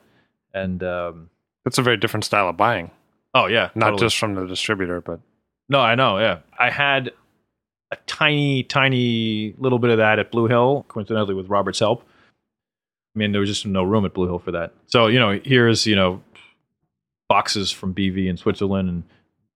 and 0.52 0.83
um, 0.83 1.28
That's 1.64 1.78
a 1.78 1.83
very 1.83 1.96
different 1.96 2.24
style 2.24 2.48
of 2.48 2.57
buying. 2.57 2.90
oh 3.35 3.46
yeah 3.46 3.70
Not 3.74 3.90
totally. 3.90 4.00
just 4.07 4.18
from 4.18 4.35
the 4.35 4.46
distributor, 4.46 5.00
but 5.00 5.20
no 5.68 5.80
I 5.80 5.94
know 5.94 6.18
yeah 6.18 6.38
I 6.59 6.70
had 6.70 7.12
a 7.90 7.96
tiny 8.07 8.62
tiny 8.62 9.54
little 9.59 9.78
bit 9.78 9.90
of 9.90 9.98
that 9.98 10.18
at 10.18 10.30
Blue 10.30 10.46
Hill 10.46 10.85
coincidentally 10.88 11.35
with 11.35 11.48
Robert's 11.48 11.78
help 11.80 12.02
I 13.14 13.18
mean 13.18 13.33
there 13.33 13.40
was 13.40 13.50
just 13.50 13.66
no 13.66 13.83
room 13.83 14.04
at 14.04 14.14
Blue 14.14 14.26
Hill 14.26 14.38
for 14.38 14.52
that 14.52 14.72
so 14.87 15.07
you 15.09 15.18
know 15.18 15.38
here's 15.44 15.87
you 15.87 15.96
know 15.96 16.22
boxes 17.28 17.70
from 17.70 17.94
BV 17.94 18.28
in 18.28 18.37
Switzerland 18.37 18.88
and 18.88 19.02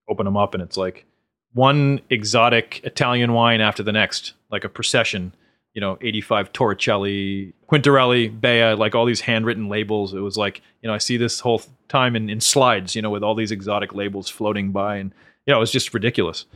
open 0.09 0.25
them 0.25 0.37
up 0.37 0.55
and 0.55 0.63
it's 0.63 0.77
like 0.77 1.05
one 1.53 2.01
exotic 2.11 2.81
Italian 2.85 3.33
wine 3.33 3.61
after 3.61 3.83
the 3.83 3.93
next, 3.93 4.35
like 4.51 4.65
a 4.65 4.69
procession. 4.69 5.35
You 5.79 5.81
know, 5.81 5.99
85 6.01 6.53
Torricelli, 6.53 7.53
Quintarelli, 7.71 8.41
Bea, 8.41 8.75
like 8.75 8.95
all 8.95 9.05
these 9.05 9.21
handwritten 9.21 9.69
labels. 9.69 10.13
It 10.13 10.21
was 10.21 10.37
like, 10.37 10.61
you 10.83 10.89
know, 10.89 10.95
I 10.95 10.99
see 10.99 11.17
this 11.17 11.41
whole 11.41 11.63
time 11.89 12.17
in, 12.17 12.29
in 12.29 12.41
slides, 12.41 12.97
you 12.97 13.03
know, 13.03 13.11
with 13.11 13.23
all 13.23 13.35
these 13.35 13.53
exotic 13.53 13.95
labels 13.95 14.29
floating 14.29 14.73
by. 14.73 14.97
And, 14.97 15.13
you 15.47 15.53
know, 15.53 15.59
it 15.59 15.61
was 15.61 15.73
just 15.73 15.95
ridiculous. 15.95 16.47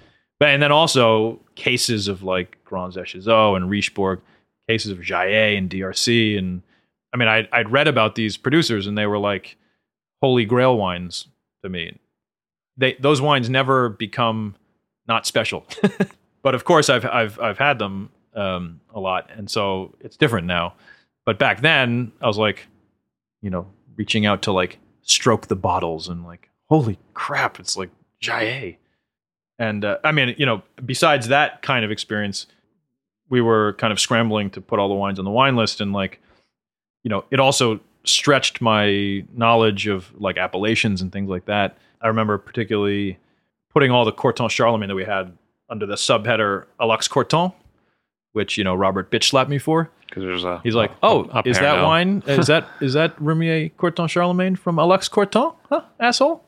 But, 0.41 0.49
and 0.49 0.63
then 0.63 0.73
also 0.73 1.41
cases 1.55 2.09
of 2.09 2.23
like 2.23 2.59
Grands 2.65 2.97
Echezeaux 2.97 3.57
and 3.57 3.71
Richebourg, 3.71 4.21
cases 4.69 4.91
of 4.91 4.99
Jayer 4.99 5.57
and 5.57 5.71
DRC. 5.71 6.37
And 6.37 6.63
I 7.15 7.17
mean, 7.17 7.29
I'd, 7.29 7.49
I'd 7.53 7.71
read 7.71 7.89
about 7.89 8.17
these 8.17 8.37
producers 8.37 8.87
and 8.87 8.99
they 8.99 9.07
were 9.07 9.19
like 9.19 9.57
holy 10.21 10.45
grail 10.45 10.77
wines 10.77 11.29
to 11.63 11.69
me 11.69 11.99
they 12.77 12.95
those 12.95 13.21
wines 13.21 13.49
never 13.51 13.89
become 13.89 14.57
not 15.07 15.27
special. 15.27 15.67
but 16.43 16.55
of 16.55 16.65
course, 16.65 16.89
I've 16.89 17.05
I've 17.07 17.39
I've 17.41 17.59
had 17.59 17.79
them 17.79 18.11
um, 18.35 18.81
a 18.95 19.01
lot, 19.01 19.31
and 19.37 19.51
so 19.51 19.95
it's 20.01 20.17
different 20.17 20.47
now. 20.47 20.75
But 21.25 21.39
back 21.39 21.61
then, 21.61 22.13
I 22.21 22.27
was 22.27 22.39
like, 22.39 22.67
you 23.43 23.51
know, 23.51 23.67
reaching 23.97 24.27
out 24.27 24.43
to 24.43 24.53
like 24.53 24.79
stroke 25.03 25.49
the 25.49 25.57
bottles 25.57 26.09
and 26.09 26.25
like, 26.25 26.49
holy 26.69 26.99
crap, 27.15 27.61
it's 27.61 27.77
like 27.77 27.91
Jayer. 28.21 28.77
And 29.59 29.85
uh, 29.85 29.99
I 30.03 30.13
mean, 30.13 30.35
you 30.39 30.47
know, 30.47 30.63
besides 30.85 31.29
that 31.29 31.63
kind 31.63 31.85
of 31.85 31.91
experience, 31.91 32.47
we 33.29 33.41
were 33.41 33.75
kind 33.75 33.93
of 33.93 34.01
scrambling 34.01 34.51
to 34.51 34.61
put 34.61 34.79
all 34.79 34.89
the 34.89 34.95
wines 34.95 35.19
on 35.19 35.25
the 35.25 35.31
wine 35.31 35.57
list, 35.57 35.81
and 35.81 35.93
like, 35.93 36.21
you 37.05 37.09
know, 37.11 37.25
it 37.31 37.41
also 37.41 37.81
stretched 38.05 38.61
my 38.61 39.25
knowledge 39.35 39.87
of 39.87 40.13
like 40.21 40.37
appellations 40.37 41.01
and 41.03 41.13
things 41.13 41.29
like 41.29 41.45
that. 41.45 41.79
I 42.01 42.09
remember 42.09 42.37
particularly 42.37 43.19
putting 43.73 43.91
all 43.91 44.05
the 44.05 44.13
Corton 44.13 44.49
Charlemagne 44.49 44.89
that 44.89 44.95
we 44.95 45.05
had 45.05 45.37
under 45.71 45.87
the 45.87 45.95
subheader 45.95 46.67
Aloxe 46.81 47.09
Corton, 47.09 47.53
which 48.33 48.57
you 48.59 48.65
know 48.65 48.75
Robert 48.75 49.11
bitch 49.11 49.25
slapped 49.25 49.51
me 49.51 49.59
for. 49.59 49.91
because 50.09 50.23
there's 50.23 50.45
a 50.45 50.61
He's 50.63 50.75
like, 50.75 50.93
"Oh, 51.03 51.25
a 51.33 51.43
is 51.47 51.57
that 51.59 51.63
parallel." 51.63 51.85
wine? 51.87 52.23
Is 52.27 52.47
that 52.47 52.69
is 52.81 52.93
that 52.95 53.17
Roumier 53.19 53.71
Corton 53.77 54.09
Charlemagne 54.09 54.57
from 54.57 54.77
Aloxe 54.77 55.11
Corton? 55.11 55.53
Huh, 55.69 55.83
asshole." 56.01 56.45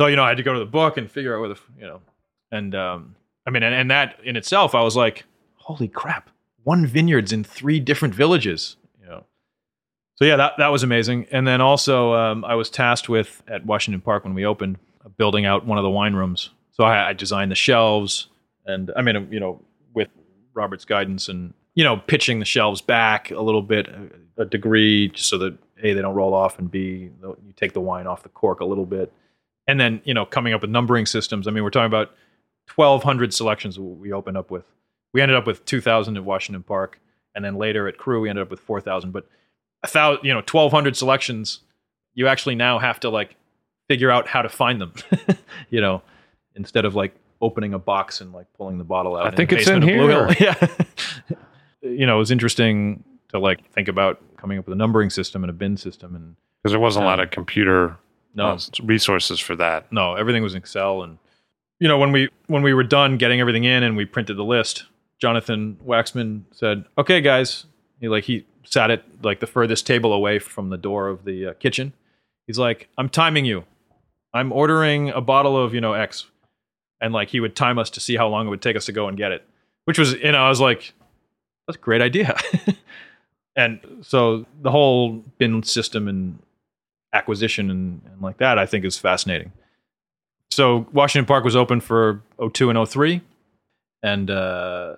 So 0.00 0.06
you 0.06 0.16
know, 0.16 0.24
I 0.24 0.28
had 0.28 0.36
to 0.38 0.42
go 0.42 0.52
to 0.52 0.58
the 0.58 0.66
book 0.66 0.96
and 0.96 1.10
figure 1.10 1.34
out 1.36 1.40
where 1.40 1.48
the 1.50 1.60
you 1.78 1.86
know, 1.86 2.00
and 2.50 2.74
um, 2.74 3.16
I 3.46 3.50
mean, 3.50 3.62
and, 3.62 3.74
and 3.74 3.90
that 3.90 4.16
in 4.24 4.36
itself, 4.36 4.74
I 4.74 4.82
was 4.82 4.96
like, 4.96 5.24
"Holy 5.56 5.88
crap! 5.88 6.30
One 6.64 6.86
vineyards 6.86 7.32
in 7.32 7.44
three 7.44 7.78
different 7.80 8.14
villages." 8.14 8.76
You 9.00 9.06
know, 9.06 9.24
so 10.16 10.24
yeah, 10.24 10.36
that 10.36 10.54
that 10.58 10.68
was 10.68 10.82
amazing. 10.82 11.26
And 11.30 11.46
then 11.46 11.60
also, 11.60 12.14
um, 12.14 12.44
I 12.44 12.54
was 12.54 12.70
tasked 12.70 13.08
with 13.08 13.42
at 13.48 13.64
Washington 13.66 14.00
Park 14.00 14.24
when 14.24 14.34
we 14.34 14.44
opened, 14.46 14.78
uh, 15.04 15.08
building 15.10 15.44
out 15.44 15.66
one 15.66 15.78
of 15.78 15.84
the 15.84 15.90
wine 15.90 16.14
rooms. 16.14 16.50
So 16.72 16.84
I, 16.84 17.10
I 17.10 17.12
designed 17.12 17.50
the 17.50 17.56
shelves, 17.56 18.28
and 18.64 18.90
I 18.96 19.02
mean, 19.02 19.28
you 19.30 19.38
know, 19.40 19.60
Robert's 20.54 20.84
guidance 20.84 21.28
and 21.28 21.54
you 21.74 21.84
know, 21.84 21.96
pitching 21.96 22.38
the 22.38 22.44
shelves 22.44 22.80
back 22.80 23.30
a 23.30 23.40
little 23.40 23.62
bit, 23.62 23.88
a, 23.88 24.42
a 24.42 24.44
degree, 24.44 25.08
just 25.08 25.28
so 25.28 25.38
that 25.38 25.56
a 25.82 25.94
they 25.94 26.02
don't 26.02 26.14
roll 26.14 26.34
off, 26.34 26.58
and 26.58 26.70
b 26.70 27.10
you 27.22 27.52
take 27.56 27.72
the 27.72 27.80
wine 27.80 28.06
off 28.06 28.22
the 28.22 28.28
cork 28.28 28.60
a 28.60 28.64
little 28.64 28.86
bit, 28.86 29.12
and 29.66 29.80
then 29.80 30.00
you 30.04 30.14
know, 30.14 30.26
coming 30.26 30.52
up 30.52 30.60
with 30.60 30.70
numbering 30.70 31.06
systems. 31.06 31.48
I 31.48 31.50
mean, 31.50 31.64
we're 31.64 31.70
talking 31.70 31.86
about 31.86 32.14
twelve 32.66 33.02
hundred 33.02 33.32
selections 33.32 33.78
we 33.78 34.12
opened 34.12 34.36
up 34.36 34.50
with. 34.50 34.66
We 35.14 35.22
ended 35.22 35.36
up 35.36 35.46
with 35.46 35.64
two 35.64 35.80
thousand 35.80 36.16
at 36.16 36.24
Washington 36.24 36.62
Park, 36.62 37.00
and 37.34 37.44
then 37.44 37.56
later 37.56 37.88
at 37.88 37.96
Cru 37.96 38.20
we 38.20 38.28
ended 38.28 38.42
up 38.42 38.50
with 38.50 38.60
four 38.60 38.80
thousand. 38.80 39.12
But 39.12 39.26
a 39.82 39.88
thousand, 39.88 40.24
you 40.24 40.34
know, 40.34 40.42
twelve 40.42 40.72
hundred 40.72 40.96
selections. 40.96 41.60
You 42.14 42.28
actually 42.28 42.56
now 42.56 42.78
have 42.78 43.00
to 43.00 43.08
like 43.08 43.36
figure 43.88 44.10
out 44.10 44.28
how 44.28 44.42
to 44.42 44.50
find 44.50 44.78
them. 44.78 44.92
you 45.70 45.80
know, 45.80 46.02
instead 46.54 46.84
of 46.84 46.94
like 46.94 47.14
opening 47.42 47.74
a 47.74 47.78
box 47.78 48.22
and 48.22 48.32
like 48.32 48.46
pulling 48.54 48.78
the 48.78 48.84
bottle 48.84 49.16
out. 49.16 49.26
I 49.26 49.30
the 49.30 49.36
think 49.36 49.52
it's 49.52 49.68
in 49.68 49.80
basement 49.80 49.98
Blue 49.98 50.08
here. 50.08 50.26
Hill. 50.28 50.56
Yeah. 51.30 51.36
you 51.90 52.06
know, 52.06 52.16
it 52.16 52.18
was 52.18 52.30
interesting 52.30 53.04
to 53.32 53.38
like 53.38 53.68
think 53.72 53.88
about 53.88 54.20
coming 54.36 54.58
up 54.58 54.66
with 54.66 54.72
a 54.72 54.76
numbering 54.76 55.10
system 55.10 55.42
and 55.42 55.50
a 55.50 55.52
bin 55.52 55.76
system 55.76 56.14
and 56.14 56.36
because 56.62 56.72
there 56.72 56.80
wasn't 56.80 57.04
a 57.04 57.06
lot 57.08 57.20
of 57.20 57.30
computer 57.30 57.96
no 58.34 58.46
uh, 58.46 58.58
resources 58.84 59.40
for 59.40 59.56
that. 59.56 59.90
no 59.92 60.14
everything 60.14 60.42
was 60.42 60.54
in 60.54 60.58
excel 60.58 61.02
and 61.02 61.18
you 61.80 61.88
know 61.88 61.98
when 61.98 62.12
we 62.12 62.28
when 62.46 62.62
we 62.62 62.74
were 62.74 62.82
done 62.82 63.16
getting 63.16 63.40
everything 63.40 63.64
in 63.64 63.82
and 63.82 63.96
we 63.96 64.04
printed 64.04 64.36
the 64.36 64.44
list 64.44 64.84
jonathan 65.20 65.76
waxman 65.86 66.42
said 66.52 66.84
okay 66.98 67.20
guys 67.20 67.66
he 68.00 68.08
like 68.08 68.24
he 68.24 68.44
sat 68.64 68.90
at 68.90 69.04
like 69.22 69.40
the 69.40 69.46
furthest 69.46 69.86
table 69.86 70.12
away 70.12 70.38
from 70.38 70.70
the 70.70 70.78
door 70.78 71.08
of 71.08 71.24
the 71.24 71.46
uh, 71.46 71.52
kitchen 71.54 71.92
he's 72.46 72.58
like 72.58 72.88
i'm 72.98 73.08
timing 73.08 73.44
you 73.44 73.64
i'm 74.34 74.52
ordering 74.52 75.10
a 75.10 75.20
bottle 75.20 75.56
of 75.56 75.72
you 75.72 75.80
know 75.80 75.92
x 75.92 76.26
and 77.02 77.12
like 77.12 77.28
he 77.28 77.40
would 77.40 77.54
time 77.54 77.78
us 77.78 77.90
to 77.90 78.00
see 78.00 78.16
how 78.16 78.28
long 78.28 78.46
it 78.46 78.50
would 78.50 78.62
take 78.62 78.76
us 78.76 78.86
to 78.86 78.92
go 78.92 79.08
and 79.08 79.18
get 79.18 79.32
it 79.32 79.44
which 79.84 79.98
was 79.98 80.14
you 80.14 80.32
know 80.32 80.38
i 80.38 80.48
was 80.48 80.60
like 80.60 80.94
that's 81.66 81.76
a 81.76 81.80
great 81.80 82.02
idea. 82.02 82.36
And 83.54 83.80
so 84.00 84.46
the 84.62 84.70
whole 84.70 85.22
bin 85.38 85.62
system 85.62 86.08
and 86.08 86.38
acquisition 87.12 87.70
and, 87.70 88.00
and 88.10 88.22
like 88.22 88.38
that 88.38 88.58
i 88.58 88.64
think 88.64 88.84
is 88.84 88.96
fascinating. 88.96 89.52
So 90.50 90.86
washington 90.92 91.26
park 91.26 91.44
was 91.44 91.54
open 91.54 91.80
for 91.80 92.22
02 92.40 92.70
and 92.70 92.88
03 92.88 93.20
and 94.02 94.30
uh, 94.30 94.96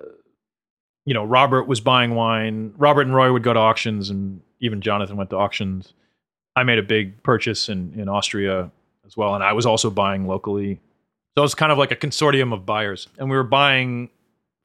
you 1.04 1.14
know 1.14 1.24
robert 1.24 1.64
was 1.64 1.80
buying 1.80 2.14
wine. 2.14 2.72
Robert 2.76 3.02
and 3.02 3.14
roy 3.14 3.32
would 3.32 3.42
go 3.42 3.52
to 3.52 3.58
auctions 3.58 4.10
and 4.10 4.40
even 4.60 4.80
jonathan 4.80 5.16
went 5.16 5.30
to 5.30 5.36
auctions. 5.36 5.92
I 6.54 6.62
made 6.62 6.78
a 6.78 6.82
big 6.84 7.20
purchase 7.24 7.68
in, 7.68 7.92
in 7.98 8.08
austria 8.08 8.70
as 9.04 9.16
well 9.16 9.34
and 9.34 9.42
i 9.42 9.52
was 9.52 9.66
also 9.66 9.90
buying 9.90 10.28
locally 10.28 10.78
so 11.34 11.40
it 11.40 11.42
was 11.42 11.54
kind 11.54 11.72
of 11.72 11.78
like 11.78 11.90
a 11.90 11.96
consortium 11.96 12.52
of 12.52 12.64
buyers. 12.64 13.08
And 13.18 13.28
we 13.28 13.36
were 13.36 13.42
buying 13.42 14.08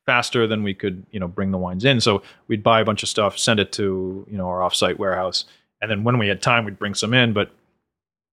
faster 0.05 0.47
than 0.47 0.63
we 0.63 0.73
could 0.73 1.05
you 1.11 1.19
know 1.19 1.27
bring 1.27 1.51
the 1.51 1.57
wines 1.57 1.85
in. 1.85 1.99
So 2.01 2.21
we'd 2.47 2.63
buy 2.63 2.79
a 2.79 2.85
bunch 2.85 3.03
of 3.03 3.09
stuff 3.09 3.37
send 3.37 3.59
it 3.59 3.71
to 3.73 4.25
you 4.29 4.37
know 4.37 4.47
our 4.47 4.59
offsite 4.59 4.97
warehouse. 4.97 5.45
And 5.81 5.89
then 5.89 6.03
when 6.03 6.17
we 6.17 6.27
had 6.27 6.41
time 6.41 6.65
we'd 6.65 6.79
bring 6.79 6.93
some 6.93 7.13
in. 7.13 7.33
But 7.33 7.51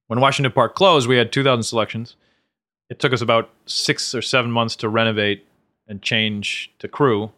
when 0.06 0.20
washington 0.20 0.52
park 0.52 0.74
closed 0.74 1.08
we 1.08 1.16
had 1.16 1.32
2000 1.32 1.62
selections. 1.62 2.16
It 2.88 2.98
took 3.00 3.12
us 3.12 3.20
about 3.20 3.50
six 3.66 4.14
or 4.14 4.22
seven 4.22 4.50
months 4.50 4.76
to 4.76 4.88
renovate 4.88 5.44
and 5.88 6.00
change 6.00 6.70
to 6.78 6.88
Cru. 6.88 7.32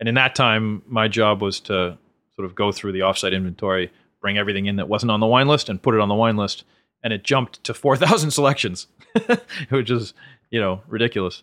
And 0.00 0.08
in 0.08 0.14
that 0.14 0.34
time 0.34 0.82
my 0.86 1.08
job 1.08 1.42
was 1.42 1.60
to 1.60 1.98
sort 2.34 2.46
of 2.46 2.54
go 2.54 2.72
through 2.72 2.92
the 2.92 3.00
offsite 3.00 3.32
inventory, 3.32 3.92
bring 4.20 4.38
everything 4.38 4.66
in 4.66 4.76
that 4.76 4.88
wasn't 4.88 5.10
on 5.10 5.20
the 5.20 5.26
wine 5.26 5.48
list, 5.48 5.68
and 5.68 5.82
put 5.82 5.94
it 5.94 6.00
on 6.00 6.08
the 6.08 6.14
wine 6.14 6.36
list, 6.36 6.64
and 7.02 7.12
it 7.12 7.22
jumped 7.22 7.62
to 7.64 7.74
four 7.74 7.96
thousand 7.96 8.30
selections, 8.32 8.88
which 9.68 9.90
is 9.90 10.14
you 10.54 10.60
know 10.60 10.80
ridiculous. 10.86 11.42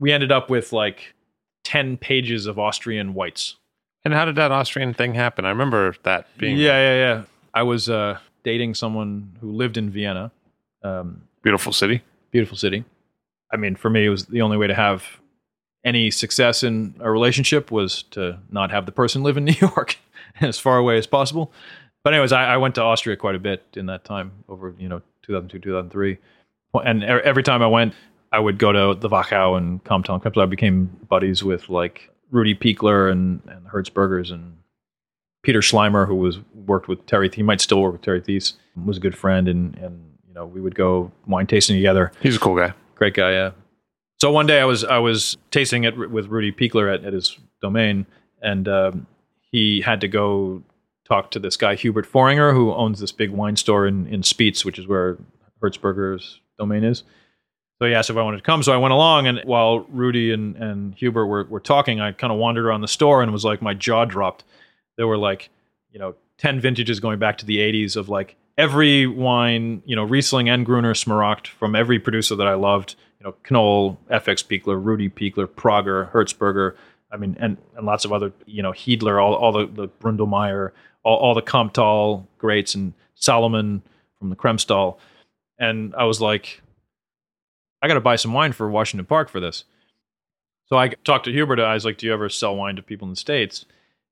We 0.00 0.12
ended 0.12 0.32
up 0.32 0.48
with 0.48 0.72
like 0.72 1.14
ten 1.62 1.98
pages 1.98 2.46
of 2.46 2.58
Austrian 2.58 3.12
whites. 3.12 3.56
And 4.02 4.14
how 4.14 4.24
did 4.24 4.36
that 4.36 4.50
Austrian 4.50 4.94
thing 4.94 5.14
happen? 5.14 5.44
I 5.44 5.50
remember 5.50 5.94
that 6.04 6.26
being 6.38 6.56
Yeah, 6.56 6.78
yeah, 6.78 6.94
yeah. 6.94 7.22
I 7.52 7.64
was 7.64 7.90
uh, 7.90 8.18
dating 8.44 8.74
someone 8.74 9.36
who 9.40 9.52
lived 9.52 9.76
in 9.76 9.90
Vienna. 9.90 10.32
Um, 10.82 11.22
beautiful 11.42 11.72
city. 11.72 12.02
beautiful 12.30 12.56
city. 12.56 12.84
I 13.52 13.56
mean, 13.58 13.76
for 13.76 13.90
me, 13.90 14.06
it 14.06 14.08
was 14.08 14.26
the 14.26 14.40
only 14.40 14.56
way 14.56 14.68
to 14.68 14.74
have 14.74 15.04
any 15.84 16.10
success 16.10 16.62
in 16.62 16.94
a 17.00 17.10
relationship 17.10 17.70
was 17.70 18.04
to 18.12 18.38
not 18.50 18.70
have 18.70 18.86
the 18.86 18.92
person 18.92 19.22
live 19.22 19.36
in 19.36 19.44
New 19.50 19.56
York 19.60 19.98
as 20.40 20.58
far 20.58 20.78
away 20.78 20.96
as 20.96 21.06
possible. 21.06 21.52
But 22.04 22.14
anyways, 22.14 22.32
I, 22.32 22.54
I 22.54 22.56
went 22.56 22.74
to 22.76 22.82
Austria 22.82 23.16
quite 23.16 23.34
a 23.34 23.38
bit 23.38 23.64
in 23.74 23.86
that 23.86 24.04
time, 24.04 24.32
over 24.48 24.74
you 24.78 24.88
know 24.88 25.02
2002, 25.24 25.58
2003, 25.58 26.18
and 26.84 27.04
every 27.04 27.42
time 27.42 27.62
I 27.62 27.66
went, 27.66 27.94
I 28.36 28.38
would 28.38 28.58
go 28.58 28.70
to 28.70 29.00
the 29.00 29.08
Wachau 29.08 29.56
and 29.56 29.82
Kamptal. 29.84 30.22
Kamptal. 30.22 30.42
I 30.42 30.46
became 30.46 30.90
buddies 31.08 31.42
with 31.42 31.70
like 31.70 32.10
Rudi 32.30 32.54
Pichler 32.54 33.10
and 33.10 33.40
and 33.48 33.66
Hirtzbergers 33.66 34.30
and 34.30 34.58
Peter 35.42 35.60
Schleimer, 35.60 36.06
who 36.06 36.16
was 36.16 36.38
worked 36.54 36.86
with 36.86 37.06
Terry. 37.06 37.30
He 37.32 37.42
might 37.42 37.62
still 37.62 37.80
work 37.80 37.92
with 37.92 38.02
Terry 38.02 38.20
Theise. 38.20 38.52
Was 38.84 38.98
a 38.98 39.00
good 39.00 39.16
friend, 39.16 39.48
and 39.48 39.74
and 39.78 40.18
you 40.28 40.34
know 40.34 40.44
we 40.44 40.60
would 40.60 40.74
go 40.74 41.10
wine 41.26 41.46
tasting 41.46 41.76
together 41.76 42.12
He's 42.20 42.36
a 42.36 42.38
cool 42.38 42.56
guy. 42.56 42.74
great 42.94 43.14
guy 43.14 43.32
yeah 43.32 43.52
so 44.20 44.30
one 44.30 44.46
day 44.46 44.60
i 44.60 44.66
was 44.66 44.84
i 44.84 44.98
was 44.98 45.38
tasting 45.50 45.84
it 45.84 45.96
with 46.10 46.26
Rudi 46.26 46.52
Pichler 46.52 46.92
at, 46.94 47.04
at 47.06 47.14
his 47.14 47.38
domain 47.62 48.04
and 48.42 48.68
um, 48.68 49.06
he 49.50 49.80
had 49.80 50.02
to 50.02 50.08
go 50.08 50.62
talk 51.08 51.30
to 51.30 51.38
this 51.38 51.56
guy 51.56 51.74
hubert 51.74 52.06
Fohringer 52.06 52.52
who 52.52 52.70
owns 52.74 53.00
this 53.00 53.12
big 53.12 53.30
wine 53.30 53.56
store 53.56 53.86
in, 53.86 54.06
in 54.08 54.22
Spitz, 54.22 54.62
which 54.62 54.78
is 54.78 54.86
where 54.86 55.16
Hirtzberger's 55.62 56.40
domain 56.58 56.84
is 56.84 57.02
so 57.78 57.86
he 57.86 57.94
asked 57.94 58.10
if 58.10 58.16
i 58.16 58.22
wanted 58.22 58.38
to 58.38 58.42
come 58.42 58.62
so 58.62 58.72
i 58.72 58.76
went 58.76 58.92
along 58.92 59.26
and 59.26 59.40
while 59.44 59.80
rudy 59.88 60.32
and, 60.32 60.56
and 60.56 60.94
hubert 60.94 61.26
were, 61.26 61.44
were 61.44 61.60
talking 61.60 62.00
i 62.00 62.12
kind 62.12 62.32
of 62.32 62.38
wandered 62.38 62.64
around 62.64 62.80
the 62.80 62.88
store 62.88 63.22
and 63.22 63.32
was 63.32 63.44
like 63.44 63.62
my 63.62 63.74
jaw 63.74 64.04
dropped 64.04 64.44
there 64.96 65.06
were 65.06 65.18
like 65.18 65.50
you 65.92 65.98
know 65.98 66.14
10 66.38 66.60
vintages 66.60 67.00
going 67.00 67.18
back 67.18 67.38
to 67.38 67.46
the 67.46 67.58
80s 67.58 67.96
of 67.96 68.08
like 68.08 68.36
every 68.58 69.06
wine, 69.06 69.82
you 69.84 69.96
know, 69.96 70.04
Riesling 70.04 70.48
and 70.48 70.64
Gruner 70.64 70.94
Smaragd 70.94 71.46
from 71.46 71.74
every 71.74 71.98
producer 71.98 72.36
that 72.36 72.46
I 72.46 72.54
loved, 72.54 72.96
you 73.20 73.24
know, 73.24 73.34
Knoll, 73.50 73.98
FX 74.10 74.44
Pichler, 74.44 74.82
Rudi 74.82 75.08
Pichler, 75.08 75.46
Prager, 75.46 76.10
Hirtzberger, 76.12 76.74
I 77.10 77.16
mean, 77.16 77.36
and, 77.38 77.56
and 77.76 77.86
lots 77.86 78.04
of 78.04 78.12
other, 78.12 78.32
you 78.46 78.62
know, 78.62 78.72
Hiedler, 78.72 79.22
all, 79.22 79.34
all 79.34 79.52
the, 79.52 79.66
the 79.66 79.88
all, 81.02 81.16
all 81.16 81.34
the 81.34 81.42
Kamptal 81.42 82.26
greats 82.38 82.74
and 82.74 82.92
Salomon 83.14 83.82
from 84.18 84.30
the 84.30 84.36
Kremstal. 84.36 84.98
And 85.58 85.94
I 85.94 86.04
was 86.04 86.20
like, 86.20 86.62
I 87.82 87.88
got 87.88 87.94
to 87.94 88.00
buy 88.00 88.16
some 88.16 88.32
wine 88.32 88.52
for 88.52 88.68
Washington 88.70 89.06
Park 89.06 89.28
for 89.28 89.40
this. 89.40 89.64
So 90.66 90.76
I 90.76 90.88
talked 90.88 91.26
to 91.26 91.32
Hubert. 91.32 91.60
I 91.60 91.74
was 91.74 91.84
like, 91.84 91.98
do 91.98 92.06
you 92.06 92.12
ever 92.12 92.28
sell 92.28 92.56
wine 92.56 92.76
to 92.76 92.82
people 92.82 93.06
in 93.06 93.10
the 93.10 93.16
States? 93.16 93.64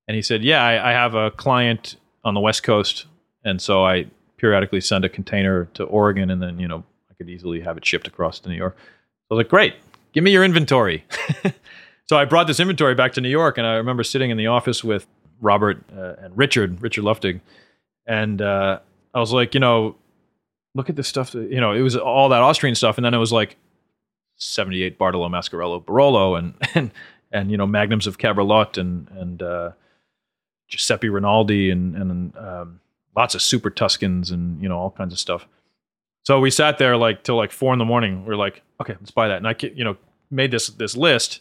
And 0.07 0.15
he 0.15 0.23
said, 0.23 0.45
yeah, 0.45 0.63
I, 0.63 0.91
I 0.91 0.93
have 0.93 1.15
a 1.15 1.31
client 1.31 1.97
on 2.25 2.35
the 2.35 2.41
West 2.41 2.63
Coast. 2.63 3.07
And 3.45 3.61
so 3.61 3.85
I 3.85 4.07
periodically 4.37 4.81
send 4.81 5.05
a 5.05 5.09
container 5.09 5.67
to 5.75 5.85
Oregon 5.85 6.31
and 6.31 6.43
then, 6.43 6.59
you 6.59 6.69
know, 6.69 6.85
I 7.11 7.15
could 7.15 7.29
easily 7.29 7.61
have 7.61 7.77
it 7.77 7.85
shipped 7.85 8.07
across 8.07 8.39
to 8.41 8.49
New 8.49 8.57
York. 8.57 8.77
So 8.77 8.83
I 9.31 9.35
was 9.35 9.45
like, 9.45 9.49
great, 9.49 9.75
give 10.13 10.23
me 10.23 10.31
your 10.31 10.45
inventory. 10.45 11.05
so 12.07 12.17
I 12.17 12.25
brought 12.25 12.47
this 12.47 12.61
inventory 12.61 12.95
back 12.95 13.13
to 13.15 13.21
New 13.21 13.29
York 13.29 13.59
and 13.59 13.67
I 13.67 13.75
remember 13.75 14.05
sitting 14.05 14.31
in 14.31 14.37
the 14.37 14.47
office 14.47 14.85
with 14.85 15.07
Robert 15.41 15.83
uh, 15.97 16.15
and 16.19 16.37
Richard, 16.37 16.83
Richard 16.83 17.05
Luftig. 17.05 17.41
And 18.07 18.41
uh, 18.43 18.81
I 19.15 19.21
was 19.21 19.33
like, 19.33 19.55
you 19.55 19.61
know, 19.61 19.97
look 20.75 20.91
at 20.91 20.97
this 20.97 21.09
stuff. 21.09 21.33
That, 21.33 21.51
you 21.51 21.61
know, 21.61 21.73
it 21.73 21.81
was 21.81 21.97
all 21.97 22.29
that 22.31 22.43
Austrian 22.43 22.75
stuff. 22.75 22.99
And 22.99 23.05
then 23.05 23.15
it 23.15 23.19
was 23.19 23.33
like 23.33 23.57
78 24.37 24.99
Bartolo 24.99 25.29
Mascarello 25.29 25.85
Barolo 25.85 26.39
and, 26.39 26.55
and, 26.75 26.93
and, 27.33 27.51
you 27.51 27.57
know, 27.57 27.67
magnums 27.67 28.07
of 28.07 28.19
Caberlot 28.19 28.79
and, 28.79 29.09
and, 29.11 29.43
uh, 29.43 29.71
Giuseppe 30.69 31.09
Rinaldi 31.09 31.71
and, 31.71 31.95
and, 31.95 32.37
um, 32.37 32.81
lots 33.17 33.35
of 33.35 33.43
super 33.43 33.71
Tuscans 33.71 34.31
and 34.31 34.61
you 34.63 34.69
know 34.69 34.79
all 34.79 34.91
kinds 34.91 35.13
of 35.13 35.19
stuff. 35.19 35.47
So 36.23 36.41
we 36.41 36.51
sat 36.51 36.79
there 36.79 36.97
like 36.97 37.23
till 37.23 37.37
like 37.37 37.53
four 37.53 37.73
in 37.73 37.79
the 37.79 37.85
morning. 37.85 38.25
We 38.25 38.33
are 38.33 38.37
like, 38.37 38.63
okay, 38.81 38.95
let's 38.99 39.11
buy 39.11 39.29
that. 39.29 39.39
And 39.39 39.49
I 39.49 39.55
you 39.61 39.85
know 39.85 39.97
made 40.31 40.51
this 40.51 40.69
this 40.69 40.97
list, 40.97 41.41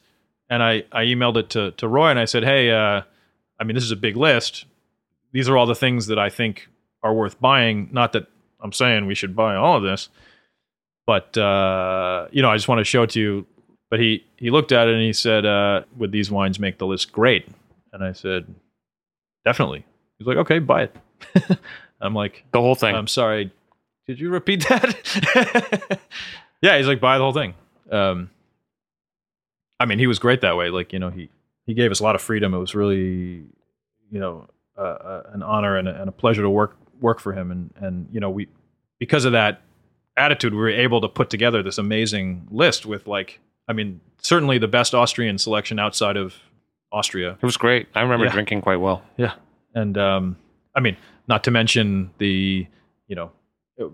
and 0.50 0.62
I 0.64 0.84
I 0.92 1.04
emailed 1.04 1.38
it 1.38 1.50
to 1.52 1.72
to 1.72 1.88
Roy 1.88 2.10
and 2.10 2.20
I 2.20 2.26
said, 2.26 2.44
hey, 2.44 2.72
uh, 2.72 3.02
I 3.60 3.64
mean 3.64 3.76
this 3.76 3.84
is 3.84 3.92
a 3.92 3.98
big 3.98 4.18
list. 4.18 4.66
These 5.32 5.50
are 5.50 5.58
all 5.58 5.66
the 5.66 5.76
things 5.76 6.08
that 6.08 6.20
I 6.20 6.30
think 6.30 6.68
are 7.02 7.14
worth 7.14 7.40
buying. 7.42 7.90
Not 7.92 8.14
that 8.14 8.28
I'm 8.64 8.72
saying 8.72 9.06
we 9.06 9.16
should 9.16 9.36
buy 9.36 9.56
all 9.56 9.78
of 9.78 9.84
this, 9.84 10.10
but 11.06 11.38
uh, 11.38 12.28
you 12.32 12.42
know 12.42 12.50
I 12.50 12.56
just 12.56 12.68
want 12.68 12.80
to 12.80 12.86
show 12.86 13.04
it 13.04 13.12
to 13.12 13.20
you. 13.20 13.46
But 13.90 14.00
he 14.00 14.26
he 14.38 14.50
looked 14.50 14.72
at 14.72 14.88
it 14.88 14.94
and 14.94 15.04
he 15.04 15.14
said, 15.14 15.46
uh, 15.46 15.84
would 15.98 16.12
these 16.12 16.32
wines 16.32 16.60
make 16.60 16.80
the 16.80 16.88
list 16.88 17.12
great? 17.12 17.48
And 17.92 18.04
I 18.04 18.14
said, 18.14 18.48
definitely. 19.46 19.86
He's 20.18 20.26
like, 20.26 20.38
okay, 20.38 20.58
buy 20.58 20.84
it. 20.84 21.60
I'm 22.02 22.16
like, 22.16 22.44
The 22.52 22.60
whole 22.60 22.74
thing. 22.74 22.96
I'm 22.96 23.08
sorry. 23.08 23.52
Did 24.08 24.20
you 24.20 24.30
repeat 24.30 24.68
that? 24.68 26.00
yeah, 26.62 26.78
he's 26.78 26.88
like, 26.88 27.00
buy 27.00 27.18
the 27.18 27.24
whole 27.24 27.34
thing. 27.34 27.54
Um, 27.92 28.30
I 29.80 29.86
mean, 29.86 30.00
he 30.00 30.08
was 30.08 30.18
great 30.20 30.42
that 30.42 30.58
way. 30.58 30.70
Like, 30.70 30.92
you 30.92 31.00
know, 31.00 31.10
he 31.10 31.30
he 31.66 31.74
gave 31.74 31.92
us 31.92 32.00
a 32.00 32.04
lot 32.04 32.16
of 32.16 32.22
freedom. 32.22 32.54
It 32.54 32.58
was 32.58 32.74
really, 32.74 33.44
you 34.10 34.20
know, 34.20 34.48
uh, 34.78 34.82
uh, 34.82 35.24
an 35.34 35.44
honor 35.44 35.78
and 35.78 35.88
a, 35.88 36.00
and 36.02 36.10
a 36.10 36.12
pleasure 36.12 36.42
to 36.42 36.50
work 36.50 36.76
work 37.04 37.20
for 37.20 37.34
him. 37.34 37.52
And 37.52 37.72
and 37.76 38.08
you 38.12 38.20
know, 38.20 38.32
we 38.32 38.48
because 39.00 39.26
of 39.26 39.34
that 39.34 39.62
attitude, 40.18 40.54
we 40.54 40.60
were 40.60 40.70
able 40.70 41.02
to 41.02 41.08
put 41.10 41.30
together 41.30 41.62
this 41.62 41.78
amazing 41.78 42.48
list 42.50 42.86
with 42.86 43.06
like, 43.08 43.40
I 43.68 43.74
mean, 43.74 44.00
certainly 44.22 44.58
the 44.58 44.68
best 44.68 44.96
Austrian 44.96 45.38
selection 45.38 45.78
outside 45.80 46.18
of 46.18 46.36
Austria. 46.92 47.38
it 47.42 47.46
was 47.46 47.58
great. 47.58 47.88
I 47.96 48.02
remember 48.02 48.26
Yeah. 48.26 48.32
drinking 48.32 48.62
quite 48.62 48.78
well. 48.78 49.02
Yeah, 49.18 49.34
and 49.76 49.98
um, 49.98 50.38
I 50.76 50.80
mean, 50.80 50.96
not 51.28 51.44
to 51.46 51.52
mention 51.52 52.12
the, 52.20 52.68
you 53.08 53.16
know, 53.16 53.32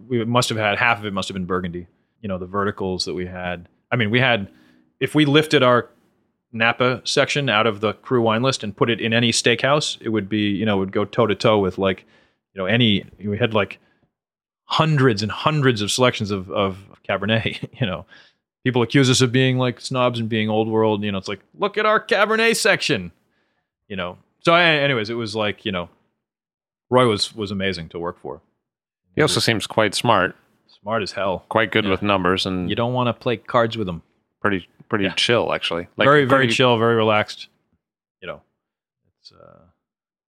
we 0.07 0.23
must 0.25 0.49
have 0.49 0.57
had 0.57 0.77
half 0.77 0.99
of 0.99 1.05
it 1.05 1.13
must 1.13 1.27
have 1.29 1.33
been 1.33 1.45
Burgundy. 1.45 1.87
You 2.21 2.27
know, 2.29 2.37
the 2.37 2.45
verticals 2.47 3.05
that 3.05 3.13
we 3.13 3.25
had. 3.25 3.67
I 3.91 3.95
mean, 3.95 4.11
we 4.11 4.19
had 4.19 4.49
if 4.99 5.15
we 5.15 5.23
lifted 5.25 5.63
our 5.63 5.89
Napa 6.51 7.01
section 7.05 7.47
out 7.47 7.65
of 7.67 7.79
the 7.79 7.93
Cru 7.93 8.21
wine 8.21 8.41
list 8.41 8.63
and 8.63 8.75
put 8.75 8.89
it 8.89 8.99
in 8.99 9.13
any 9.13 9.31
steakhouse, 9.31 9.97
it 10.01 10.09
would 10.09 10.27
be, 10.27 10.49
you 10.49 10.65
know, 10.65 10.77
would 10.77 10.91
go 10.91 11.05
toe 11.05 11.27
to 11.27 11.35
toe 11.35 11.59
with 11.59 11.77
like, 11.77 12.05
you 12.59 12.65
know, 12.65 12.73
any. 12.73 13.05
We 13.23 13.37
had 13.37 13.53
like 13.53 13.79
hundreds 14.65 15.23
and 15.23 15.31
hundreds 15.31 15.81
of 15.81 15.91
selections 15.91 16.29
of 16.31 16.51
of 16.51 16.77
Cabernet. 17.07 17.69
You 17.79 17.87
know, 17.87 18.05
people 18.65 18.81
accuse 18.81 19.09
us 19.09 19.21
of 19.21 19.31
being 19.31 19.57
like 19.57 19.79
snobs 19.79 20.19
and 20.19 20.27
being 20.27 20.49
old 20.49 20.67
world. 20.67 21.03
You 21.03 21.11
know, 21.13 21.17
it's 21.17 21.29
like 21.29 21.39
look 21.57 21.77
at 21.77 21.85
our 21.85 21.99
Cabernet 22.05 22.55
section. 22.57 23.11
You 23.87 23.95
know, 23.95 24.17
so 24.43 24.53
anyways, 24.53 25.09
it 25.09 25.13
was 25.15 25.35
like 25.35 25.63
you 25.65 25.71
know, 25.71 25.89
Roy 26.89 27.07
was 27.07 27.33
was 27.33 27.51
amazing 27.51 27.89
to 27.89 27.99
work 27.99 28.19
for. 28.19 28.41
He 29.15 29.21
also 29.21 29.39
seems 29.39 29.65
quite 29.67 29.95
smart, 29.95 30.35
Smart 30.81 31.01
as 31.03 31.11
hell. 31.13 31.45
quite 31.49 31.71
good 31.71 31.85
Yeah. 31.85 31.91
with 31.91 32.01
numbers, 32.01 32.45
and 32.45 32.69
You 32.69 32.75
don't 32.75 32.93
want 32.93 33.07
to 33.07 33.13
play 33.13 33.37
cards 33.37 33.77
with 33.77 33.87
him. 33.87 34.01
pretty 34.41 34.67
pretty 34.89 35.05
Yeah. 35.05 35.13
chill 35.15 35.53
actually. 35.53 35.87
Like 35.97 36.05
very 36.05 36.25
very 36.25 36.41
pretty- 36.45 36.53
chill, 36.53 36.77
very 36.77 36.95
relaxed. 36.95 37.47
You 38.21 38.27
know, 38.27 38.41
it's 39.21 39.31
uh, 39.31 39.59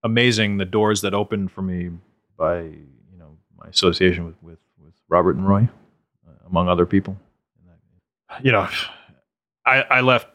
amazing 0.03 0.57
the 0.57 0.65
doors 0.65 1.01
that 1.01 1.13
opened 1.13 1.51
for 1.51 1.61
me 1.61 1.91
by 2.41 2.61
you 2.61 3.19
know 3.19 3.37
my 3.55 3.67
association 3.69 4.25
with 4.25 4.35
with, 4.41 4.57
with 4.83 4.93
Robert 5.09 5.35
and 5.35 5.47
Roy, 5.47 5.69
uh, 6.27 6.47
among 6.47 6.67
other 6.67 6.87
people. 6.87 7.15
You 8.41 8.51
know, 8.51 8.67
I 9.65 9.83
I 9.83 10.01
left 10.01 10.27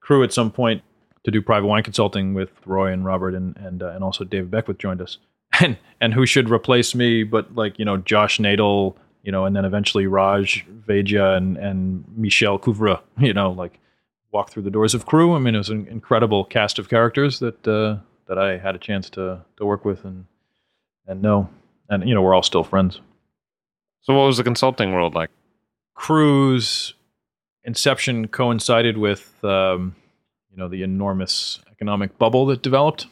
Cru 0.00 0.22
at 0.22 0.32
some 0.32 0.52
point 0.52 0.82
to 1.24 1.32
do 1.32 1.42
private 1.42 1.66
wine 1.66 1.82
consulting 1.82 2.32
with 2.32 2.50
Roy 2.64 2.92
and 2.92 3.04
Robert 3.04 3.34
and 3.34 3.56
and 3.56 3.82
uh, 3.82 3.90
and 3.90 4.04
also 4.04 4.22
David 4.22 4.50
Beckwith 4.50 4.78
joined 4.78 5.02
us. 5.02 5.18
And 5.60 5.76
and 6.00 6.14
who 6.14 6.26
should 6.26 6.50
replace 6.50 6.94
me 6.94 7.24
but 7.24 7.56
like 7.56 7.78
you 7.78 7.84
know 7.84 7.96
Josh 7.96 8.38
Nadel, 8.38 8.94
you 9.24 9.32
know, 9.32 9.44
and 9.46 9.56
then 9.56 9.64
eventually 9.64 10.06
Raj 10.06 10.64
Vaidya 10.86 11.36
and 11.36 11.56
and 11.56 12.04
Michel 12.16 12.58
Couvreux, 12.58 13.00
you 13.18 13.32
know, 13.32 13.50
like 13.50 13.80
walk 14.30 14.50
through 14.50 14.62
the 14.62 14.70
doors 14.70 14.94
of 14.94 15.06
Cru. 15.06 15.34
I 15.34 15.40
mean, 15.40 15.54
it 15.54 15.58
was 15.58 15.70
an 15.70 15.88
incredible 15.88 16.44
cast 16.44 16.78
of 16.78 16.88
characters 16.88 17.40
that 17.40 17.66
uh, 17.66 17.96
that 18.28 18.38
I 18.38 18.58
had 18.58 18.76
a 18.76 18.78
chance 18.78 19.10
to 19.10 19.40
to 19.56 19.64
work 19.64 19.84
with 19.84 20.04
and 20.04 20.26
and 21.08 21.20
no, 21.22 21.48
and 21.88 22.08
you 22.08 22.14
know, 22.14 22.22
we're 22.22 22.34
all 22.34 22.42
still 22.42 22.62
friends. 22.62 23.00
So 24.02 24.14
what 24.14 24.26
was 24.26 24.36
the 24.36 24.44
consulting 24.44 24.92
world 24.92 25.14
like? 25.14 25.30
Crew's 25.94 26.94
inception 27.64 28.28
coincided 28.28 28.96
with 28.96 29.42
um, 29.44 29.96
you 30.50 30.56
know 30.56 30.68
the 30.68 30.82
enormous 30.82 31.58
economic 31.72 32.16
bubble 32.18 32.46
that 32.46 32.62
developed, 32.62 33.06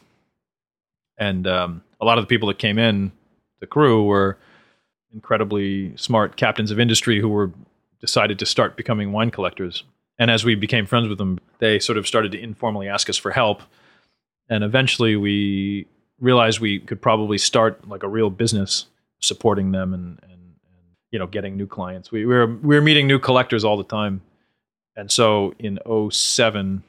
and 1.17 1.45
um, 1.45 1.83
a 1.99 2.05
lot 2.05 2.17
of 2.17 2.23
the 2.23 2.27
people 2.27 2.47
that 2.47 2.59
came 2.59 2.79
in 2.79 3.11
the 3.59 3.67
Cru 3.67 4.03
were 4.03 4.37
incredibly 5.13 5.95
smart 5.97 6.37
captains 6.37 6.71
of 6.71 6.79
industry 6.79 7.19
who 7.19 7.29
were 7.29 7.51
decided 7.99 8.37
to 8.39 8.45
start 8.45 8.77
becoming 8.77 9.11
wine 9.11 9.31
collectors. 9.31 9.83
And 10.19 10.29
as 10.29 10.43
we 10.43 10.55
became 10.55 10.85
friends 10.85 11.07
with 11.07 11.17
them, 11.17 11.39
they 11.59 11.79
sort 11.79 11.97
of 11.97 12.07
started 12.07 12.31
to 12.33 12.39
informally 12.39 12.87
ask 12.87 13.09
us 13.09 13.17
for 13.17 13.31
help. 13.31 13.61
And 14.49 14.63
eventually 14.63 15.15
we 15.15 15.87
realized 16.19 16.59
we 16.59 16.79
could 16.79 17.01
probably 17.01 17.37
start 17.37 17.87
like 17.87 18.03
a 18.03 18.07
real 18.07 18.29
business 18.29 18.87
supporting 19.19 19.71
them 19.71 19.93
and 19.93 20.19
and, 20.23 20.31
and 20.31 20.95
you 21.11 21.19
know 21.19 21.27
getting 21.27 21.57
new 21.57 21.67
clients. 21.67 22.11
We, 22.11 22.25
we 22.25 22.33
were 22.33 22.47
we 22.47 22.75
were 22.75 22.81
meeting 22.81 23.07
new 23.07 23.19
collectors 23.19 23.63
all 23.63 23.77
the 23.77 23.83
time, 23.83 24.21
and 24.95 25.11
so 25.11 25.53
in 25.59 25.79
07, 26.11 26.83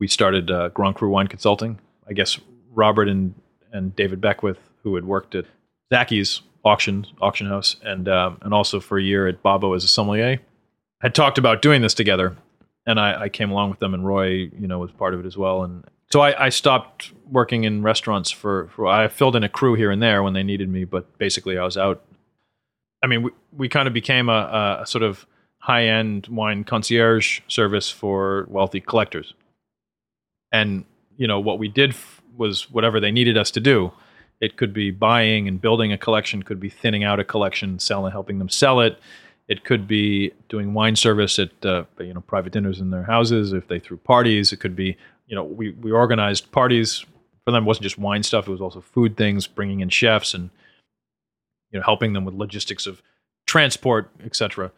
we 0.00 0.08
started 0.08 0.50
uh, 0.50 0.68
Grand 0.70 0.96
Cru 0.96 1.08
Wine 1.10 1.28
Consulting. 1.28 1.78
I 2.08 2.12
guess 2.12 2.38
Robert 2.72 3.08
and 3.08 3.34
and 3.72 3.94
David 3.94 4.20
Beckwith, 4.20 4.58
who 4.82 4.94
had 4.94 5.04
worked 5.04 5.34
at 5.34 5.46
Zachys 5.92 6.40
auction 6.64 7.06
auction 7.20 7.46
house, 7.46 7.76
and 7.82 8.08
um, 8.08 8.38
and 8.42 8.52
also 8.52 8.80
for 8.80 8.98
a 8.98 9.02
year 9.02 9.26
at 9.28 9.42
Babbo 9.42 9.72
as 9.74 9.84
a 9.84 9.88
sommelier, 9.88 10.40
had 11.00 11.14
talked 11.14 11.38
about 11.38 11.62
doing 11.62 11.82
this 11.82 11.94
together, 11.94 12.36
and 12.86 13.00
I, 13.00 13.22
I 13.22 13.28
came 13.28 13.50
along 13.50 13.70
with 13.70 13.80
them, 13.80 13.94
and 13.94 14.06
Roy, 14.06 14.28
you 14.28 14.66
know, 14.66 14.78
was 14.78 14.92
part 14.92 15.14
of 15.14 15.20
it 15.20 15.26
as 15.26 15.36
well, 15.36 15.62
and 15.64 15.84
so 16.12 16.20
I, 16.20 16.46
I 16.46 16.48
stopped 16.50 17.12
working 17.30 17.64
in 17.64 17.82
restaurants 17.82 18.30
for, 18.30 18.68
for 18.68 18.86
I 18.86 19.08
filled 19.08 19.34
in 19.34 19.42
a 19.42 19.48
Cru 19.48 19.74
here 19.74 19.90
and 19.90 20.00
there 20.00 20.22
when 20.22 20.34
they 20.34 20.42
needed 20.42 20.68
me, 20.68 20.84
but 20.84 21.18
basically 21.18 21.58
I 21.58 21.64
was 21.64 21.76
out. 21.76 22.04
I 23.02 23.06
mean, 23.06 23.24
we, 23.24 23.30
we 23.52 23.68
kind 23.68 23.88
of 23.88 23.94
became 23.94 24.28
a, 24.28 24.78
a 24.82 24.86
sort 24.86 25.02
of 25.02 25.26
high 25.58 25.86
end 25.86 26.28
wine 26.28 26.64
concierge 26.64 27.40
service 27.48 27.90
for 27.90 28.46
wealthy 28.48 28.80
collectors. 28.80 29.34
And, 30.52 30.84
you 31.16 31.26
know, 31.26 31.40
what 31.40 31.58
we 31.58 31.68
did 31.68 31.90
f- 31.90 32.22
was 32.36 32.70
whatever 32.70 33.00
they 33.00 33.10
needed 33.10 33.36
us 33.36 33.50
to 33.52 33.60
do. 33.60 33.92
It 34.40 34.56
could 34.56 34.72
be 34.72 34.90
buying 34.90 35.48
and 35.48 35.60
building 35.60 35.92
a 35.92 35.98
collection, 35.98 36.42
could 36.42 36.60
be 36.60 36.68
thinning 36.68 37.02
out 37.02 37.18
a 37.18 37.24
collection, 37.24 37.78
selling, 37.78 38.12
helping 38.12 38.38
them 38.38 38.48
sell 38.48 38.80
it. 38.80 38.98
It 39.48 39.64
could 39.64 39.86
be 39.86 40.32
doing 40.48 40.74
wine 40.74 40.96
service 40.96 41.38
at 41.38 41.64
uh, 41.64 41.84
you 41.98 42.14
know 42.14 42.20
private 42.20 42.52
dinners 42.52 42.80
in 42.80 42.90
their 42.90 43.04
houses 43.04 43.52
if 43.52 43.68
they 43.68 43.78
threw 43.78 43.96
parties. 43.96 44.52
It 44.52 44.58
could 44.58 44.74
be 44.74 44.96
you 45.26 45.34
know, 45.34 45.44
we, 45.44 45.70
we 45.70 45.90
organized 45.90 46.52
parties 46.52 47.04
for 47.44 47.50
them. 47.50 47.64
It 47.64 47.66
wasn't 47.66 47.84
just 47.84 47.98
wine 47.98 48.22
stuff. 48.22 48.48
It 48.48 48.50
was 48.50 48.60
also 48.60 48.80
food 48.80 49.16
things, 49.16 49.46
bringing 49.46 49.80
in 49.80 49.88
chefs 49.88 50.34
and, 50.34 50.50
you 51.70 51.78
know, 51.78 51.84
helping 51.84 52.12
them 52.12 52.24
with 52.24 52.34
logistics 52.34 52.86
of 52.86 53.02
transport, 53.46 54.10
etc. 54.24 54.70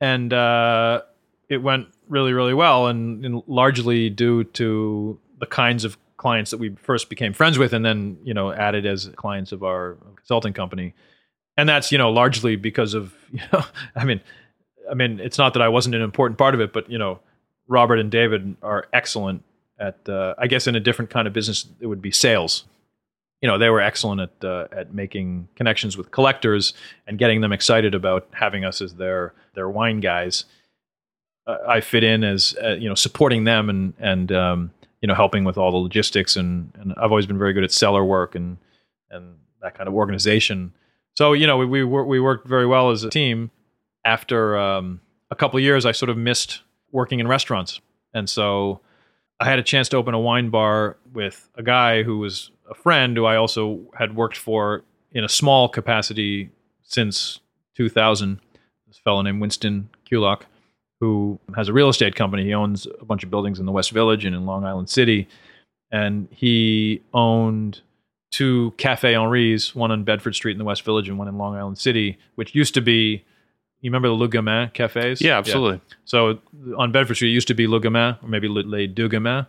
And 0.00 0.32
uh, 0.32 1.02
it 1.48 1.58
went 1.58 1.88
really, 2.08 2.32
really 2.32 2.54
well, 2.54 2.88
and, 2.88 3.24
and, 3.24 3.42
largely 3.46 4.10
due 4.10 4.44
to 4.44 5.18
the 5.38 5.46
kinds 5.46 5.84
of 5.84 5.96
clients 6.16 6.50
that 6.50 6.58
we 6.58 6.70
first 6.82 7.08
became 7.08 7.32
friends 7.32 7.58
with, 7.58 7.72
and 7.72 7.84
then 7.84 8.18
you 8.22 8.34
know 8.34 8.52
added 8.52 8.84
as 8.84 9.10
clients 9.16 9.52
of 9.52 9.62
our 9.62 9.96
consulting 10.16 10.52
company. 10.52 10.94
And 11.56 11.68
that's 11.68 11.90
you 11.90 11.98
know 11.98 12.10
largely 12.10 12.56
because 12.56 12.94
of 12.94 13.14
you 13.32 13.40
know, 13.52 13.64
I 13.94 14.04
mean, 14.04 14.20
I 14.90 14.94
mean, 14.94 15.20
it's 15.20 15.38
not 15.38 15.54
that 15.54 15.62
I 15.62 15.68
wasn't 15.68 15.94
an 15.94 16.02
important 16.02 16.38
part 16.38 16.54
of 16.54 16.60
it, 16.60 16.72
but 16.72 16.90
you 16.90 16.98
know, 16.98 17.20
Robert 17.68 17.98
and 17.98 18.10
David 18.10 18.56
are 18.62 18.86
excellent 18.92 19.42
at, 19.78 20.08
uh, 20.08 20.34
I 20.38 20.46
guess, 20.46 20.66
in 20.66 20.74
a 20.74 20.80
different 20.80 21.10
kind 21.10 21.26
of 21.26 21.34
business, 21.34 21.66
it 21.80 21.86
would 21.86 22.00
be 22.00 22.10
sales. 22.10 22.64
You 23.42 23.48
know, 23.48 23.58
they 23.58 23.68
were 23.68 23.80
excellent 23.80 24.20
at 24.22 24.44
uh, 24.44 24.66
at 24.72 24.94
making 24.94 25.48
connections 25.56 25.96
with 25.96 26.10
collectors 26.10 26.72
and 27.06 27.18
getting 27.18 27.42
them 27.42 27.52
excited 27.52 27.94
about 27.94 28.28
having 28.32 28.64
us 28.64 28.80
as 28.80 28.94
their 28.94 29.34
their 29.54 29.68
wine 29.68 30.00
guys. 30.00 30.46
Uh, 31.46 31.58
I 31.68 31.80
fit 31.80 32.02
in 32.02 32.24
as 32.24 32.56
uh, 32.62 32.70
you 32.70 32.88
know 32.88 32.94
supporting 32.94 33.44
them 33.44 33.68
and 33.68 33.92
and 33.98 34.32
um, 34.32 34.70
you 35.02 35.06
know 35.06 35.14
helping 35.14 35.44
with 35.44 35.58
all 35.58 35.70
the 35.70 35.76
logistics 35.76 36.34
and 36.34 36.72
and 36.80 36.94
I've 36.96 37.10
always 37.10 37.26
been 37.26 37.38
very 37.38 37.52
good 37.52 37.64
at 37.64 37.72
cellar 37.72 38.04
work 38.04 38.34
and 38.34 38.56
and 39.10 39.36
that 39.60 39.76
kind 39.76 39.86
of 39.86 39.94
organization. 39.94 40.72
So 41.16 41.32
you 41.32 41.46
know 41.46 41.56
we 41.56 41.66
we, 41.66 41.84
we 41.84 42.20
worked 42.20 42.46
very 42.46 42.66
well 42.66 42.90
as 42.90 43.02
a 43.02 43.10
team. 43.10 43.50
After 44.04 44.56
um, 44.56 45.00
a 45.30 45.34
couple 45.34 45.58
years, 45.58 45.84
I 45.84 45.92
sort 45.92 46.10
of 46.10 46.16
missed 46.16 46.62
working 46.92 47.18
in 47.18 47.26
restaurants. 47.26 47.80
And 48.14 48.28
so 48.30 48.80
I 49.40 49.46
had 49.46 49.58
a 49.58 49.62
chance 49.62 49.88
to 49.90 49.96
open 49.96 50.14
a 50.14 50.20
wine 50.20 50.50
bar 50.50 50.96
with 51.12 51.48
a 51.56 51.62
guy 51.62 52.02
who 52.02 52.18
was 52.18 52.50
a 52.70 52.74
friend 52.74 53.16
who 53.16 53.24
I 53.24 53.36
also 53.36 53.80
had 53.98 54.14
worked 54.14 54.36
for 54.36 54.82
in 55.12 55.24
a 55.24 55.28
small 55.28 55.68
capacity 55.68 56.50
since 56.82 57.40
2000. 57.76 58.40
This 58.86 58.98
fellow 58.98 59.22
named 59.22 59.40
Winston 59.40 59.88
Kulock, 60.10 60.42
who 61.00 61.38
has 61.56 61.68
a 61.68 61.72
real 61.72 61.88
estate 61.88 62.14
company. 62.14 62.44
He 62.44 62.54
owns 62.54 62.86
a 63.00 63.04
bunch 63.04 63.24
of 63.24 63.30
buildings 63.30 63.58
in 63.58 63.66
the 63.66 63.72
West 63.72 63.90
Village 63.90 64.24
and 64.24 64.34
in 64.34 64.46
Long 64.46 64.64
Island 64.64 64.88
City. 64.88 65.26
And 65.90 66.28
he 66.30 67.02
owned 67.12 67.80
two 68.30 68.72
Cafe 68.76 69.12
Henri's, 69.12 69.74
one 69.74 69.90
on 69.90 70.04
Bedford 70.04 70.34
Street 70.34 70.52
in 70.52 70.58
the 70.58 70.64
West 70.64 70.82
Village 70.82 71.08
and 71.08 71.18
one 71.18 71.28
in 71.28 71.38
Long 71.38 71.56
Island 71.56 71.78
City, 71.78 72.18
which 72.34 72.54
used 72.54 72.74
to 72.74 72.80
be 72.80 73.24
you 73.80 73.90
remember 73.90 74.08
the 74.08 74.14
Le 74.14 74.28
Gamin 74.28 74.72
cafes? 74.72 75.20
Yeah, 75.20 75.38
absolutely. 75.38 75.80
Yeah. 75.88 75.96
So 76.04 76.38
on 76.76 76.92
Bedford 76.92 77.14
Street, 77.14 77.30
it 77.30 77.34
used 77.34 77.48
to 77.48 77.54
be 77.54 77.66
Le 77.66 77.80
Gamin, 77.80 78.18
or 78.22 78.28
maybe 78.28 78.48
Les 78.48 78.86
Deux 78.86 79.08
Gamins. 79.08 79.46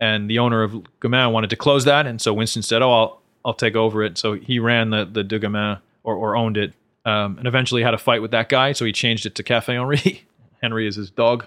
And 0.00 0.30
the 0.30 0.38
owner 0.38 0.62
of 0.62 0.72
Gamin 1.00 1.32
wanted 1.32 1.50
to 1.50 1.56
close 1.56 1.84
that. 1.84 2.06
And 2.06 2.20
so 2.20 2.32
Winston 2.32 2.62
said, 2.62 2.82
Oh, 2.82 2.92
I'll, 2.92 3.22
I'll 3.44 3.54
take 3.54 3.74
over 3.74 4.04
it. 4.04 4.16
So 4.16 4.34
he 4.34 4.60
ran 4.60 4.90
the, 4.90 5.04
the 5.04 5.24
Deux 5.24 5.40
Gamins 5.40 5.80
or, 6.04 6.14
or 6.14 6.36
owned 6.36 6.56
it 6.56 6.72
um, 7.04 7.38
and 7.38 7.48
eventually 7.48 7.82
had 7.82 7.94
a 7.94 7.98
fight 7.98 8.22
with 8.22 8.30
that 8.30 8.48
guy. 8.48 8.72
So 8.72 8.84
he 8.84 8.92
changed 8.92 9.26
it 9.26 9.34
to 9.34 9.42
Cafe 9.42 9.76
Henri. 9.76 10.24
Henry 10.62 10.86
is 10.86 10.94
his 10.94 11.10
dog. 11.10 11.46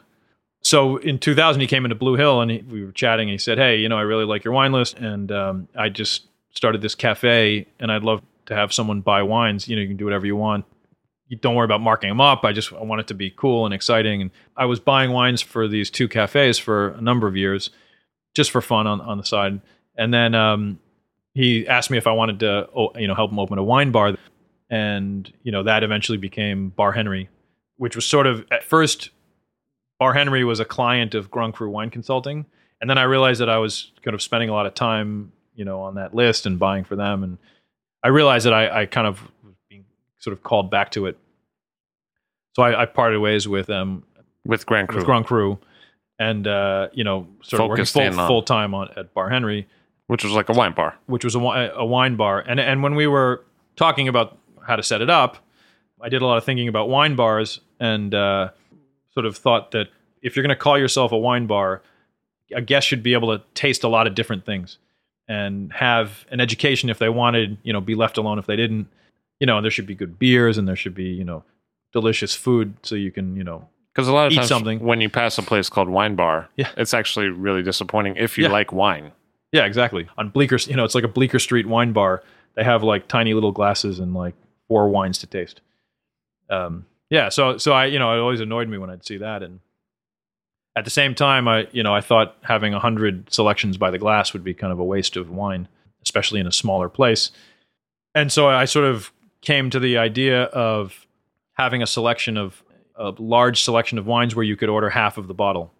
So 0.64 0.98
in 0.98 1.18
2000, 1.18 1.62
he 1.62 1.68
came 1.68 1.86
into 1.86 1.96
Blue 1.96 2.16
Hill 2.16 2.42
and 2.42 2.52
he, 2.52 2.58
we 2.60 2.84
were 2.84 2.92
chatting. 2.92 3.30
And 3.30 3.34
he 3.34 3.38
said, 3.38 3.58
Hey, 3.58 3.78
you 3.78 3.88
know, 3.88 3.98
I 3.98 4.02
really 4.02 4.26
like 4.26 4.44
your 4.44 4.54
wine 4.54 4.74
list. 4.74 4.98
And 4.98 5.32
um, 5.32 5.68
I 5.78 5.88
just 5.88 6.28
started 6.54 6.82
this 6.82 6.96
cafe 6.96 7.68
and 7.80 7.92
I'd 7.92 8.04
love 8.04 8.22
to 8.48 8.56
have 8.56 8.74
someone 8.74 9.02
buy 9.02 9.24
wines. 9.24 9.68
You 9.68 9.76
know, 9.76 9.82
you 9.82 9.88
can 9.88 9.98
do 9.98 10.06
whatever 10.06 10.26
you 10.26 10.36
want 10.36 10.66
you 11.32 11.38
don't 11.38 11.56
worry 11.56 11.64
about 11.64 11.80
marking 11.80 12.10
them 12.10 12.20
up. 12.20 12.44
I 12.44 12.52
just 12.52 12.74
I 12.74 12.84
want 12.84 13.00
it 13.00 13.08
to 13.08 13.14
be 13.14 13.32
cool 13.32 13.64
and 13.64 13.74
exciting. 13.74 14.22
And 14.22 14.32
I 14.58 14.66
was 14.66 14.82
buying 14.82 15.12
wines 15.12 15.42
for 15.42 15.66
these 15.66 15.90
two 15.90 16.10
cafes 16.10 16.58
for 16.58 16.90
a 16.90 17.02
number 17.02 17.26
of 17.26 17.38
years, 17.38 17.70
just 18.36 18.52
for 18.52 18.62
fun 18.62 18.86
on, 18.86 19.00
on 19.00 19.18
the 19.18 19.24
side. 19.24 19.62
And 19.98 20.14
then 20.14 20.36
um, 20.36 20.78
he 21.34 21.66
asked 21.70 21.90
me 21.90 21.98
if 21.98 22.06
I 22.06 22.12
wanted 22.12 22.42
to, 22.42 22.68
you 22.98 23.08
know, 23.08 23.16
help 23.16 23.32
him 23.32 23.40
open 23.40 23.58
a 23.58 23.64
wine 23.64 23.92
bar, 23.92 24.18
and 24.70 25.32
you 25.42 25.54
know 25.54 25.64
that 25.64 25.84
eventually 25.84 26.18
became 26.18 26.70
Bar 26.72 26.92
Henry, 26.92 27.30
which 27.78 27.96
was 27.96 28.06
sort 28.06 28.28
of 28.28 28.46
at 28.52 28.66
first, 28.66 29.10
Bar 30.00 30.14
Henry 30.14 30.44
was 30.44 30.60
a 30.60 30.66
client 30.66 31.16
of 31.16 31.32
Grand 31.32 31.54
Cru 31.54 31.70
Wine 31.70 31.92
Consulting, 31.92 32.46
and 32.82 32.90
then 32.90 32.98
I 32.98 33.04
realized 33.04 33.40
that 33.40 33.50
I 33.50 33.58
was 33.58 33.94
kind 34.04 34.16
of 34.16 34.22
spending 34.22 34.50
a 34.50 34.54
lot 34.54 34.66
of 34.66 34.74
time, 34.74 35.32
you 35.56 35.66
know, 35.66 35.82
on 35.82 35.96
that 35.96 36.14
list 36.14 36.46
and 36.46 36.58
buying 36.58 36.84
for 36.84 36.96
them, 36.96 37.24
and 37.24 37.38
I 38.04 38.10
realized 38.10 38.46
that 38.46 38.54
I, 38.54 38.82
I 38.82 38.86
kind 38.86 39.08
of 39.08 39.22
was 39.44 39.56
being 39.70 39.86
sort 40.18 40.34
of 40.34 40.44
called 40.44 40.72
back 40.72 40.92
to 40.92 41.06
it. 41.06 41.18
So 42.56 42.64
I, 42.64 42.84
I 42.84 42.86
parted 42.86 43.20
ways 43.20 43.48
with 43.48 43.68
them 43.68 44.04
with 44.46 44.66
Grand 44.66 44.88
Cru. 44.88 44.98
with 44.98 45.06
Grand 45.06 45.26
Cru, 45.26 45.60
and 46.20 46.48
uh, 46.48 46.90
you 46.94 47.04
know, 47.04 47.28
sort 47.42 47.62
of 47.62 47.70
working 47.70 47.86
full, 47.86 48.12
full 48.28 48.44
time 48.44 48.74
on 48.74 48.90
at 48.98 49.14
Bar 49.14 49.30
Henry, 49.30 49.68
which 50.08 50.24
was 50.24 50.34
like 50.34 50.50
a 50.50 50.54
wine 50.54 50.74
bar, 50.74 50.98
which 51.06 51.24
was 51.24 51.36
a, 51.36 51.40
a 51.40 51.86
wine 51.86 52.16
bar. 52.16 52.40
And 52.40 52.60
and 52.60 52.84
when 52.84 52.96
we 52.96 53.08
were 53.08 53.44
talking 53.76 54.08
about 54.08 54.38
how 54.66 54.76
to 54.76 54.84
set 54.84 55.02
it 55.02 55.10
up, 55.10 55.38
I 56.02 56.10
did 56.10 56.22
a 56.22 56.26
lot 56.26 56.38
of 56.38 56.44
thinking 56.44 56.68
about 56.68 56.90
wine 56.90 57.16
bars 57.16 57.62
and 57.80 58.14
uh, 58.14 58.50
sort 59.14 59.26
of 59.26 59.38
thought 59.38 59.72
that 59.72 59.88
if 60.22 60.36
you're 60.36 60.44
going 60.44 60.56
to 60.56 60.62
call 60.62 60.78
yourself 60.78 61.12
a 61.12 61.18
wine 61.18 61.48
bar, 61.48 61.82
a 62.54 62.62
guest 62.62 62.88
should 62.88 63.04
be 63.04 63.14
able 63.14 63.38
to 63.38 63.44
taste 63.54 63.84
a 63.84 63.88
lot 63.88 64.08
of 64.08 64.16
different 64.16 64.46
things 64.46 64.78
and 65.28 65.72
have 65.74 66.26
an 66.32 66.40
education 66.40 66.90
if 66.90 67.00
they 67.00 67.10
wanted, 67.10 67.58
you 67.64 67.74
know, 67.74 67.82
be 67.82 67.96
left 67.96 68.18
alone 68.18 68.40
if 68.40 68.46
they 68.46 68.56
didn't 68.56 68.88
you 69.42 69.48
know, 69.48 69.58
and 69.58 69.66
there 69.66 69.72
should 69.72 69.88
be 69.88 69.96
good 69.96 70.18
beers 70.20 70.58
and 70.58 70.68
there 70.68 70.76
should 70.76 70.94
be, 70.94 71.06
you 71.06 71.26
know, 71.26 71.44
delicious 71.92 72.34
food 72.34 72.76
so 72.84 72.96
you 72.96 73.12
can, 73.12 73.36
you 73.36 73.44
know, 73.44 73.68
because 73.94 74.08
a 74.08 74.14
lot 74.14 74.28
of 74.28 74.34
times 74.34 74.48
something. 74.48 74.80
when 74.80 75.02
you 75.02 75.10
pass 75.10 75.38
a 75.38 75.42
place 75.42 75.68
called 75.68 75.90
Wine 75.90 76.16
Bar, 76.16 76.48
yeah. 76.56 76.70
it's 76.78 76.94
actually 76.94 77.28
really 77.28 77.64
disappointing 77.64 78.16
if 78.16 78.38
you 78.38 78.46
yeah. 78.46 78.52
like 78.52 78.72
wine. 78.72 79.12
Yeah, 79.52 79.66
exactly. 79.66 80.08
On 80.18 80.30
Bleecker, 80.30 80.58
you 80.68 80.76
know, 80.76 80.86
it's 80.86 80.96
like 80.96 81.04
a 81.04 81.10
Bleecker 81.10 81.40
Street 81.40 81.68
wine 81.68 81.92
bar. 81.92 82.24
They 82.56 82.64
have 82.64 82.84
like 82.84 83.10
tiny 83.10 83.34
little 83.34 83.52
glasses 83.52 84.00
and 84.00 84.14
like 84.14 84.36
four 84.70 84.88
wines 84.88 85.18
to 85.18 85.28
taste. 85.28 85.60
Um, 86.50 86.86
yeah, 87.10 87.28
so 87.28 87.58
so 87.58 87.74
I, 87.74 87.88
you 87.88 88.00
know, 88.00 88.14
it 88.16 88.20
always 88.22 88.40
annoyed 88.40 88.70
me 88.70 88.78
when 88.78 88.90
I'd 88.90 89.06
see 89.06 89.18
that, 89.18 89.44
and 89.44 89.60
at 90.76 90.86
the 90.86 90.92
same 90.92 91.16
time, 91.16 91.48
I, 91.48 91.68
you 91.72 91.84
know, 91.84 91.94
I 91.94 92.02
thought 92.02 92.36
having 92.42 92.74
hundred 92.74 93.32
selections 93.32 93.78
by 93.78 93.92
the 93.92 93.98
glass 93.98 94.34
would 94.34 94.44
be 94.44 94.54
kind 94.54 94.72
of 94.72 94.80
a 94.80 94.84
waste 94.84 95.16
of 95.16 95.30
wine, 95.30 95.68
especially 96.04 96.40
in 96.40 96.48
a 96.48 96.52
smaller 96.52 96.90
place. 96.90 97.32
And 98.16 98.32
so 98.32 98.50
I 98.50 98.66
sort 98.66 98.86
of 98.86 99.12
came 99.42 99.70
to 99.70 99.80
the 99.80 99.98
idea 99.98 100.44
of 100.44 101.06
having 101.54 101.82
a 101.82 101.88
selection 101.88 102.38
of 102.38 102.64
a 102.96 103.14
large 103.18 103.64
selection 103.64 103.98
of 103.98 104.06
wines 104.06 104.36
where 104.36 104.44
you 104.44 104.56
could 104.56 104.70
order 104.70 104.90
half 104.90 105.18
of 105.18 105.28
the 105.28 105.34
bottle 105.34 105.72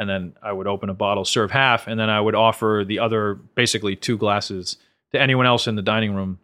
and 0.00 0.08
then 0.08 0.32
I 0.42 0.50
would 0.50 0.66
open 0.66 0.88
a 0.88 0.94
bottle, 0.94 1.26
serve 1.26 1.50
half, 1.50 1.86
and 1.86 2.00
then 2.00 2.08
I 2.08 2.22
would 2.22 2.34
offer 2.34 2.84
the 2.86 3.00
other 3.00 3.34
basically 3.34 3.96
two 3.96 4.16
glasses 4.16 4.78
to 5.12 5.20
anyone 5.20 5.44
else 5.44 5.66
in 5.66 5.76
the 5.76 5.82
dining 5.82 6.14
room. 6.14 6.38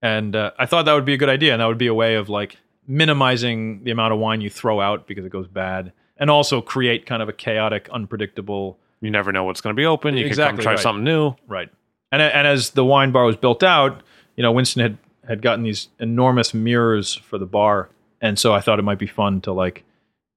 And 0.00 0.36
uh, 0.36 0.52
I 0.56 0.66
thought 0.66 0.84
that 0.84 0.94
would 0.94 1.04
be 1.04 1.14
a 1.14 1.16
good 1.16 1.28
idea, 1.28 1.52
and 1.52 1.60
that 1.60 1.66
would 1.66 1.76
be 1.76 1.88
a 1.88 1.94
way 1.94 2.14
of 2.14 2.28
like 2.28 2.56
minimizing 2.86 3.82
the 3.82 3.90
amount 3.90 4.12
of 4.12 4.20
wine 4.20 4.40
you 4.40 4.48
throw 4.48 4.80
out 4.80 5.08
because 5.08 5.24
it 5.24 5.32
goes 5.32 5.48
bad, 5.48 5.92
and 6.20 6.30
also 6.30 6.60
create 6.60 7.06
kind 7.06 7.22
of 7.22 7.28
a 7.28 7.32
chaotic, 7.32 7.88
unpredictable. 7.90 8.78
You 9.00 9.10
never 9.10 9.32
know 9.32 9.44
what's 9.44 9.62
going 9.62 9.74
to 9.74 9.80
be 9.80 9.86
open. 9.86 10.16
You 10.16 10.26
exactly, 10.26 10.50
can 10.50 10.56
come 10.58 10.62
try 10.62 10.72
right. 10.74 10.80
something 10.80 11.02
new, 11.02 11.34
right? 11.48 11.70
And 12.12 12.22
and 12.22 12.46
as 12.46 12.70
the 12.70 12.84
wine 12.84 13.10
bar 13.10 13.24
was 13.24 13.36
built 13.36 13.64
out, 13.64 14.02
you 14.36 14.42
know, 14.42 14.52
Winston 14.52 14.82
had 14.82 14.98
had 15.26 15.42
gotten 15.42 15.64
these 15.64 15.88
enormous 15.98 16.52
mirrors 16.54 17.14
for 17.14 17.38
the 17.38 17.46
bar, 17.46 17.88
and 18.20 18.38
so 18.38 18.52
I 18.52 18.60
thought 18.60 18.78
it 18.78 18.82
might 18.82 18.98
be 18.98 19.06
fun 19.06 19.40
to 19.42 19.52
like 19.52 19.84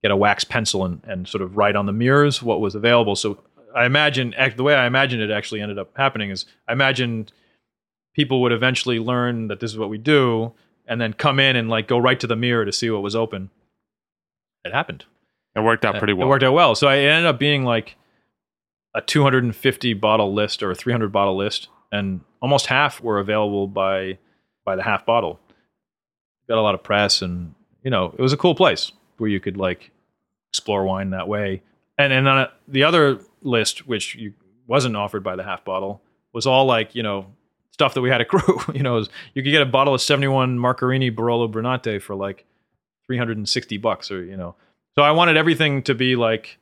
get 0.01 0.11
a 0.11 0.15
wax 0.15 0.43
pencil 0.43 0.85
and, 0.85 1.01
and 1.05 1.27
sort 1.27 1.41
of 1.41 1.57
write 1.57 1.75
on 1.75 1.85
the 1.85 1.93
mirrors 1.93 2.41
what 2.41 2.61
was 2.61 2.75
available. 2.75 3.15
So 3.15 3.39
I 3.75 3.85
imagine 3.85 4.33
the 4.55 4.63
way 4.63 4.75
I 4.75 4.87
imagine 4.87 5.19
it 5.19 5.31
actually 5.31 5.61
ended 5.61 5.77
up 5.77 5.91
happening 5.97 6.29
is 6.29 6.45
I 6.67 6.73
imagined 6.73 7.31
people 8.13 8.41
would 8.41 8.51
eventually 8.51 8.99
learn 8.99 9.47
that 9.47 9.59
this 9.59 9.71
is 9.71 9.77
what 9.77 9.89
we 9.89 9.97
do, 9.97 10.53
and 10.85 11.01
then 11.01 11.13
come 11.13 11.39
in 11.39 11.57
and 11.57 11.69
like 11.69 11.87
go 11.87 11.97
right 11.97 12.19
to 12.19 12.27
the 12.27 12.35
mirror 12.35 12.63
to 12.63 12.71
see 12.71 12.89
what 12.89 13.01
was 13.01 13.15
open. 13.15 13.49
It 14.63 14.71
happened. 14.71 15.05
It 15.55 15.61
worked 15.61 15.85
out 15.85 15.95
uh, 15.95 15.99
pretty 15.99 16.13
well. 16.13 16.27
It 16.27 16.29
worked 16.29 16.43
out 16.43 16.53
well. 16.53 16.75
So 16.75 16.87
I 16.87 16.97
ended 16.97 17.25
up 17.25 17.39
being 17.39 17.63
like 17.63 17.95
a 18.95 19.01
250 19.01 19.93
bottle 19.93 20.33
list 20.33 20.63
or 20.63 20.71
a 20.71 20.75
300 20.75 21.11
bottle 21.11 21.35
list, 21.35 21.69
and 21.91 22.21
almost 22.41 22.67
half 22.67 23.01
were 23.01 23.19
available 23.19 23.67
by 23.67 24.17
by 24.65 24.75
the 24.75 24.83
half 24.83 25.05
bottle. 25.05 25.39
Got 26.47 26.57
a 26.57 26.61
lot 26.61 26.75
of 26.75 26.83
press, 26.83 27.21
and 27.21 27.53
you 27.83 27.91
know, 27.91 28.13
it 28.17 28.21
was 28.21 28.33
a 28.33 28.37
cool 28.37 28.55
place 28.55 28.91
where 29.17 29.29
you 29.29 29.39
could 29.39 29.57
like 29.57 29.91
explore 30.51 30.83
wine 30.83 31.11
that 31.11 31.27
way. 31.27 31.61
And 31.97 32.11
and 32.11 32.27
on 32.27 32.37
uh, 32.37 32.47
the 32.67 32.83
other 32.83 33.19
list, 33.41 33.87
which 33.87 34.15
you 34.15 34.33
wasn't 34.67 34.95
offered 34.95 35.23
by 35.23 35.35
the 35.35 35.43
half 35.43 35.63
bottle, 35.63 36.01
was 36.33 36.47
all 36.47 36.65
like 36.65 36.95
you 36.95 37.03
know 37.03 37.27
stuff 37.71 37.93
that 37.93 38.01
we 38.01 38.09
had 38.09 38.21
a 38.21 38.25
Cru. 38.25 38.59
you 38.73 38.83
know, 38.83 38.95
was, 38.95 39.09
you 39.33 39.43
could 39.43 39.51
get 39.51 39.61
a 39.61 39.67
bottle 39.67 39.93
of 39.93 40.01
71 40.01 40.57
Marcarini 40.57 41.13
Barolo 41.13 41.51
Brunate 41.51 42.01
for 42.01 42.15
like 42.15 42.45
360 43.05 43.77
bucks, 43.77 44.11
or 44.11 44.23
you 44.23 44.37
know. 44.37 44.55
So 44.95 45.03
I 45.03 45.11
wanted 45.11 45.37
everything 45.37 45.81
to 45.83 45.95
be 45.95 46.15
like 46.15 46.57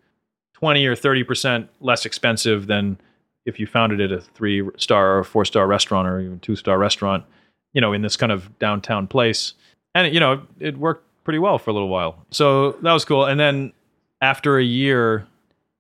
20 0.53 0.85
or 0.85 0.95
30 0.95 1.23
percent 1.23 1.69
less 1.79 2.05
expensive 2.05 2.67
than 2.67 2.97
if 3.45 3.59
you 3.59 3.67
found 3.67 3.93
it 3.93 3.99
at 3.99 4.11
a 4.11 4.21
three 4.21 4.67
star 4.77 5.17
or 5.17 5.23
four 5.23 5.45
star 5.45 5.67
restaurant 5.67 6.07
or 6.07 6.19
even 6.19 6.39
two 6.39 6.55
star 6.55 6.77
restaurant. 6.77 7.25
You 7.73 7.79
know, 7.79 7.93
in 7.93 8.01
this 8.01 8.17
kind 8.17 8.33
of 8.33 8.59
downtown 8.59 9.07
place, 9.07 9.53
and 9.95 10.13
you 10.13 10.19
know, 10.19 10.41
it 10.59 10.77
worked 10.77 11.05
pretty 11.23 11.39
well 11.39 11.57
for 11.57 11.69
a 11.69 11.73
little 11.73 11.87
while. 11.87 12.17
So 12.29 12.73
that 12.81 12.91
was 12.91 13.05
cool. 13.05 13.25
And 13.25 13.39
then 13.39 13.71
after 14.19 14.57
a 14.57 14.63
year, 14.63 15.25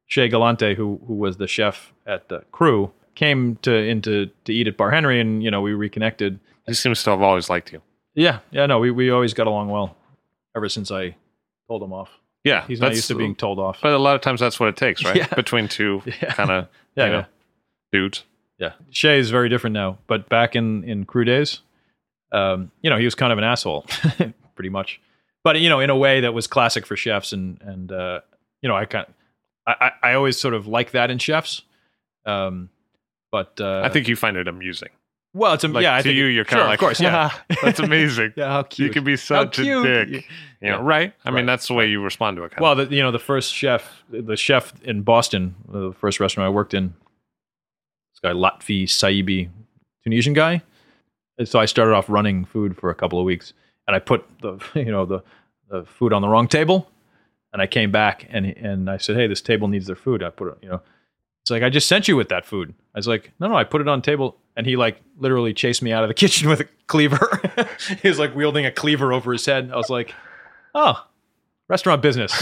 Shea 0.07 0.29
Gallante, 0.29 0.73
who 0.75 1.01
who 1.05 1.15
was 1.15 1.35
the 1.35 1.47
chef 1.47 1.91
at 2.05 2.29
the 2.29 2.45
Cru, 2.53 2.91
came 3.15 3.57
to 3.57 3.73
into 3.73 4.29
to 4.45 4.53
eat 4.53 4.67
at 4.67 4.77
Bar 4.77 4.91
Henry, 4.91 5.19
and 5.19 5.43
you 5.43 5.51
know 5.51 5.61
we 5.61 5.73
reconnected. 5.73 6.39
He 6.65 6.73
seems 6.73 7.03
to 7.03 7.09
have 7.09 7.21
always 7.21 7.49
liked 7.49 7.73
you. 7.73 7.81
Yeah, 8.15 8.39
yeah, 8.51 8.65
no, 8.65 8.79
we 8.79 8.91
we 8.91 9.09
always 9.09 9.33
got 9.33 9.47
along 9.47 9.69
well 9.69 9.95
ever 10.55 10.69
since 10.69 10.91
I 10.91 11.15
told 11.67 11.83
him 11.83 11.91
off. 11.91 12.20
Yeah, 12.43 12.65
He's 12.65 12.79
not 12.81 12.91
used 12.93 13.07
to 13.09 13.15
being 13.15 13.35
told 13.35 13.59
off. 13.59 13.79
But 13.81 13.93
a 13.93 13.97
lot 13.99 14.15
of 14.15 14.21
times 14.21 14.39
that's 14.39 14.59
what 14.59 14.69
it 14.69 14.75
takes, 14.77 15.03
right? 15.03 15.15
Yeah. 15.15 15.27
Between 15.35 15.67
two 15.67 16.01
Yeah. 16.21 16.33
kind 16.33 16.49
of 16.51 16.67
Yeah, 16.95 17.05
you 17.05 17.11
know, 17.11 17.17
yeah, 17.19 17.25
dudes. 17.91 18.23
yeah. 18.57 18.71
Shea 18.89 19.17
is 19.19 19.29
very 19.29 19.47
different 19.47 19.73
now, 19.75 19.99
but 20.07 20.27
back 20.27 20.55
in 20.55 20.83
in 20.83 21.05
Cru 21.05 21.23
days, 21.23 21.61
um, 22.31 22.71
you 22.81 22.89
know, 22.89 22.97
he 22.97 23.05
was 23.05 23.15
kind 23.15 23.31
of 23.31 23.37
an 23.37 23.43
asshole, 23.43 23.85
pretty 24.55 24.69
much. 24.69 24.99
But 25.43 25.59
you 25.59 25.69
know, 25.69 25.79
in 25.79 25.89
a 25.89 25.95
way 25.95 26.21
that 26.21 26.33
was 26.33 26.47
classic 26.47 26.85
for 26.85 26.95
chefs, 26.97 27.31
and 27.31 27.59
and 27.61 27.91
uh, 27.91 28.21
you 28.61 28.69
know, 28.69 28.75
I 28.75 28.85
kind, 28.85 29.05
I, 29.67 29.75
I 30.03 30.09
I 30.11 30.13
always 30.15 30.39
sort 30.39 30.53
of 30.53 30.67
like 30.67 30.91
that 30.91 31.09
in 31.11 31.17
chefs. 31.17 31.61
Um, 32.25 32.69
but 33.31 33.59
uh, 33.61 33.81
I 33.83 33.89
think 33.89 34.07
you 34.07 34.15
find 34.15 34.35
it 34.37 34.47
amusing. 34.47 34.89
Well, 35.33 35.53
it's 35.53 35.63
a, 35.63 35.67
Like 35.67 35.83
yeah. 35.83 35.95
I 35.95 35.97
to 35.99 36.03
think 36.03 36.15
you, 36.15 36.25
you're 36.25 36.45
kind 36.45 36.57
sure, 36.59 36.61
of 36.63 36.67
like, 36.67 36.79
of 36.79 36.79
course, 36.79 36.99
yeah. 37.01 37.31
that's 37.61 37.79
amazing. 37.89 38.33
yeah, 38.35 38.47
how 38.51 38.63
cute. 38.63 38.87
You 38.87 38.93
can 38.93 39.03
be 39.03 39.15
such 39.17 39.59
a 39.59 39.63
dick. 39.63 40.09
You 40.61 40.69
know, 40.69 40.77
Yeah. 40.77 40.79
right? 40.81 41.13
I 41.25 41.31
mean, 41.31 41.45
that's 41.45 41.67
the 41.67 41.73
way 41.73 41.87
you 41.89 42.01
respond 42.03 42.37
to 42.37 42.43
it. 42.43 42.51
Kind 42.51 42.61
Well, 42.61 42.75
the, 42.75 42.85
you 42.87 43.01
know, 43.01 43.11
the 43.11 43.19
first 43.19 43.53
chef, 43.53 44.03
the 44.09 44.35
chef 44.35 44.73
in 44.83 45.03
Boston, 45.03 45.55
uh, 45.73 45.79
the 45.79 45.93
first 45.93 46.19
restaurant 46.19 46.47
I 46.47 46.49
worked 46.49 46.73
in, 46.73 46.93
this 48.13 48.19
guy 48.21 48.31
Latfi 48.33 48.83
Saibi, 48.83 49.49
Tunisian 50.03 50.33
guy. 50.33 50.61
And 51.37 51.47
so 51.47 51.59
I 51.59 51.65
started 51.65 51.93
off 51.93 52.09
running 52.09 52.45
food 52.45 52.77
for 52.77 52.89
a 52.89 52.95
couple 52.95 53.17
of 53.19 53.25
weeks, 53.25 53.53
and 53.87 53.95
I 53.95 53.99
put 53.99 54.25
the 54.41 54.59
you 54.75 54.91
know 54.91 55.05
the 55.05 55.23
the 55.69 55.85
food 55.85 56.11
on 56.13 56.21
the 56.21 56.27
wrong 56.27 56.47
table, 56.47 56.89
and 57.53 57.61
I 57.61 57.67
came 57.67 57.89
back 57.91 58.27
and 58.29 58.45
and 58.45 58.89
I 58.89 58.97
said, 58.97 59.15
hey, 59.15 59.27
this 59.27 59.41
table 59.41 59.67
needs 59.67 59.87
their 59.87 59.95
food. 59.95 60.21
I 60.21 60.29
put 60.29 60.49
it, 60.49 60.57
you 60.61 60.69
know, 60.69 60.81
it's 61.43 61.49
like 61.49 61.63
I 61.63 61.69
just 61.69 61.87
sent 61.87 62.07
you 62.07 62.15
with 62.15 62.29
that 62.29 62.45
food. 62.45 62.73
I 62.93 62.99
was 62.99 63.07
like, 63.07 63.31
no, 63.39 63.47
no, 63.47 63.55
I 63.55 63.63
put 63.63 63.81
it 63.81 63.87
on 63.87 64.01
table, 64.01 64.37
and 64.55 64.65
he 64.65 64.75
like 64.75 65.01
literally 65.17 65.53
chased 65.53 65.81
me 65.81 65.91
out 65.91 66.03
of 66.03 66.07
the 66.07 66.13
kitchen 66.23 66.49
with 66.49 66.59
a 66.61 66.67
cleaver. 66.87 67.41
he 68.01 68.07
was 68.07 68.19
like 68.19 68.35
wielding 68.35 68.65
a 68.65 68.71
cleaver 68.71 69.13
over 69.13 69.31
his 69.31 69.45
head. 69.45 69.69
I 69.71 69.75
was 69.77 69.89
like, 69.89 70.13
oh, 70.75 71.05
restaurant 71.67 72.01
business. 72.01 72.33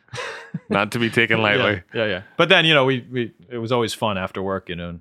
Not 0.70 0.92
to 0.92 0.98
be 0.98 1.10
taken 1.10 1.42
lightly. 1.42 1.82
Yeah, 1.94 2.02
yeah, 2.02 2.06
yeah. 2.06 2.22
But 2.36 2.48
then 2.48 2.64
you 2.64 2.74
know, 2.74 2.84
we 2.84 3.06
we 3.10 3.32
it 3.50 3.58
was 3.58 3.72
always 3.72 3.92
fun 3.94 4.16
after 4.18 4.42
work, 4.42 4.68
you 4.68 4.76
know. 4.76 4.88
And 4.90 5.00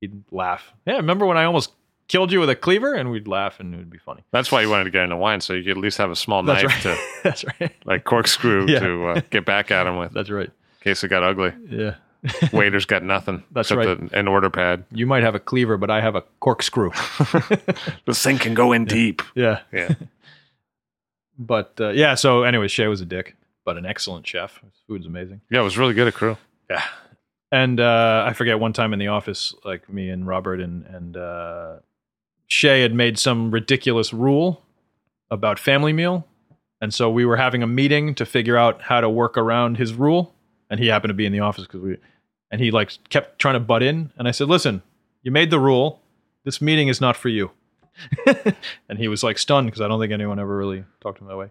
he'd 0.00 0.24
laugh. 0.32 0.72
Yeah, 0.86 0.96
remember 0.96 1.24
when 1.26 1.36
I 1.36 1.44
almost 1.44 1.72
killed 2.08 2.32
you 2.32 2.40
with 2.40 2.50
a 2.50 2.56
cleaver? 2.56 2.94
And 2.94 3.10
we'd 3.10 3.28
laugh, 3.28 3.60
and 3.60 3.72
it 3.74 3.76
would 3.76 3.90
be 3.90 3.98
funny. 3.98 4.22
That's 4.32 4.50
why 4.50 4.62
you 4.62 4.70
wanted 4.70 4.84
to 4.84 4.90
get 4.90 5.04
into 5.04 5.16
wine, 5.16 5.40
so 5.40 5.52
you 5.52 5.62
could 5.62 5.72
at 5.72 5.76
least 5.76 5.98
have 5.98 6.10
a 6.10 6.16
small 6.16 6.42
That's 6.42 6.62
knife 6.64 6.72
right. 6.72 6.82
to 6.96 6.98
That's 7.22 7.44
right. 7.60 7.72
like 7.84 8.04
corkscrew 8.04 8.66
Yeah. 8.68 8.80
to 8.80 9.06
uh, 9.08 9.20
get 9.30 9.44
back 9.44 9.70
at 9.70 9.86
him 9.86 9.98
with 9.98 10.12
That's 10.12 10.30
right. 10.30 10.46
In 10.48 10.82
case 10.82 11.04
it 11.04 11.08
got 11.08 11.22
ugly. 11.22 11.52
Yeah. 11.68 11.94
Waiter's 12.52 12.84
got 12.84 13.02
nothing. 13.02 13.44
That's 13.52 13.70
except 13.70 14.00
right. 14.00 14.12
a- 14.12 14.18
an 14.18 14.28
order 14.28 14.50
pad. 14.50 14.84
You 14.92 15.06
might 15.06 15.22
have 15.22 15.34
a 15.34 15.40
cleaver, 15.40 15.76
but 15.76 15.90
I 15.90 16.00
have 16.00 16.14
a 16.16 16.22
corkscrew. 16.40 16.90
The 18.06 18.14
thing 18.14 18.38
can 18.38 18.54
go 18.54 18.72
in 18.72 18.84
deep. 18.84 19.22
yeah. 19.34 19.60
Yeah. 19.72 19.94
But 21.38 21.74
uh, 21.80 21.90
yeah. 21.90 22.14
So 22.16 22.42
anyway, 22.42 22.68
Shea 22.68 22.88
was 22.88 23.00
a 23.00 23.04
dick, 23.06 23.36
but 23.64 23.76
an 23.76 23.86
excellent 23.86 24.26
chef. 24.26 24.60
His 24.60 24.72
food's 24.88 25.06
amazing. 25.06 25.40
Yeah, 25.50 25.60
it 25.60 25.64
was 25.64 25.78
really 25.78 25.94
good 25.94 26.08
at 26.08 26.14
Cru. 26.14 26.36
Yeah. 26.68 26.82
And 27.52 27.78
uh, 27.80 28.24
I 28.26 28.32
forget 28.32 28.58
one 28.58 28.72
time 28.72 28.92
in 28.92 28.98
the 28.98 29.06
office, 29.08 29.54
like 29.64 29.88
me 29.88 30.10
and 30.10 30.26
Robert 30.26 30.60
and 30.60 30.84
and 30.86 31.16
uh, 31.16 31.76
Shea 32.48 32.82
had 32.82 32.92
made 32.92 33.18
some 33.18 33.50
ridiculous 33.52 34.12
rule 34.12 34.62
about 35.30 35.58
family 35.58 35.92
meal, 35.92 36.26
and 36.80 36.92
so 36.92 37.08
we 37.08 37.24
were 37.24 37.36
having 37.36 37.62
a 37.62 37.66
meeting 37.68 38.14
to 38.16 38.26
figure 38.26 38.56
out 38.56 38.82
how 38.82 39.00
to 39.00 39.08
work 39.08 39.38
around 39.38 39.76
his 39.78 39.94
rule. 39.94 40.34
And 40.70 40.78
he 40.80 40.86
happened 40.88 41.10
to 41.10 41.14
be 41.14 41.26
in 41.26 41.32
the 41.32 41.40
office 41.40 41.64
because 41.66 41.80
we, 41.80 41.96
and 42.50 42.60
he 42.60 42.70
like 42.70 42.90
kept 43.08 43.38
trying 43.38 43.54
to 43.54 43.60
butt 43.60 43.82
in. 43.82 44.12
And 44.18 44.28
I 44.28 44.30
said, 44.32 44.48
"Listen, 44.48 44.82
you 45.22 45.30
made 45.30 45.50
the 45.50 45.58
rule. 45.60 46.00
This 46.44 46.60
meeting 46.60 46.88
is 46.88 47.00
not 47.00 47.16
for 47.16 47.28
you." 47.28 47.50
and 48.88 48.98
he 48.98 49.08
was 49.08 49.22
like 49.22 49.38
stunned 49.38 49.66
because 49.66 49.80
I 49.80 49.88
don't 49.88 49.98
think 50.00 50.12
anyone 50.12 50.38
ever 50.38 50.56
really 50.56 50.84
talked 51.00 51.18
to 51.18 51.24
him 51.24 51.28
that 51.28 51.36
way. 51.36 51.48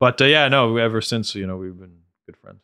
But 0.00 0.20
uh, 0.20 0.26
yeah, 0.26 0.46
no, 0.48 0.76
ever 0.76 1.00
since 1.00 1.34
you 1.34 1.46
know 1.46 1.56
we've 1.56 1.76
been 1.78 1.96
good 2.26 2.36
friends. 2.36 2.60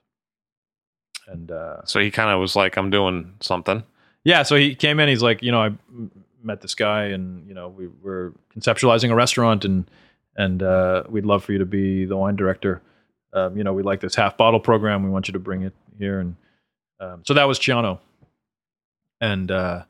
And 1.26 1.50
uh, 1.50 1.84
So 1.84 2.00
he 2.00 2.10
kind 2.10 2.30
of 2.30 2.38
was 2.40 2.54
like, 2.54 2.76
I'm 2.76 2.90
doing 2.90 3.34
something. 3.40 3.82
yeah, 4.24 4.42
so 4.42 4.56
he 4.56 4.74
came 4.74 5.00
in. 5.00 5.08
He's 5.08 5.22
like, 5.22 5.42
you 5.42 5.50
know, 5.52 5.60
I 5.62 5.66
m- 5.66 6.10
met 6.42 6.60
this 6.60 6.74
guy, 6.74 7.04
and 7.06 7.48
you 7.48 7.54
know, 7.54 7.68
we 7.68 7.88
were 8.02 8.34
conceptualizing 8.56 9.10
a 9.10 9.14
restaurant, 9.14 9.64
and 9.64 9.90
and 10.36 10.62
uh, 10.62 11.04
we'd 11.08 11.24
love 11.24 11.42
for 11.44 11.52
you 11.52 11.58
to 11.58 11.66
be 11.66 12.04
the 12.04 12.16
wine 12.16 12.36
director. 12.36 12.82
Um, 13.32 13.56
you 13.56 13.64
know, 13.64 13.72
we 13.72 13.82
like 13.82 14.00
this 14.00 14.14
half 14.14 14.36
bottle 14.36 14.60
program. 14.60 15.02
We 15.02 15.10
want 15.10 15.26
you 15.28 15.32
to 15.32 15.38
bring 15.40 15.62
it 15.62 15.72
here, 15.98 16.20
and 16.20 16.36
um, 17.00 17.22
so 17.24 17.34
that 17.34 17.44
was 17.44 17.58
Ciano. 17.58 17.98
And 19.20 19.50
uh, 19.50 19.84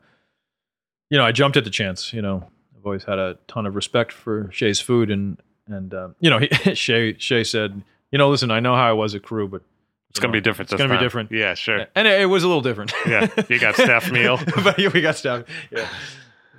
you 1.09 1.17
know, 1.17 1.25
I 1.25 1.31
jumped 1.31 1.57
at 1.57 1.63
the 1.63 1.69
chance. 1.69 2.13
You 2.13 2.21
know, 2.21 2.47
I've 2.77 2.85
always 2.85 3.03
had 3.03 3.19
a 3.19 3.37
ton 3.47 3.65
of 3.65 3.75
respect 3.75 4.11
for 4.11 4.49
Shea's 4.51 4.79
food, 4.79 5.11
and 5.11 5.39
and 5.67 5.93
um, 5.93 6.15
you 6.19 6.29
know, 6.29 6.39
he, 6.63 6.75
Shea 6.75 7.17
Shay 7.17 7.43
said, 7.43 7.81
you 8.11 8.17
know, 8.17 8.29
listen, 8.29 8.51
I 8.51 8.59
know 8.59 8.75
how 8.75 8.89
I 8.89 8.93
was 8.93 9.15
at 9.15 9.23
Cru, 9.23 9.47
but 9.47 9.61
It's 10.09 10.19
going 10.19 10.31
to 10.31 10.37
be 10.37 10.41
different. 10.41 10.71
It's 10.71 10.81
gonna 10.81 10.93
be 10.93 11.03
different. 11.03 11.31
Yeah, 11.31 11.53
sure. 11.53 11.87
and 11.95 12.07
it, 12.07 12.21
it 12.21 12.25
was 12.25 12.43
a 12.43 12.47
little 12.47 12.61
different. 12.61 12.93
Yeah, 13.07 13.27
you 13.49 13.59
got 13.59 13.75
staff 13.85 14.11
meal. 14.11 14.39
but 14.63 14.79
yeah, 14.79 14.89
we 14.93 15.01
got 15.01 15.15
staff. 15.15 15.43
Yeah. 15.71 15.87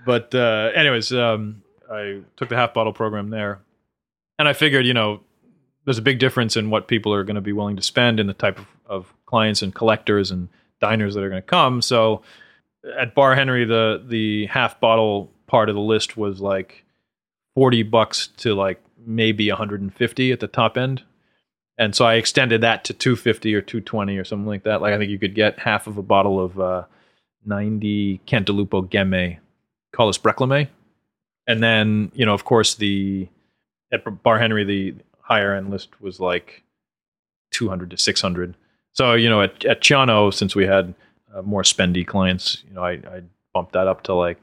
But 0.04 0.34
uh, 0.34 0.70
anyways, 0.74 1.12
um, 1.12 1.62
I 1.90 2.20
took 2.36 2.48
the 2.48 2.56
half 2.56 2.74
bottle 2.74 2.92
program 2.92 3.30
there, 3.30 3.60
and 4.38 4.46
I 4.46 4.52
figured, 4.52 4.86
you 4.86 4.94
know, 4.94 5.20
there's 5.84 5.98
a 5.98 6.02
big 6.02 6.18
difference 6.18 6.56
in 6.56 6.70
what 6.70 6.86
people 6.88 7.12
are 7.14 7.24
going 7.24 7.36
to 7.36 7.40
be 7.40 7.52
willing 7.52 7.76
to 7.76 7.82
spend 7.82 8.20
and 8.20 8.28
the 8.28 8.34
type 8.34 8.58
of, 8.58 8.66
of 8.86 9.14
clients 9.26 9.62
and 9.62 9.74
collectors 9.74 10.30
and 10.30 10.48
diners 10.80 11.14
that 11.14 11.22
are 11.22 11.28
going 11.28 11.42
to 11.42 11.46
come. 11.46 11.82
So 11.82 12.22
at 12.98 13.14
Bar 13.14 13.34
Henry, 13.34 13.64
the 13.64 14.02
the 14.06 14.46
half 14.46 14.80
bottle 14.80 15.30
part 15.46 15.68
of 15.68 15.74
the 15.74 15.80
list 15.80 16.16
was 16.16 16.40
like 16.40 16.84
forty 17.54 17.82
bucks 17.82 18.28
to 18.38 18.54
like 18.54 18.80
maybe 19.06 19.48
150 19.48 20.32
at 20.32 20.40
the 20.40 20.48
top 20.48 20.76
end. 20.76 21.02
And 21.78 21.94
so 21.94 22.04
I 22.04 22.14
extended 22.14 22.62
that 22.62 22.84
to 22.84 22.94
250 22.94 23.54
or 23.54 23.60
220 23.60 24.16
or 24.16 24.24
something 24.24 24.46
like 24.46 24.64
that. 24.64 24.80
Like 24.80 24.94
I 24.94 24.98
think 24.98 25.10
you 25.10 25.18
could 25.18 25.34
get 25.34 25.58
half 25.58 25.86
of 25.86 25.98
a 25.98 26.02
bottle 26.02 26.40
of 26.42 26.58
uh, 26.58 26.84
90 27.44 28.20
Cantalupo 28.26 28.88
Ghemme, 28.88 29.38
Collis 29.92 30.18
Breclemae. 30.18 30.68
And 31.46 31.62
then, 31.62 32.10
you 32.14 32.26
know, 32.26 32.34
of 32.34 32.44
course, 32.44 32.74
the 32.74 33.28
at 33.92 34.22
Bar 34.22 34.38
Henry, 34.38 34.64
the 34.64 34.94
higher 35.20 35.54
end 35.54 35.70
list 35.70 36.00
was 36.00 36.18
like 36.18 36.64
200 37.52 37.90
to 37.90 37.98
600. 37.98 38.56
So, 38.96 39.12
you 39.12 39.28
know, 39.28 39.42
at, 39.42 39.64
at 39.66 39.82
Ciano, 39.82 40.32
since 40.32 40.54
we 40.56 40.66
had 40.66 40.94
uh, 41.34 41.42
more 41.42 41.62
spendy 41.62 42.06
clients, 42.06 42.64
you 42.66 42.74
know, 42.74 42.82
I, 42.82 42.92
I 42.92 43.20
bumped 43.52 43.72
that 43.72 43.86
up 43.86 44.02
to 44.04 44.14
like 44.14 44.38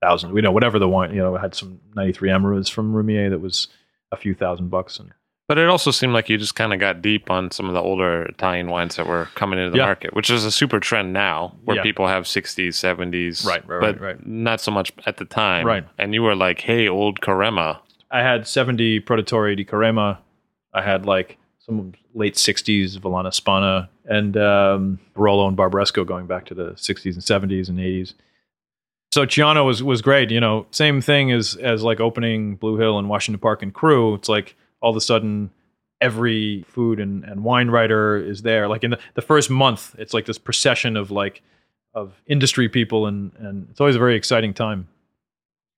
thousand. 0.00 0.32
We 0.32 0.40
know 0.40 0.52
whatever 0.52 0.78
the 0.78 0.88
wine, 0.88 1.10
you 1.12 1.18
know, 1.22 1.36
I 1.36 1.40
had 1.40 1.54
some 1.54 1.80
93 1.96 2.30
Amoureuses 2.30 2.70
from 2.70 2.92
Roumier 2.94 3.28
that 3.30 3.40
was 3.40 3.66
a 4.12 4.16
few 4.16 4.34
thousand 4.34 4.68
bucks. 4.68 5.00
And 5.00 5.10
But 5.48 5.58
it 5.58 5.68
also 5.68 5.90
seemed 5.90 6.12
like 6.12 6.28
you 6.28 6.38
just 6.38 6.54
kind 6.54 6.72
of 6.72 6.78
got 6.78 7.02
deep 7.02 7.28
on 7.28 7.50
some 7.50 7.66
of 7.66 7.74
the 7.74 7.80
older 7.80 8.22
Italian 8.24 8.68
wines 8.68 8.94
that 8.96 9.06
were 9.08 9.24
coming 9.34 9.58
into 9.58 9.70
the 9.72 9.78
Yeah. 9.78 9.86
market, 9.86 10.14
which 10.14 10.30
is 10.30 10.44
a 10.44 10.52
super 10.52 10.78
trend 10.78 11.12
now, 11.12 11.56
where 11.64 11.78
Yeah. 11.78 11.82
people 11.82 12.06
have 12.06 12.28
60s, 12.28 12.76
70s, 12.76 13.44
Right, 13.44 13.66
right, 13.66 13.80
but 13.80 14.00
right, 14.00 14.14
right. 14.16 14.26
not 14.26 14.60
so 14.60 14.70
much 14.70 14.92
at 15.06 15.16
the 15.16 15.24
time. 15.24 15.66
Right. 15.66 15.84
And 15.98 16.14
you 16.14 16.22
were 16.22 16.36
like, 16.36 16.60
"Hey, 16.60 16.86
old 16.88 17.20
Carema." 17.20 17.78
I 18.12 18.20
had 18.22 18.46
70 18.46 19.00
Produttori 19.00 19.56
di 19.56 19.64
Carema. 19.64 20.18
I 20.72 20.82
had 20.82 21.04
like 21.04 21.36
some 21.58 21.94
late 22.16 22.34
'60s 22.34 22.98
Vallana 22.98 23.28
Spanna 23.28 23.88
and 24.06 24.36
um, 24.36 24.98
Barolo 25.14 25.46
and 25.46 25.56
Barbaresco 25.56 26.04
going 26.06 26.26
back 26.26 26.46
to 26.46 26.54
the 26.54 26.70
'60s 26.72 27.14
and 27.14 27.50
'70s 27.50 27.68
and 27.68 27.78
'80s. 27.78 28.14
So 29.12 29.24
Ciano 29.24 29.64
was 29.64 29.82
was 29.82 30.02
great. 30.02 30.30
You 30.30 30.40
know, 30.40 30.66
same 30.70 31.00
thing 31.00 31.30
as 31.30 31.54
as 31.56 31.82
like 31.82 32.00
opening 32.00 32.56
Blue 32.56 32.76
Hill 32.76 32.98
and 32.98 33.08
Washington 33.08 33.40
Park 33.40 33.62
and 33.62 33.72
Cru. 33.72 34.14
It's 34.14 34.28
like 34.28 34.56
all 34.80 34.90
of 34.90 34.96
a 34.96 35.00
sudden 35.00 35.50
every 36.02 36.64
food 36.68 37.00
and, 37.00 37.24
and 37.24 37.42
wine 37.44 37.68
writer 37.70 38.16
is 38.18 38.42
there. 38.42 38.68
Like 38.68 38.84
in 38.84 38.90
the, 38.90 38.98
the 39.14 39.22
first 39.22 39.48
month, 39.48 39.94
it's 39.98 40.12
like 40.12 40.26
this 40.26 40.36
procession 40.38 40.96
of 40.96 41.10
like 41.10 41.42
of 41.94 42.20
industry 42.26 42.68
people 42.68 43.06
and 43.06 43.32
and 43.38 43.68
it's 43.70 43.80
always 43.80 43.96
a 43.96 43.98
very 43.98 44.16
exciting 44.16 44.52
time. 44.52 44.88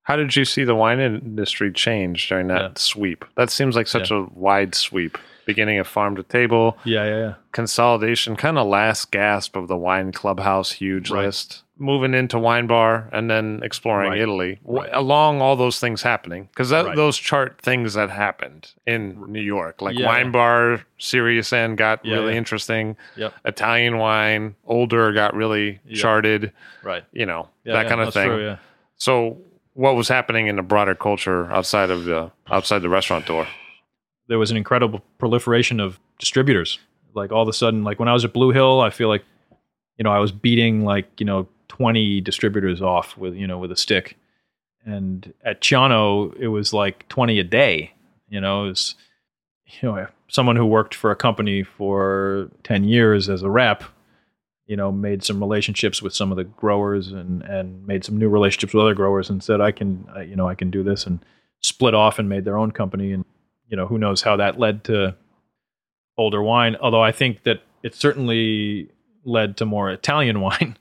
How 0.03 0.15
did 0.15 0.35
you 0.35 0.43
see 0.43 0.63
the 0.63 0.75
wine 0.75 0.99
industry 0.99 1.71
change 1.71 2.27
during 2.27 2.47
that 2.47 2.61
Yeah. 2.61 2.69
sweep? 2.75 3.25
That 3.37 3.51
seems 3.51 3.75
like 3.75 3.87
such 3.87 4.09
a 4.11 4.23
wide 4.33 4.73
sweep. 4.73 5.17
Beginning 5.49 5.79
of 5.79 5.87
farm 5.87 6.15
to 6.15 6.21
table, 6.23 6.77
Yeah, 6.83 7.05
yeah, 7.05 7.17
yeah. 7.17 7.33
consolidation, 7.51 8.35
kind 8.35 8.59
of 8.59 8.67
last 8.67 9.09
gasp 9.11 9.55
of 9.55 9.67
the 9.67 9.75
wine 9.75 10.11
clubhouse 10.11 10.71
huge 10.73 11.09
Right. 11.09 11.25
list. 11.25 11.63
Moving 11.79 12.13
into 12.13 12.37
wine 12.37 12.67
bar 12.67 13.09
and 13.11 13.31
then 13.31 13.61
exploring 13.63 14.11
Right. 14.11 14.21
Italy. 14.21 14.59
Right. 14.63 14.89
Along 14.93 15.41
all 15.41 15.55
those 15.55 15.79
things 15.79 16.03
happening, 16.03 16.49
because 16.51 16.69
those 16.69 17.17
chart 17.17 17.59
things 17.61 17.95
that 17.95 18.09
happened 18.11 18.73
in 18.85 19.23
New 19.31 19.41
York, 19.41 19.81
like 19.81 19.97
Yeah, 19.97 20.05
wine 20.05 20.31
bar, 20.31 20.81
Serious 20.99 21.51
End 21.51 21.77
got 21.77 22.05
Yeah, 22.05 22.15
really 22.17 22.33
yeah. 22.33 22.37
interesting. 22.37 22.95
Yep. 23.15 23.33
Italian 23.45 23.97
wine, 23.97 24.55
older 24.67 25.11
got 25.13 25.33
really 25.33 25.79
Yeah. 25.87 26.01
charted. 26.01 26.51
Right. 26.83 27.05
You 27.11 27.25
know 27.25 27.47
that 27.65 27.87
kind 27.87 28.01
of 28.01 28.13
thing. 28.13 28.27
true, 28.29 28.45
yeah. 28.45 28.57
So, 28.97 29.37
what 29.73 29.95
was 29.95 30.09
happening 30.09 30.47
in 30.47 30.57
the 30.57 30.61
broader 30.61 30.93
culture 30.95 31.49
outside 31.51 31.89
of 31.89 32.03
the 32.03 32.29
outside 32.51 32.79
the 32.81 32.89
restaurant 32.89 33.25
door? 33.25 33.47
There 34.29 34.39
was 34.39 34.51
an 34.51 34.57
incredible 34.57 35.01
proliferation 35.17 35.81
of 35.81 35.99
distributors. 36.19 36.79
Like 37.13 37.31
all 37.31 37.41
of 37.41 37.49
a 37.49 37.53
sudden, 37.53 37.83
like 37.83 37.99
when 37.99 38.07
I 38.07 38.13
was 38.13 38.23
at 38.23 38.31
Blue 38.31 38.51
Hill, 38.51 38.79
I 38.79 38.89
feel 38.89 39.09
like, 39.09 39.25
you 39.97 40.03
know, 40.03 40.11
I 40.11 40.19
was 40.19 40.31
beating 40.31 40.85
like, 40.85 41.19
you 41.19 41.25
know, 41.25 41.47
20 41.67 42.21
distributors 42.21 42.81
off 42.81 43.17
with, 43.17 43.33
you 43.33 43.47
know, 43.47 43.57
with 43.57 43.71
a 43.71 43.75
stick. 43.75 44.17
And 44.85 45.33
at 45.43 45.61
Ciano, 45.61 46.33
it 46.39 46.47
was 46.47 46.73
like 46.73 47.07
20 47.09 47.39
a 47.39 47.43
day, 47.43 47.91
you 48.29 48.39
know, 48.39 48.65
it 48.65 48.69
was, 48.69 48.95
you 49.65 49.89
know, 49.89 50.07
someone 50.29 50.55
who 50.55 50.65
worked 50.65 50.95
for 50.95 51.11
a 51.11 51.15
company 51.15 51.63
for 51.63 52.49
10 52.63 52.83
years 52.83 53.29
as 53.29 53.41
a 53.41 53.49
rep, 53.49 53.83
you 54.67 54.75
know, 54.75 54.91
made 54.91 55.23
some 55.23 55.39
relationships 55.39 56.01
with 56.01 56.13
some 56.13 56.31
of 56.31 56.37
the 56.37 56.43
growers 56.43 57.11
and, 57.11 57.41
and 57.41 57.85
made 57.87 58.05
some 58.05 58.17
new 58.17 58.29
relationships 58.29 58.73
with 58.73 58.83
other 58.83 58.93
growers 58.93 59.29
and 59.29 59.43
said, 59.43 59.59
I 59.59 59.71
can, 59.71 60.07
you 60.27 60.35
know, 60.35 60.47
I 60.47 60.55
can 60.55 60.69
do 60.69 60.83
this 60.83 61.05
and 61.05 61.19
split 61.61 61.95
off 61.95 62.19
and 62.19 62.29
made 62.29 62.45
their 62.45 62.57
own 62.57 62.71
company. 62.71 63.11
And, 63.11 63.25
you 63.69 63.77
know, 63.77 63.87
who 63.87 63.97
knows 63.97 64.21
how 64.21 64.35
that 64.37 64.59
led 64.59 64.83
to 64.85 65.15
older 66.17 66.41
wine. 66.41 66.75
Although 66.81 67.03
I 67.03 67.11
think 67.11 67.43
that 67.43 67.61
it 67.83 67.95
certainly 67.95 68.89
led 69.23 69.57
to 69.57 69.65
more 69.65 69.89
Italian 69.89 70.41
wine 70.47 70.77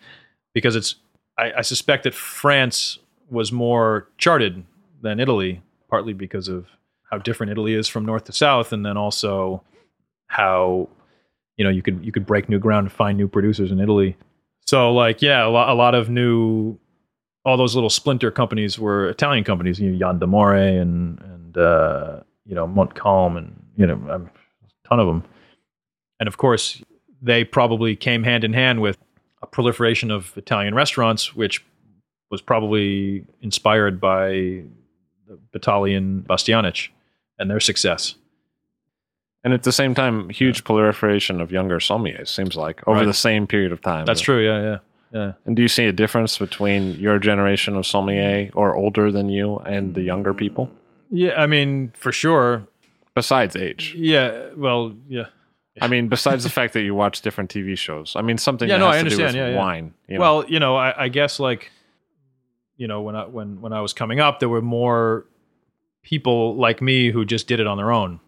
because 0.54 0.74
it's, 0.76 0.96
I, 1.38 1.52
I 1.58 1.62
suspect 1.62 2.04
that 2.04 2.14
France 2.14 2.98
was 3.30 3.52
more 3.52 4.08
charted 4.18 4.64
than 5.02 5.20
Italy, 5.20 5.62
partly 5.88 6.12
because 6.12 6.48
of 6.48 6.66
how 7.10 7.18
different 7.18 7.52
Italy 7.52 7.74
is 7.74 7.88
from 7.88 8.04
north 8.04 8.24
to 8.24 8.32
south, 8.32 8.72
and 8.72 8.84
then 8.84 8.96
also 8.96 9.62
how 10.26 10.88
you 11.56 11.64
know 11.64 11.70
you 11.70 11.82
could 11.82 12.04
you 12.04 12.12
could 12.12 12.26
break 12.26 12.48
new 12.48 12.58
ground 12.58 12.86
and 12.86 12.92
find 12.92 13.16
new 13.16 13.28
producers 13.28 13.70
in 13.70 13.80
Italy. 13.80 14.16
So 14.66 14.92
like 14.92 15.22
yeah, 15.22 15.46
a 15.46 15.48
lot, 15.48 15.68
a 15.68 15.74
lot 15.74 15.94
of 15.94 16.10
new 16.10 16.78
all 17.44 17.56
those 17.56 17.74
little 17.74 17.90
splinter 17.90 18.30
companies 18.30 18.78
were 18.78 19.08
Italian 19.08 19.44
companies, 19.44 19.80
you 19.80 19.90
know, 19.90 19.98
Jan 19.98 20.18
d'Amore 20.18 20.54
and 20.54 21.20
and 21.20 21.58
uh, 21.58 22.20
you 22.48 22.54
know 22.54 22.66
Montcalm 22.66 23.36
and 23.36 23.62
you 23.76 23.86
know 23.86 24.00
a 24.10 24.88
ton 24.88 24.98
of 24.98 25.06
them. 25.06 25.22
And 26.18 26.26
of 26.26 26.36
course, 26.38 26.82
they 27.22 27.44
probably 27.44 27.94
came 27.94 28.24
hand 28.24 28.42
in 28.42 28.52
hand 28.54 28.80
with 28.80 28.98
a 29.42 29.46
proliferation 29.46 30.10
of 30.10 30.36
Italian 30.36 30.74
restaurants, 30.74 31.36
which 31.36 31.64
was 32.30 32.40
probably 32.42 33.24
inspired 33.40 34.00
by 34.00 34.64
the 35.28 35.38
Batali 35.54 35.96
and 35.96 36.26
Bastianich 36.26 36.88
and 37.38 37.48
their 37.50 37.60
success. 37.60 38.16
And 39.44 39.54
at 39.54 39.62
the 39.62 39.70
same 39.72 39.94
time, 39.94 40.28
huge 40.30 40.64
proliferation 40.64 41.40
of 41.40 41.52
younger 41.52 41.78
sommeliers 41.78 42.28
seems 42.28 42.56
like 42.56 42.86
over 42.88 42.98
Right. 43.00 43.06
the 43.06 43.14
same 43.14 43.46
period 43.46 43.70
of 43.72 43.80
time. 43.80 44.04
That's 44.04 44.20
true. 44.20 44.44
Yeah, 44.44 44.60
yeah, 44.62 44.78
yeah. 45.12 45.32
And 45.46 45.54
do 45.54 45.62
you 45.62 45.68
see 45.68 45.84
a 45.86 45.92
difference 45.92 46.36
between 46.38 46.94
your 46.98 47.18
generation 47.20 47.76
of 47.76 47.86
sommelier 47.86 48.50
or 48.54 48.74
older 48.74 49.12
than 49.12 49.28
you 49.28 49.58
and 49.58 49.94
the 49.94 50.02
younger 50.02 50.34
people? 50.34 50.68
Yeah, 51.10 51.40
I 51.40 51.46
mean, 51.46 51.92
for 51.96 52.12
sure. 52.12 52.66
Besides 53.14 53.56
age. 53.56 53.94
Yeah, 53.96 54.50
well, 54.56 54.94
yeah. 55.08 55.26
I 55.80 55.88
mean, 55.88 56.08
besides 56.08 56.44
the 56.44 56.50
fact 56.50 56.72
that 56.74 56.82
you 56.82 56.94
watch 56.94 57.20
different 57.22 57.50
TV 57.50 57.76
shows. 57.76 58.14
I 58.16 58.22
mean, 58.22 58.38
something 58.38 58.68
Yeah, 58.68 58.76
that 58.76 58.80
no, 58.80 58.88
I 58.88 59.02
to 59.02 59.08
do 59.10 59.16
with 59.16 59.20
understand. 59.20 59.36
Yeah, 59.36 59.50
yeah. 59.50 59.56
wine. 59.56 59.94
you 60.08 60.14
know? 60.14 60.20
Well, 60.20 60.44
you 60.48 60.58
know, 60.60 60.76
I, 60.76 61.04
I 61.04 61.08
guess 61.08 61.38
like, 61.40 61.70
you 62.76 62.86
know, 62.86 63.00
when 63.00 63.16
I 63.16 63.26
when 63.26 63.60
when 63.60 63.72
I 63.72 63.80
was 63.80 63.92
coming 63.92 64.20
up, 64.20 64.38
there 64.40 64.48
were 64.48 64.62
more 64.62 65.26
people 66.02 66.56
like 66.56 66.80
me 66.80 67.10
who 67.10 67.24
just 67.24 67.48
did 67.48 67.60
it 67.60 67.66
on 67.66 67.76
their 67.76 67.90
own, 67.90 68.20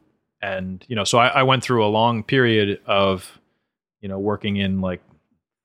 and 0.43 0.85
you 0.89 0.97
know, 0.97 1.05
so 1.05 1.19
I, 1.19 1.29
I 1.29 1.43
went 1.45 1.63
through 1.63 1.85
a 1.85 1.89
long 1.89 2.25
period 2.25 2.81
of, 2.87 3.39
you 4.01 4.09
know, 4.09 4.19
working 4.19 4.57
in 4.57 4.81
like 4.81 5.03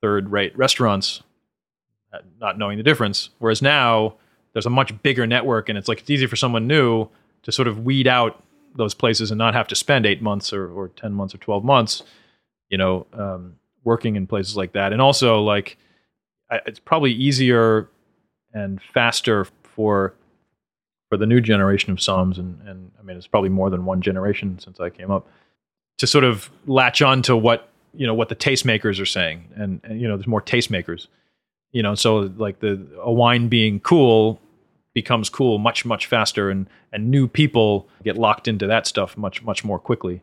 third-rate 0.02 0.56
restaurants, 0.58 1.24
uh, 2.14 2.20
not 2.40 2.60
knowing 2.60 2.78
the 2.78 2.84
difference. 2.84 3.30
Whereas 3.40 3.62
now, 3.62 4.16
there's 4.56 4.66
a 4.66 4.70
much 4.70 5.04
bigger 5.04 5.28
network, 5.28 5.68
and 5.68 5.78
it's 5.78 5.90
like 5.90 6.00
it's 6.00 6.10
easy 6.10 6.28
for 6.28 6.38
someone 6.38 6.66
new 6.66 7.10
to 7.44 7.52
sort 7.52 7.68
of 7.68 7.84
weed 7.84 8.08
out 8.08 8.42
those 8.74 8.94
places 8.94 9.30
and 9.30 9.38
not 9.38 9.54
have 9.54 9.68
to 9.68 9.76
spend 9.76 10.06
eight 10.06 10.22
months 10.22 10.54
or, 10.54 10.72
or 10.72 10.88
ten 10.88 11.12
months 11.12 11.36
or 11.36 11.40
twelve 11.40 11.66
months, 11.66 12.04
you 12.70 12.78
know, 12.78 13.06
um, 13.12 13.58
working 13.84 14.16
in 14.16 14.26
places 14.26 14.56
like 14.56 14.72
that. 14.72 14.94
And 14.94 15.02
also, 15.02 15.42
like, 15.42 15.78
I, 16.50 16.62
it's 16.66 16.80
probably 16.80 17.12
easier 17.12 17.90
and 18.54 18.82
faster 18.94 19.46
for 19.64 20.14
for 21.10 21.18
the 21.18 21.26
new 21.26 21.42
generation 21.42 21.92
of 21.92 21.98
somms, 21.98 22.38
and 22.38 22.58
and 22.66 22.92
I 22.98 23.04
mean, 23.04 23.18
it's 23.18 23.28
probably 23.28 23.50
more 23.50 23.70
than 23.70 23.84
one 23.84 24.02
generation 24.02 24.58
since 24.58 24.80
I 24.80 24.90
came 24.90 25.12
up 25.12 25.28
to 25.98 26.08
sort 26.08 26.24
of 26.24 26.50
latch 26.66 27.02
on 27.02 27.22
to 27.24 27.36
what 27.36 27.68
you 27.94 28.08
know 28.08 28.14
what 28.14 28.30
the 28.30 28.38
tastemakers 28.38 29.02
are 29.02 29.06
saying, 29.06 29.50
and, 29.58 29.82
and 29.84 30.00
you 30.00 30.08
know, 30.08 30.16
there's 30.16 30.28
more 30.28 30.42
tastemakers, 30.42 31.08
you 31.74 31.84
know, 31.84 31.94
so 31.94 32.32
like 32.38 32.62
the 32.62 32.88
a 33.02 33.12
wine 33.12 33.50
being 33.50 33.82
cool 33.82 34.40
becomes 34.96 35.30
cool 35.30 35.60
much 35.60 35.86
much 35.86 36.08
faster 36.08 36.50
and 36.50 36.68
and 36.92 37.12
new 37.12 37.28
people 37.28 37.88
get 38.04 38.18
locked 38.18 38.48
into 38.48 38.66
that 38.66 38.88
stuff 38.88 39.16
much 39.16 39.44
much 39.44 39.64
more 39.64 39.78
quickly. 39.78 40.22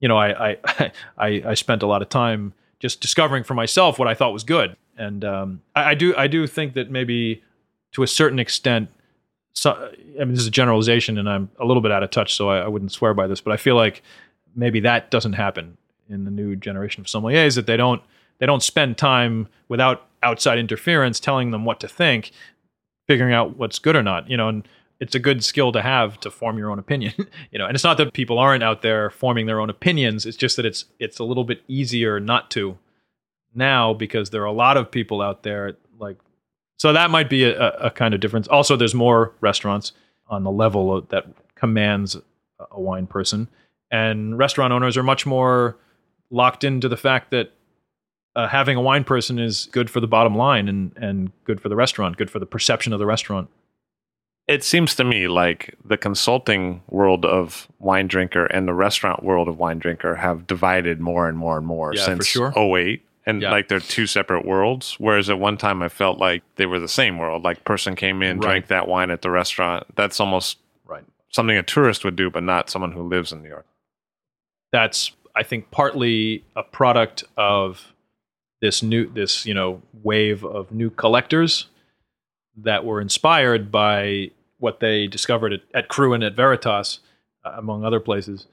You 0.00 0.08
know 0.08 0.16
i 0.18 0.50
i 0.50 0.92
i, 1.18 1.42
I 1.46 1.54
spent 1.54 1.84
a 1.84 1.86
lot 1.86 2.02
of 2.02 2.08
time 2.08 2.54
just 2.80 3.00
discovering 3.00 3.44
for 3.44 3.54
myself 3.54 3.98
what 4.00 4.08
i 4.08 4.14
thought 4.14 4.32
was 4.32 4.42
good. 4.42 4.76
And 4.96 5.24
um, 5.24 5.62
I, 5.76 5.90
I 5.90 5.94
do 5.94 6.16
i 6.16 6.26
do 6.26 6.46
think 6.48 6.74
that 6.74 6.90
maybe 6.90 7.44
to 7.92 8.02
a 8.02 8.06
certain 8.08 8.40
extent 8.40 8.88
so 9.52 9.92
i 10.16 10.18
mean 10.18 10.30
this 10.30 10.40
is 10.40 10.48
a 10.48 10.50
generalization 10.50 11.18
and 11.18 11.28
i'm 11.28 11.50
a 11.60 11.64
little 11.64 11.80
bit 11.80 11.92
out 11.92 12.02
of 12.02 12.10
touch 12.10 12.34
so 12.34 12.48
I, 12.48 12.58
I 12.58 12.68
wouldn't 12.68 12.92
swear 12.92 13.14
by 13.14 13.26
this 13.26 13.40
but 13.40 13.52
i 13.52 13.56
feel 13.56 13.76
like 13.76 14.02
maybe 14.56 14.80
that 14.80 15.10
doesn't 15.10 15.34
happen 15.34 15.76
in 16.08 16.24
the 16.24 16.30
new 16.30 16.56
generation 16.56 17.00
of 17.00 17.06
sommeliers 17.06 17.54
that 17.54 17.66
they 17.66 17.76
don't 17.76 18.02
they 18.38 18.46
don't 18.46 18.62
spend 18.62 18.98
time 18.98 19.48
without 19.68 20.06
outside 20.22 20.58
interference 20.58 21.20
telling 21.20 21.50
them 21.50 21.64
what 21.64 21.80
to 21.80 21.88
think 21.88 22.32
figuring 23.06 23.32
out 23.34 23.56
what's 23.56 23.78
good 23.78 23.96
or 23.96 24.02
not 24.02 24.28
you 24.28 24.36
know 24.36 24.48
and 24.48 24.68
it's 25.00 25.14
a 25.14 25.18
good 25.18 25.44
skill 25.44 25.72
to 25.72 25.82
have 25.82 26.18
to 26.20 26.30
form 26.30 26.56
your 26.56 26.70
own 26.70 26.78
opinion 26.78 27.12
you 27.50 27.58
know. 27.58 27.66
And 27.66 27.74
it's 27.74 27.84
not 27.84 27.96
that 27.98 28.12
people 28.12 28.38
aren't 28.38 28.62
out 28.62 28.82
there 28.82 29.10
forming 29.10 29.46
their 29.46 29.60
own 29.60 29.70
opinions 29.70 30.26
it's 30.26 30.36
just 30.36 30.56
that 30.56 30.66
it's 30.66 30.86
it's 30.98 31.18
a 31.18 31.24
little 31.24 31.44
bit 31.44 31.62
easier 31.68 32.20
not 32.20 32.50
to 32.52 32.78
now 33.54 33.94
because 33.94 34.30
there 34.30 34.42
are 34.42 34.46
a 34.46 34.52
lot 34.52 34.76
of 34.76 34.90
people 34.90 35.22
out 35.22 35.42
there 35.42 35.76
like 35.98 36.16
so 36.76 36.92
that 36.92 37.10
might 37.10 37.30
be 37.30 37.44
a, 37.44 37.70
a 37.76 37.90
kind 37.90 38.12
of 38.14 38.20
difference. 38.20 38.48
Also 38.48 38.76
there's 38.76 38.94
more 38.94 39.32
restaurants 39.40 39.92
on 40.28 40.42
the 40.42 40.50
level 40.50 40.94
of, 40.94 41.08
that 41.08 41.24
commands 41.54 42.16
a- 42.16 42.22
a 42.72 42.80
wine 42.80 43.06
person 43.06 43.48
and 43.90 44.36
restaurant 44.38 44.72
owners 44.72 44.96
are 44.96 45.02
much 45.02 45.24
more 45.24 45.76
locked 46.30 46.64
into 46.64 46.88
the 46.88 46.96
fact 46.96 47.30
that 47.30 47.52
uh, 48.36 48.48
having 48.48 48.76
a 48.76 48.80
wine 48.80 49.04
person 49.04 49.38
is 49.38 49.66
good 49.72 49.88
for 49.90 50.00
the 50.00 50.06
bottom 50.08 50.34
line 50.36 50.68
and 50.68 50.92
and 50.96 51.32
good 51.44 51.60
for 51.60 51.68
the 51.68 51.76
restaurant, 51.76 52.16
good 52.16 52.30
for 52.30 52.38
the 52.38 52.46
perception 52.46 52.92
of 52.92 52.98
the 52.98 53.06
restaurant. 53.06 53.48
it 54.46 54.62
seems 54.62 54.94
to 54.94 55.04
me 55.04 55.26
like 55.26 55.74
the 55.84 55.96
consulting 55.96 56.82
world 56.88 57.24
of 57.24 57.66
wine 57.78 58.06
drinker 58.06 58.44
and 58.46 58.68
the 58.68 58.74
restaurant 58.74 59.22
world 59.22 59.48
of 59.48 59.58
wine 59.58 59.78
drinker 59.78 60.16
have 60.16 60.46
divided 60.46 61.00
more 61.00 61.26
and 61.28 61.38
more 61.38 61.56
and 61.56 61.66
more 61.66 61.94
Yeah, 61.94 62.04
for 62.04 62.10
since 62.10 62.26
sure. 62.26 62.52
08 62.54 63.00
and 63.24 63.40
Yeah. 63.40 63.50
like 63.50 63.68
they're 63.68 63.80
two 63.80 64.06
separate 64.06 64.44
worlds 64.44 64.96
whereas 64.98 65.30
at 65.30 65.38
one 65.38 65.56
time 65.56 65.82
i 65.82 65.88
felt 65.88 66.18
like 66.18 66.42
they 66.56 66.66
were 66.66 66.78
the 66.78 66.88
same 67.02 67.16
world 67.16 67.42
like 67.42 67.64
person 67.64 67.96
came 67.96 68.20
in 68.22 68.36
Right. 68.38 68.46
drank 68.46 68.66
that 68.66 68.86
wine 68.86 69.10
at 69.10 69.22
the 69.22 69.30
restaurant 69.30 69.86
that's 69.96 70.20
almost 70.20 70.58
Right. 70.84 71.04
something 71.30 71.56
a 71.56 71.62
tourist 71.62 72.04
would 72.04 72.16
do 72.16 72.28
but 72.30 72.42
not 72.42 72.68
someone 72.68 72.92
who 72.92 73.02
lives 73.08 73.32
in 73.32 73.42
new 73.42 73.48
york 73.48 73.64
That's 74.72 75.12
I 75.34 75.42
think 75.42 75.70
partly 75.70 76.44
a 76.54 76.62
product 76.62 77.24
of 77.38 77.93
this 78.64 78.82
new 78.82 79.06
this 79.12 79.44
you 79.44 79.52
know 79.52 79.82
wave 80.02 80.42
of 80.42 80.72
new 80.72 80.88
collectors 80.88 81.66
that 82.56 82.82
were 82.82 82.98
inspired 82.98 83.70
by 83.70 84.30
what 84.58 84.80
they 84.80 85.06
discovered 85.06 85.52
at, 85.52 85.60
at 85.74 85.88
Cru 85.88 86.14
and 86.14 86.24
at 86.24 86.34
Veritas, 86.34 87.00
uh, 87.44 87.52
among 87.58 87.84
other 87.84 88.00
places. 88.00 88.46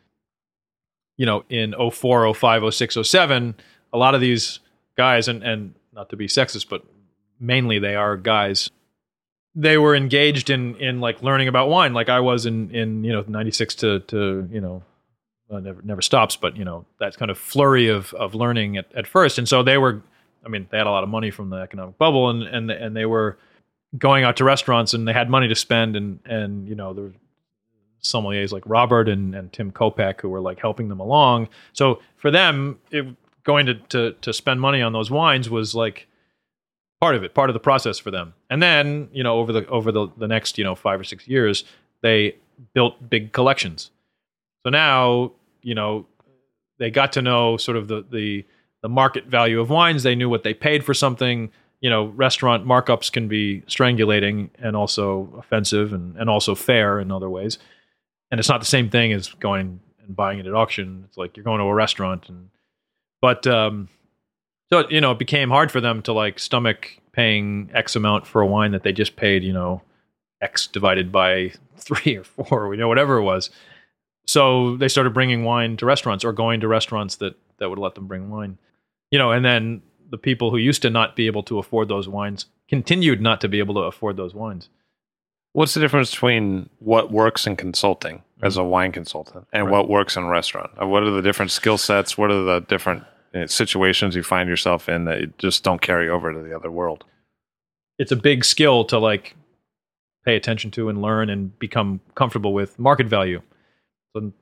you 1.17 1.25
know, 1.25 1.43
in 1.49 1.75
04, 1.91 2.33
05, 2.33 2.73
06, 2.73 2.97
07, 3.03 3.55
a 3.93 3.97
lot 3.97 4.15
of 4.15 4.21
these 4.21 4.59
guys, 4.97 5.27
and, 5.27 5.43
and 5.43 5.75
not 5.93 6.09
to 6.09 6.15
be 6.15 6.27
sexist, 6.27 6.67
but 6.67 6.83
mainly 7.39 7.79
they 7.79 7.95
are 7.95 8.17
guys, 8.17 8.71
they 9.53 9.77
were 9.77 9.95
engaged 9.95 10.49
in, 10.49 10.75
in 10.77 10.99
like 10.99 11.21
learning 11.21 11.47
about 11.47 11.69
wine, 11.69 11.93
like 11.93 12.09
I 12.09 12.19
was 12.21 12.45
in, 12.47 12.73
in, 12.73 13.03
you 13.03 13.13
know, 13.13 13.23
96 13.27 13.75
to, 13.75 13.99
to, 13.99 14.49
you 14.51 14.59
know, 14.59 14.83
well, 15.51 15.61
never, 15.61 15.81
never 15.83 16.01
stops, 16.01 16.35
but 16.35 16.57
you 16.57 16.65
know, 16.65 16.85
that 16.99 17.17
kind 17.17 17.29
of 17.29 17.37
flurry 17.37 17.87
of, 17.87 18.13
of 18.13 18.33
learning 18.33 18.77
at, 18.77 18.91
at 18.95 19.05
first. 19.05 19.37
And 19.37 19.47
so 19.47 19.61
they 19.61 19.77
were, 19.77 20.01
I 20.45 20.49
mean, 20.49 20.67
they 20.71 20.77
had 20.77 20.87
a 20.87 20.91
lot 20.91 21.03
of 21.03 21.09
money 21.09 21.29
from 21.29 21.49
the 21.49 21.57
economic 21.57 21.97
bubble 21.97 22.29
and, 22.29 22.43
and, 22.43 22.71
and 22.71 22.95
they 22.95 23.05
were 23.05 23.37
going 23.97 24.23
out 24.23 24.37
to 24.37 24.43
restaurants 24.43 24.93
and 24.93 25.07
they 25.07 25.13
had 25.13 25.29
money 25.29 25.47
to 25.47 25.55
spend 25.55 25.95
and, 25.95 26.19
and, 26.25 26.67
you 26.67 26.75
know, 26.75 26.93
there 26.93 27.03
were 27.03 27.13
sommeliers 28.01 28.51
like 28.51 28.63
Robert 28.65 29.07
and, 29.07 29.35
and 29.35 29.53
Tim 29.53 29.71
Kopec 29.71 30.21
who 30.21 30.29
were 30.29 30.41
like 30.41 30.59
helping 30.59 30.87
them 30.87 30.99
along. 30.99 31.49
So 31.73 31.99
for 32.17 32.31
them, 32.31 32.79
it, 32.89 33.05
going 33.43 33.65
to, 33.65 33.75
to 33.75 34.11
to 34.21 34.33
spend 34.33 34.61
money 34.61 34.81
on 34.81 34.93
those 34.93 35.09
wines 35.09 35.49
was 35.49 35.73
like 35.75 36.07
part 36.99 37.15
of 37.15 37.23
it, 37.23 37.33
part 37.33 37.49
of 37.49 37.53
the 37.53 37.59
process 37.59 37.97
for 37.97 38.11
them. 38.11 38.33
And 38.49 38.61
then 38.61 39.09
you 39.11 39.23
know 39.23 39.39
over 39.39 39.51
the 39.51 39.67
over 39.67 39.91
the, 39.91 40.07
the 40.17 40.27
next 40.27 40.57
you 40.57 40.63
know 40.63 40.75
five 40.75 40.99
or 40.99 41.03
six 41.03 41.27
years, 41.27 41.63
they 42.01 42.35
built 42.73 43.09
big 43.09 43.31
collections. 43.31 43.91
So 44.63 44.69
now 44.69 45.31
you 45.61 45.75
know 45.75 46.05
they 46.79 46.89
got 46.89 47.13
to 47.13 47.21
know 47.21 47.57
sort 47.57 47.77
of 47.77 47.87
the 47.87 48.05
the 48.11 48.45
the 48.81 48.89
market 48.89 49.25
value 49.25 49.59
of 49.59 49.69
wines. 49.69 50.03
They 50.03 50.15
knew 50.15 50.29
what 50.29 50.43
they 50.43 50.53
paid 50.53 50.83
for 50.83 50.93
something. 50.93 51.51
You 51.81 51.89
know, 51.89 52.05
restaurant 52.05 52.65
markups 52.65 53.11
can 53.11 53.27
be 53.27 53.61
strangulating 53.61 54.49
and 54.59 54.75
also 54.75 55.33
offensive 55.37 55.93
and, 55.93 56.15
and 56.15 56.29
also 56.29 56.53
fair 56.53 56.99
in 56.99 57.11
other 57.11 57.29
ways 57.29 57.57
and 58.31 58.39
it's 58.39 58.49
not 58.49 58.61
the 58.61 58.65
same 58.65 58.89
thing 58.89 59.11
as 59.11 59.27
going 59.27 59.81
and 60.03 60.15
buying 60.15 60.39
it 60.39 60.47
at 60.47 60.55
auction. 60.55 61.03
It's 61.07 61.17
like 61.17 61.35
you're 61.35 61.43
going 61.43 61.59
to 61.59 61.65
a 61.65 61.73
restaurant, 61.73 62.29
and 62.29 62.49
but 63.21 63.45
um, 63.45 63.89
so 64.71 64.89
you 64.89 65.01
know, 65.01 65.11
it 65.11 65.19
became 65.19 65.49
hard 65.49 65.71
for 65.71 65.81
them 65.81 66.01
to 66.03 66.13
like 66.13 66.39
stomach 66.39 66.97
paying 67.11 67.69
X 67.73 67.95
amount 67.95 68.25
for 68.25 68.41
a 68.41 68.47
wine 68.47 68.71
that 68.71 68.83
they 68.83 68.93
just 68.93 69.17
paid, 69.17 69.43
you 69.43 69.53
know, 69.53 69.81
X 70.41 70.65
divided 70.65 71.11
by 71.11 71.51
three 71.77 72.15
or 72.15 72.23
four, 72.23 72.73
you 72.73 72.79
know, 72.79 72.87
whatever 72.87 73.17
it 73.17 73.23
was. 73.23 73.49
So 74.25 74.77
they 74.77 74.87
started 74.87 75.13
bringing 75.13 75.43
wine 75.43 75.77
to 75.77 75.85
restaurants 75.85 76.23
or 76.23 76.31
going 76.31 76.59
to 76.61 76.67
restaurants 76.67 77.15
that 77.17 77.35
that 77.57 77.69
would 77.69 77.79
let 77.79 77.95
them 77.95 78.07
bring 78.07 78.29
wine, 78.29 78.57
you 79.11 79.19
know, 79.19 79.31
and 79.31 79.45
then 79.45 79.81
the 80.09 80.17
people 80.17 80.51
who 80.51 80.57
used 80.57 80.81
to 80.81 80.89
not 80.89 81.15
be 81.15 81.27
able 81.27 81.43
to 81.43 81.57
afford 81.57 81.87
those 81.87 82.07
wines 82.07 82.45
continued 82.69 83.21
not 83.21 83.41
to 83.41 83.47
be 83.47 83.59
able 83.59 83.75
to 83.75 83.81
afford 83.81 84.17
those 84.17 84.33
wines. 84.33 84.69
What's 85.53 85.73
the 85.73 85.79
difference 85.79 86.11
between 86.11 86.69
what 86.79 87.11
works 87.11 87.45
in 87.45 87.55
consulting 87.55 88.17
mm-hmm. 88.17 88.45
as 88.45 88.57
a 88.57 88.63
wine 88.63 88.91
consultant 88.91 89.47
and 89.51 89.65
right. 89.65 89.71
what 89.71 89.89
works 89.89 90.15
in 90.15 90.23
a 90.23 90.29
restaurant? 90.29 90.71
Uh, 90.81 90.87
what 90.87 91.03
are 91.03 91.11
the 91.11 91.21
different 91.21 91.51
skill 91.51 91.77
sets? 91.77 92.17
What 92.17 92.31
are 92.31 92.43
the 92.43 92.61
different 92.61 93.03
uh, 93.35 93.47
situations 93.47 94.15
you 94.15 94.23
find 94.23 94.47
yourself 94.47 94.87
in 94.87 95.05
that 95.05 95.37
just 95.37 95.63
don't 95.63 95.81
carry 95.81 96.09
over 96.09 96.31
to 96.33 96.41
the 96.41 96.55
other 96.55 96.71
world? 96.71 97.03
It's 97.97 98.11
a 98.11 98.15
big 98.15 98.45
skill 98.45 98.85
to 98.85 98.97
like 98.97 99.35
pay 100.25 100.35
attention 100.35 100.71
to 100.71 100.89
and 100.89 101.01
learn 101.01 101.29
and 101.29 101.57
become 101.59 101.99
comfortable 102.15 102.53
with 102.53 102.79
market 102.79 103.07
value. 103.07 103.41
An 104.13 104.33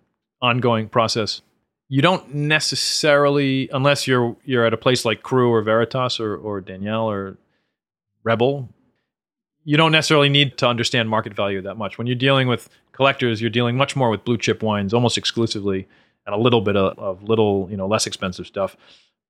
ongoing 0.42 0.90
process. 0.90 1.42
You 1.90 2.02
don't 2.02 2.34
necessarily, 2.34 3.70
unless 3.72 4.08
you're 4.08 4.36
you're 4.44 4.66
at 4.66 4.74
a 4.74 4.78
place 4.78 5.06
like 5.06 5.22
Cru 5.24 5.52
or 5.52 5.62
Veritas 5.62 6.20
or, 6.20 6.36
or 6.36 6.62
Daniel 6.62 7.10
or 7.10 7.38
Rebel, 8.24 8.70
you 9.64 9.78
don't 9.78 9.92
necessarily 9.92 10.30
need 10.30 10.58
to 10.58 10.68
understand 10.68 11.10
market 11.10 11.34
value 11.34 11.62
that 11.62 11.76
much. 11.76 11.98
When 11.98 12.08
you're 12.08 12.16
dealing 12.16 12.48
with 12.48 12.70
collectors, 12.92 13.42
you're 13.42 13.50
dealing 13.50 13.78
much 13.78 13.96
more 13.96 14.10
with 14.10 14.24
blue 14.24 14.38
chip 14.38 14.64
wines 14.64 14.94
almost 14.94 15.18
exclusively 15.18 15.88
and 16.26 16.36
a 16.36 16.38
little 16.38 16.62
bit 16.62 16.76
of, 16.76 16.98
of 17.00 17.24
little, 17.24 17.68
you 17.70 17.78
know, 17.78 17.88
less 17.88 18.08
expensive 18.08 18.48
stuff. 18.48 18.76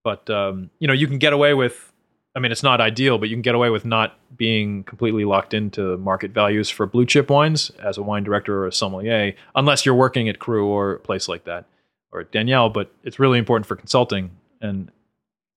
But, 0.03 0.29
um, 0.29 0.69
you 0.79 0.87
know, 0.87 0.93
you 0.93 1.07
can 1.07 1.17
get 1.17 1.33
away 1.33 1.53
with, 1.53 1.91
I 2.39 2.41
mean, 2.41 2.51
it's 2.51 2.63
not 2.63 2.79
ideal, 2.79 3.17
but 3.17 3.29
you 3.29 3.35
can 3.35 3.41
get 3.41 3.55
away 3.55 3.69
with 3.69 3.83
not 3.83 4.17
being 4.37 4.83
completely 4.83 5.25
locked 5.25 5.53
into 5.53 5.97
market 5.97 6.31
values 6.31 6.69
for 6.69 6.85
blue 6.85 7.05
chip 7.05 7.29
wines 7.29 7.69
as 7.83 7.97
a 7.97 8.01
wine 8.01 8.23
director 8.23 8.63
or 8.63 8.67
a 8.67 8.71
sommelier, 8.71 9.33
unless 9.55 9.85
you're 9.85 9.95
working 9.95 10.29
at 10.29 10.39
Cru 10.39 10.67
or 10.67 10.93
a 10.93 10.99
place 10.99 11.27
like 11.27 11.43
that 11.43 11.65
or 12.11 12.21
at 12.21 12.31
Daniel. 12.31 12.69
But 12.69 12.91
it's 13.03 13.19
really 13.19 13.39
important 13.39 13.67
for 13.67 13.75
consulting. 13.75 14.31
And, 14.61 14.91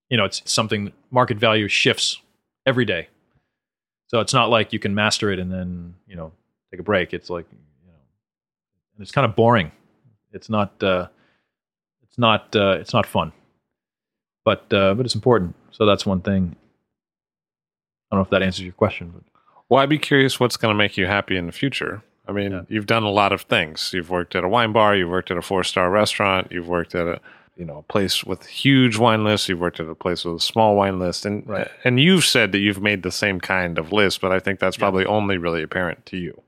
you 0.08 0.16
know, 0.16 0.24
it's 0.24 0.42
something 0.44 0.92
market 1.10 1.38
value 1.38 1.68
shifts 1.68 2.20
every 2.66 2.84
day 2.84 3.08
so 4.12 4.20
it's 4.20 4.34
not 4.34 4.50
like 4.50 4.72
you 4.74 4.78
can 4.78 4.94
master 4.94 5.32
it 5.32 5.38
and 5.38 5.50
then 5.50 5.94
you 6.06 6.16
know 6.16 6.32
take 6.70 6.80
a 6.80 6.82
break. 6.82 7.14
It's 7.14 7.30
like 7.30 7.46
you 7.50 7.88
know, 7.88 7.98
and 8.94 9.02
it's 9.02 9.10
kind 9.10 9.24
of 9.24 9.34
boring. 9.34 9.72
It's 10.32 10.50
not. 10.50 10.80
Uh, 10.82 11.08
it's 12.02 12.18
not. 12.18 12.54
Uh, 12.54 12.76
it's 12.78 12.92
not 12.92 13.06
fun. 13.06 13.32
But 14.44 14.70
uh, 14.72 14.94
but 14.94 15.06
it's 15.06 15.14
important. 15.14 15.54
So 15.70 15.86
that's 15.86 16.04
one 16.04 16.20
thing. 16.20 16.56
I 18.12 18.16
don't 18.16 18.20
know 18.20 18.24
if 18.24 18.30
that 18.30 18.42
answers 18.42 18.64
your 18.64 18.74
question, 18.74 19.10
but 19.14 19.22
well, 19.68 19.80
I'd 19.80 19.88
be 19.88 19.98
curious 19.98 20.38
what's 20.38 20.58
going 20.58 20.72
to 20.72 20.76
make 20.76 20.98
you 20.98 21.06
happy 21.06 21.36
in 21.36 21.46
the 21.46 21.52
future. 21.52 22.02
I 22.28 22.32
mean, 22.32 22.52
yeah. 22.52 22.62
you've 22.68 22.86
done 22.86 23.04
a 23.04 23.10
lot 23.10 23.32
of 23.32 23.42
things. 23.42 23.90
You've 23.94 24.10
worked 24.10 24.36
at 24.36 24.44
a 24.44 24.48
wine 24.48 24.72
bar. 24.72 24.94
You've 24.94 25.08
worked 25.08 25.30
at 25.30 25.38
a 25.38 25.42
four 25.42 25.64
star 25.64 25.90
restaurant. 25.90 26.52
You've 26.52 26.68
worked 26.68 26.94
at 26.94 27.06
a 27.06 27.20
you 27.56 27.64
know 27.64 27.78
a 27.78 27.82
place 27.82 28.24
with 28.24 28.46
huge 28.46 28.96
wine 28.96 29.24
lists 29.24 29.48
you've 29.48 29.60
worked 29.60 29.78
at 29.78 29.88
a 29.88 29.94
place 29.94 30.24
with 30.24 30.36
a 30.36 30.40
small 30.40 30.74
wine 30.74 30.98
list 30.98 31.26
and 31.26 31.46
right. 31.46 31.68
and 31.84 32.00
you've 32.00 32.24
said 32.24 32.52
that 32.52 32.58
you've 32.58 32.80
made 32.80 33.02
the 33.02 33.12
same 33.12 33.40
kind 33.40 33.78
of 33.78 33.92
list 33.92 34.20
but 34.20 34.32
i 34.32 34.38
think 34.38 34.58
that's 34.58 34.76
probably 34.76 35.02
yeah. 35.02 35.10
only 35.10 35.36
really 35.36 35.62
apparent 35.62 36.04
to 36.06 36.16
you 36.16 36.40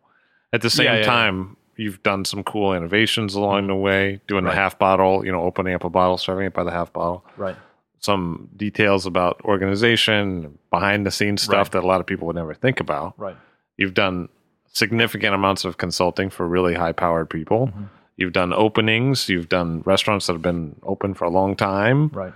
at 0.52 0.62
the 0.62 0.70
same 0.70 0.86
yeah, 0.86 0.96
yeah, 0.96 1.04
time 1.04 1.56
you've 1.76 2.02
done 2.02 2.24
some 2.24 2.42
cool 2.42 2.72
innovations 2.72 3.34
along 3.34 3.60
mm-hmm. 3.60 3.68
the 3.68 3.76
way 3.76 4.20
doing 4.26 4.44
right. 4.44 4.52
the 4.52 4.56
half 4.56 4.78
bottle 4.78 5.24
you 5.24 5.30
know 5.30 5.42
opening 5.42 5.74
up 5.74 5.84
a 5.84 5.90
bottle 5.90 6.16
serving 6.16 6.46
it 6.46 6.54
by 6.54 6.64
the 6.64 6.70
half 6.70 6.92
bottle 6.92 7.24
right 7.36 7.56
some 8.04 8.48
details 8.56 9.06
about 9.06 9.40
organization 9.44 10.58
behind 10.70 11.06
the 11.06 11.10
scenes 11.10 11.42
stuff 11.42 11.66
right. 11.66 11.72
that 11.72 11.84
a 11.84 11.86
lot 11.86 12.00
of 12.00 12.06
people 12.06 12.26
would 12.26 12.36
never 12.36 12.54
think 12.54 12.80
about 12.80 13.14
right 13.18 13.36
you've 13.76 13.94
done 13.94 14.28
significant 14.66 15.34
amounts 15.34 15.64
of 15.64 15.78
consulting 15.78 16.28
for 16.30 16.46
really 16.46 16.74
high 16.74 16.92
powered 16.92 17.30
people 17.30 17.68
mm-hmm 17.68 17.84
You've 18.16 18.32
done 18.32 18.52
openings. 18.52 19.28
You've 19.28 19.48
done 19.48 19.82
restaurants 19.84 20.26
that 20.26 20.34
have 20.34 20.42
been 20.42 20.76
open 20.84 21.14
for 21.14 21.24
a 21.24 21.30
long 21.30 21.56
time. 21.56 22.08
Right. 22.08 22.32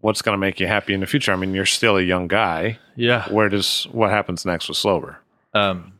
What's 0.00 0.20
going 0.20 0.34
to 0.34 0.38
make 0.38 0.60
you 0.60 0.66
happy 0.66 0.92
in 0.92 1.00
the 1.00 1.06
future? 1.06 1.32
I 1.32 1.36
mean, 1.36 1.54
you're 1.54 1.64
still 1.64 1.96
a 1.96 2.02
young 2.02 2.28
guy. 2.28 2.78
Yeah. 2.96 3.28
Where 3.30 3.48
does 3.48 3.84
what 3.92 4.10
happens 4.10 4.44
next 4.44 4.68
with 4.68 4.78
Slober? 4.78 5.16
Um. 5.54 5.92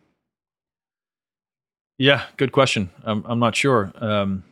Yeah, 1.97 2.25
good 2.37 2.51
question. 2.51 2.91
I'm 3.05 3.25
I'm 3.25 3.39
not 3.39 3.55
sure. 3.55 3.93
Um, 3.99 4.43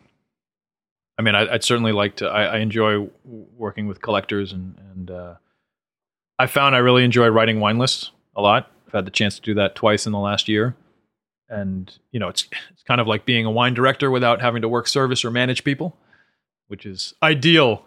I 1.23 1.25
mean, 1.25 1.37
I, 1.37 1.53
would 1.53 1.63
certainly 1.63 1.93
like 1.93 2.17
to. 2.17 2.27
I, 2.27 2.57
I, 2.57 2.59
enjoy 2.59 3.09
working 3.25 3.87
with 3.87 4.03
collectors, 4.03 4.53
and 4.53 4.75
and 4.91 5.11
uh, 5.11 5.35
I 6.37 6.49
found 6.49 6.75
I 6.75 6.79
really 6.79 7.05
enjoy 7.05 7.29
writing 7.29 7.61
wine 7.61 7.79
lists 7.79 8.11
a 8.35 8.43
lot. 8.43 8.73
I've 8.89 8.93
had 8.93 9.05
the 9.05 9.13
chance 9.13 9.37
to 9.37 9.41
do 9.43 9.55
that 9.55 9.77
twice 9.77 10.05
in 10.05 10.11
the 10.11 10.19
last 10.19 10.49
year, 10.49 10.75
and 11.49 11.97
you 12.11 12.19
know 12.19 12.27
it's 12.27 12.49
it's 12.73 12.83
kind 12.83 13.01
of 13.01 13.07
like 13.07 13.25
being 13.25 13.47
a 13.47 13.53
wine 13.53 13.73
director 13.73 14.11
without 14.11 14.41
having 14.41 14.63
to 14.63 14.69
work 14.69 14.89
service 14.89 15.25
or 15.25 15.31
manage 15.31 15.63
people, 15.63 15.97
which 16.67 16.87
is 16.87 17.15
ideal. 17.23 17.85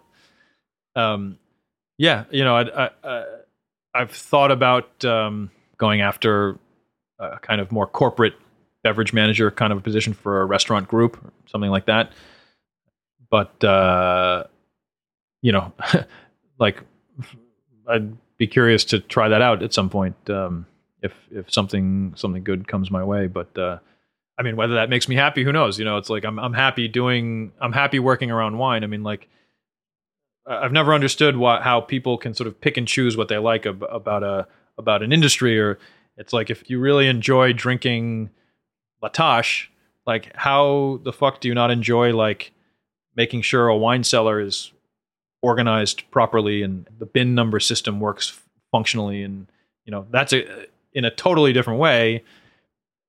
Um, 0.94 1.38
yeah, 1.98 2.24
you 2.30 2.42
know, 2.42 2.56
I, 2.56 2.90
I, 3.04 3.24
I've 3.94 4.12
thought 4.12 4.50
about 4.50 5.04
um, 5.04 5.50
going 5.76 6.00
after 6.00 6.58
a 7.18 7.38
kind 7.40 7.60
of 7.60 7.70
more 7.70 7.86
corporate 7.86 8.34
beverage 8.82 9.12
manager 9.12 9.50
kind 9.50 9.74
of 9.74 9.78
a 9.78 9.82
position 9.82 10.14
for 10.14 10.40
a 10.40 10.46
restaurant 10.46 10.88
group, 10.88 11.18
something 11.44 11.70
like 11.70 11.84
that. 11.84 12.12
But 13.30 13.62
uh, 13.64 14.44
you 15.42 15.52
know, 15.52 15.72
like 16.58 16.82
I'd 17.88 18.16
be 18.38 18.46
curious 18.46 18.84
to 18.86 19.00
try 19.00 19.28
that 19.28 19.42
out 19.42 19.62
at 19.62 19.72
some 19.72 19.90
point. 19.90 20.16
Um, 20.28 20.66
if 21.02 21.12
if 21.30 21.50
something 21.52 22.12
something 22.16 22.44
good 22.44 22.68
comes 22.68 22.90
my 22.90 23.02
way. 23.02 23.26
But 23.26 23.56
uh, 23.58 23.78
I 24.38 24.42
mean, 24.42 24.56
whether 24.56 24.74
that 24.74 24.90
makes 24.90 25.08
me 25.08 25.16
happy, 25.16 25.44
who 25.44 25.52
knows? 25.52 25.78
You 25.78 25.84
know, 25.84 25.96
it's 25.96 26.10
like 26.10 26.24
I'm 26.24 26.38
I'm 26.38 26.52
happy 26.52 26.88
doing 26.88 27.52
I'm 27.60 27.72
happy 27.72 27.98
working 27.98 28.30
around 28.30 28.58
wine. 28.58 28.84
I 28.84 28.86
mean, 28.86 29.02
like 29.02 29.28
I've 30.46 30.72
never 30.72 30.94
understood 30.94 31.36
what 31.36 31.62
how 31.62 31.80
people 31.80 32.18
can 32.18 32.34
sort 32.34 32.46
of 32.46 32.60
pick 32.60 32.76
and 32.76 32.86
choose 32.86 33.16
what 33.16 33.28
they 33.28 33.38
like 33.38 33.66
ab- 33.66 33.84
about 33.84 34.22
a 34.22 34.46
about 34.78 35.02
an 35.02 35.12
industry. 35.12 35.58
Or 35.58 35.78
it's 36.16 36.32
like 36.32 36.50
if 36.50 36.68
you 36.68 36.78
really 36.78 37.08
enjoy 37.08 37.52
drinking 37.52 38.30
La 39.02 39.08
Tâche, 39.08 39.68
like 40.06 40.34
how 40.34 41.00
the 41.04 41.12
fuck 41.12 41.40
do 41.40 41.48
you 41.48 41.54
not 41.54 41.70
enjoy 41.70 42.14
like 42.14 42.52
making 43.16 43.42
sure 43.42 43.68
a 43.68 43.76
wine 43.76 44.04
cellar 44.04 44.40
is 44.40 44.72
organized 45.42 46.08
properly 46.10 46.62
and 46.62 46.88
the 46.98 47.06
bin 47.06 47.34
number 47.34 47.60
system 47.60 48.00
works 48.00 48.40
functionally 48.70 49.22
and 49.22 49.46
you 49.84 49.90
know 49.90 50.06
that's 50.10 50.32
a 50.32 50.66
in 50.96 51.04
a 51.04 51.10
totally 51.10 51.52
different 51.52 51.78
way, 51.78 52.24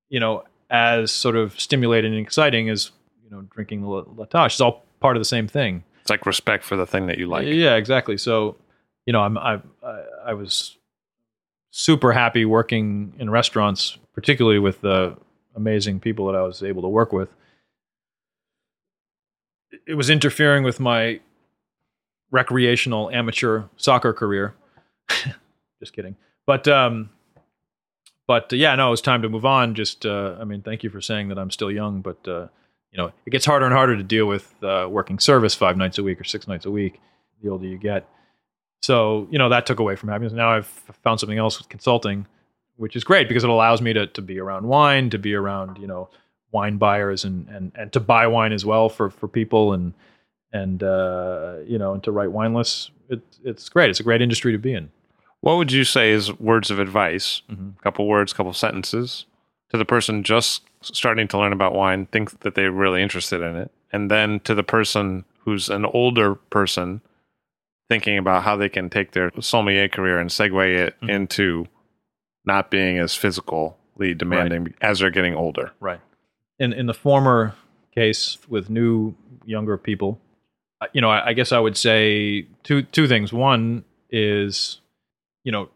you 0.10 0.20
know, 0.20 0.44
as 0.70 1.10
sort 1.10 1.38
of 1.38 1.58
stimulating 1.60 2.14
and 2.14 2.22
exciting 2.22 2.70
as 2.70 2.92
you 3.24 3.32
know 3.32 3.42
drinking 3.50 3.82
the 3.82 3.88
La 3.88 4.26
Tâche. 4.26 4.48
It's 4.48 4.62
all 4.62 4.86
part 5.00 5.16
of 5.16 5.22
the 5.22 5.26
same 5.26 5.48
thing. 5.48 5.84
It's 6.02 6.10
like 6.10 6.26
respect 6.26 6.64
for 6.64 6.76
the 6.76 6.86
thing 6.86 7.08
that 7.08 7.18
you 7.18 7.28
like. 7.28 7.48
Yeah, 7.48 7.76
exactly. 7.76 8.18
So, 8.18 8.58
you 9.06 9.14
know, 9.14 9.22
I'm 9.22 9.38
I 9.38 9.60
I 10.26 10.34
was 10.34 10.78
super 11.72 12.12
happy 12.12 12.46
working 12.46 13.14
in 13.18 13.30
restaurants, 13.30 13.98
particularly 14.14 14.60
with 14.60 14.82
the 14.82 15.16
amazing 15.56 16.00
people 16.00 16.28
that 16.28 16.36
I 16.36 16.42
was 16.42 16.62
able 16.62 16.82
to 16.84 16.90
work 16.90 17.14
with. 17.14 17.30
It 19.86 19.96
was 19.96 20.10
interfering 20.10 20.64
with 20.64 20.80
my 20.80 21.20
recreational 22.32 23.10
amateur 23.12 23.64
soccer 23.78 24.14
career. 24.14 24.56
just 25.80 25.94
kidding. 25.94 26.16
But 26.46 26.68
um, 26.68 27.10
but 28.28 28.52
uh, 28.52 28.56
yeah, 28.56 28.76
no, 28.76 28.88
it 28.88 28.92
was 28.92 29.02
time 29.02 29.22
to 29.22 29.30
move 29.30 29.46
on. 29.46 29.76
Just 29.76 30.06
uh, 30.06 30.36
I 30.40 30.44
mean, 30.44 30.62
thank 30.62 30.84
you 30.84 30.90
for 30.90 31.02
saying 31.02 31.30
that 31.30 31.38
I'm 31.40 31.52
still 31.52 31.72
young, 31.72 32.02
but 32.02 32.28
uh, 32.28 32.48
you 32.92 32.98
know, 32.98 33.12
it 33.26 33.30
gets 33.32 33.46
harder 33.46 33.66
and 33.66 33.74
harder 33.74 33.96
to 33.96 34.04
deal 34.04 34.26
with 34.26 34.54
uh, 34.64 34.88
working 34.90 35.20
service 35.20 35.56
five 35.56 35.78
nights 35.78 35.98
a 35.98 36.04
week 36.04 36.20
or 36.20 36.24
six 36.24 36.48
nights 36.48 36.66
a 36.66 36.72
week. 36.72 37.00
The 37.42 37.50
older 37.50 37.66
you 37.66 37.78
get, 37.78 38.08
so 38.82 39.28
you 39.30 39.38
know 39.38 39.50
that 39.50 39.66
took 39.66 39.80
away 39.80 39.96
from 39.96 40.10
happiness. 40.10 40.34
Now 40.34 40.50
I've 40.50 40.68
found 41.04 41.20
something 41.20 41.38
else 41.38 41.60
with 41.60 41.70
consulting, 41.70 42.26
which 42.78 42.96
is 42.96 43.04
great 43.04 43.28
because 43.28 43.44
it 43.44 43.50
allows 43.50 43.82
me 43.82 43.94
to 43.94 44.08
to 44.08 44.22
be 44.22 44.40
around 44.40 44.68
wine, 44.68 45.10
to 45.12 45.20
be 45.20 45.36
around 45.36 45.78
you 45.78 45.88
know 45.88 46.10
wine 46.52 46.78
buyers, 46.78 47.24
and 47.24 47.48
and 47.50 47.72
and 47.76 47.92
to 47.94 48.00
buy 48.00 48.28
wine 48.28 48.52
as 48.54 48.66
well 48.66 48.90
for 48.90 49.10
for 49.10 49.28
people, 49.28 49.74
and 49.74 49.94
and 50.54 50.82
uh, 50.84 51.56
you 51.66 51.78
know, 51.78 51.94
and 51.94 52.04
to 52.04 52.12
write 52.12 52.32
wine 52.32 52.54
lists. 52.54 52.92
It, 53.10 53.22
it's 53.44 53.70
great. 53.70 53.90
It's 53.90 54.00
a 54.00 54.04
great 54.04 54.22
industry 54.22 54.52
to 54.52 54.58
be 54.58 54.74
in. 54.74 54.90
What 55.42 55.58
would 55.58 55.72
you 55.72 55.84
say 55.84 56.12
is 56.12 56.38
words 56.40 56.72
of 56.72 56.80
advice? 56.80 57.42
Mhm. 57.50 57.78
A 57.78 57.82
couple 57.82 58.08
words, 58.08 58.34
couple 58.34 58.52
sentences 58.54 59.26
to 59.70 59.78
the 59.78 59.86
person 59.86 60.24
just 60.24 60.64
starting 60.82 61.28
to 61.30 61.38
learn 61.38 61.54
about 61.54 61.74
wine, 61.74 62.06
think 62.08 62.40
that 62.42 62.56
they're 62.56 62.72
really 62.72 63.02
interested 63.04 63.42
in 63.42 63.56
it, 63.56 63.72
and 63.92 64.10
then 64.12 64.40
to 64.42 64.56
the 64.56 64.64
person 64.64 65.26
who's 65.40 65.70
an 65.70 65.86
older 65.86 66.36
person 66.36 67.02
thinking 67.90 68.18
about 68.18 68.44
how 68.44 68.56
they 68.58 68.68
can 68.70 68.90
take 68.90 69.12
their 69.12 69.32
sommelier 69.40 69.88
career 69.88 70.20
and 70.20 70.30
segue 70.30 70.78
it 70.78 70.96
Mhm. 71.02 71.10
into 71.10 71.68
not 72.46 72.70
being 72.70 72.98
as 72.98 73.16
physically 73.16 74.14
demanding 74.14 74.74
as 74.82 75.00
they're 75.00 75.10
getting 75.10 75.36
older. 75.36 75.72
Right. 75.80 76.00
In 76.60 76.74
in 76.74 76.88
the 76.88 76.94
former 76.94 77.56
case 77.94 78.38
with 78.48 78.70
new 78.70 79.16
younger 79.46 79.78
people, 79.78 80.20
uh, 80.82 80.88
you 80.94 81.02
know, 81.02 81.10
I, 81.10 81.28
I 81.30 81.34
guess 81.34 81.52
I 81.52 81.60
would 81.60 81.78
say 81.78 82.48
two 82.64 82.84
two 82.84 83.08
things. 83.08 83.34
One 83.34 83.84
is, 84.10 84.80
you 85.44 85.52
know, 85.52 85.70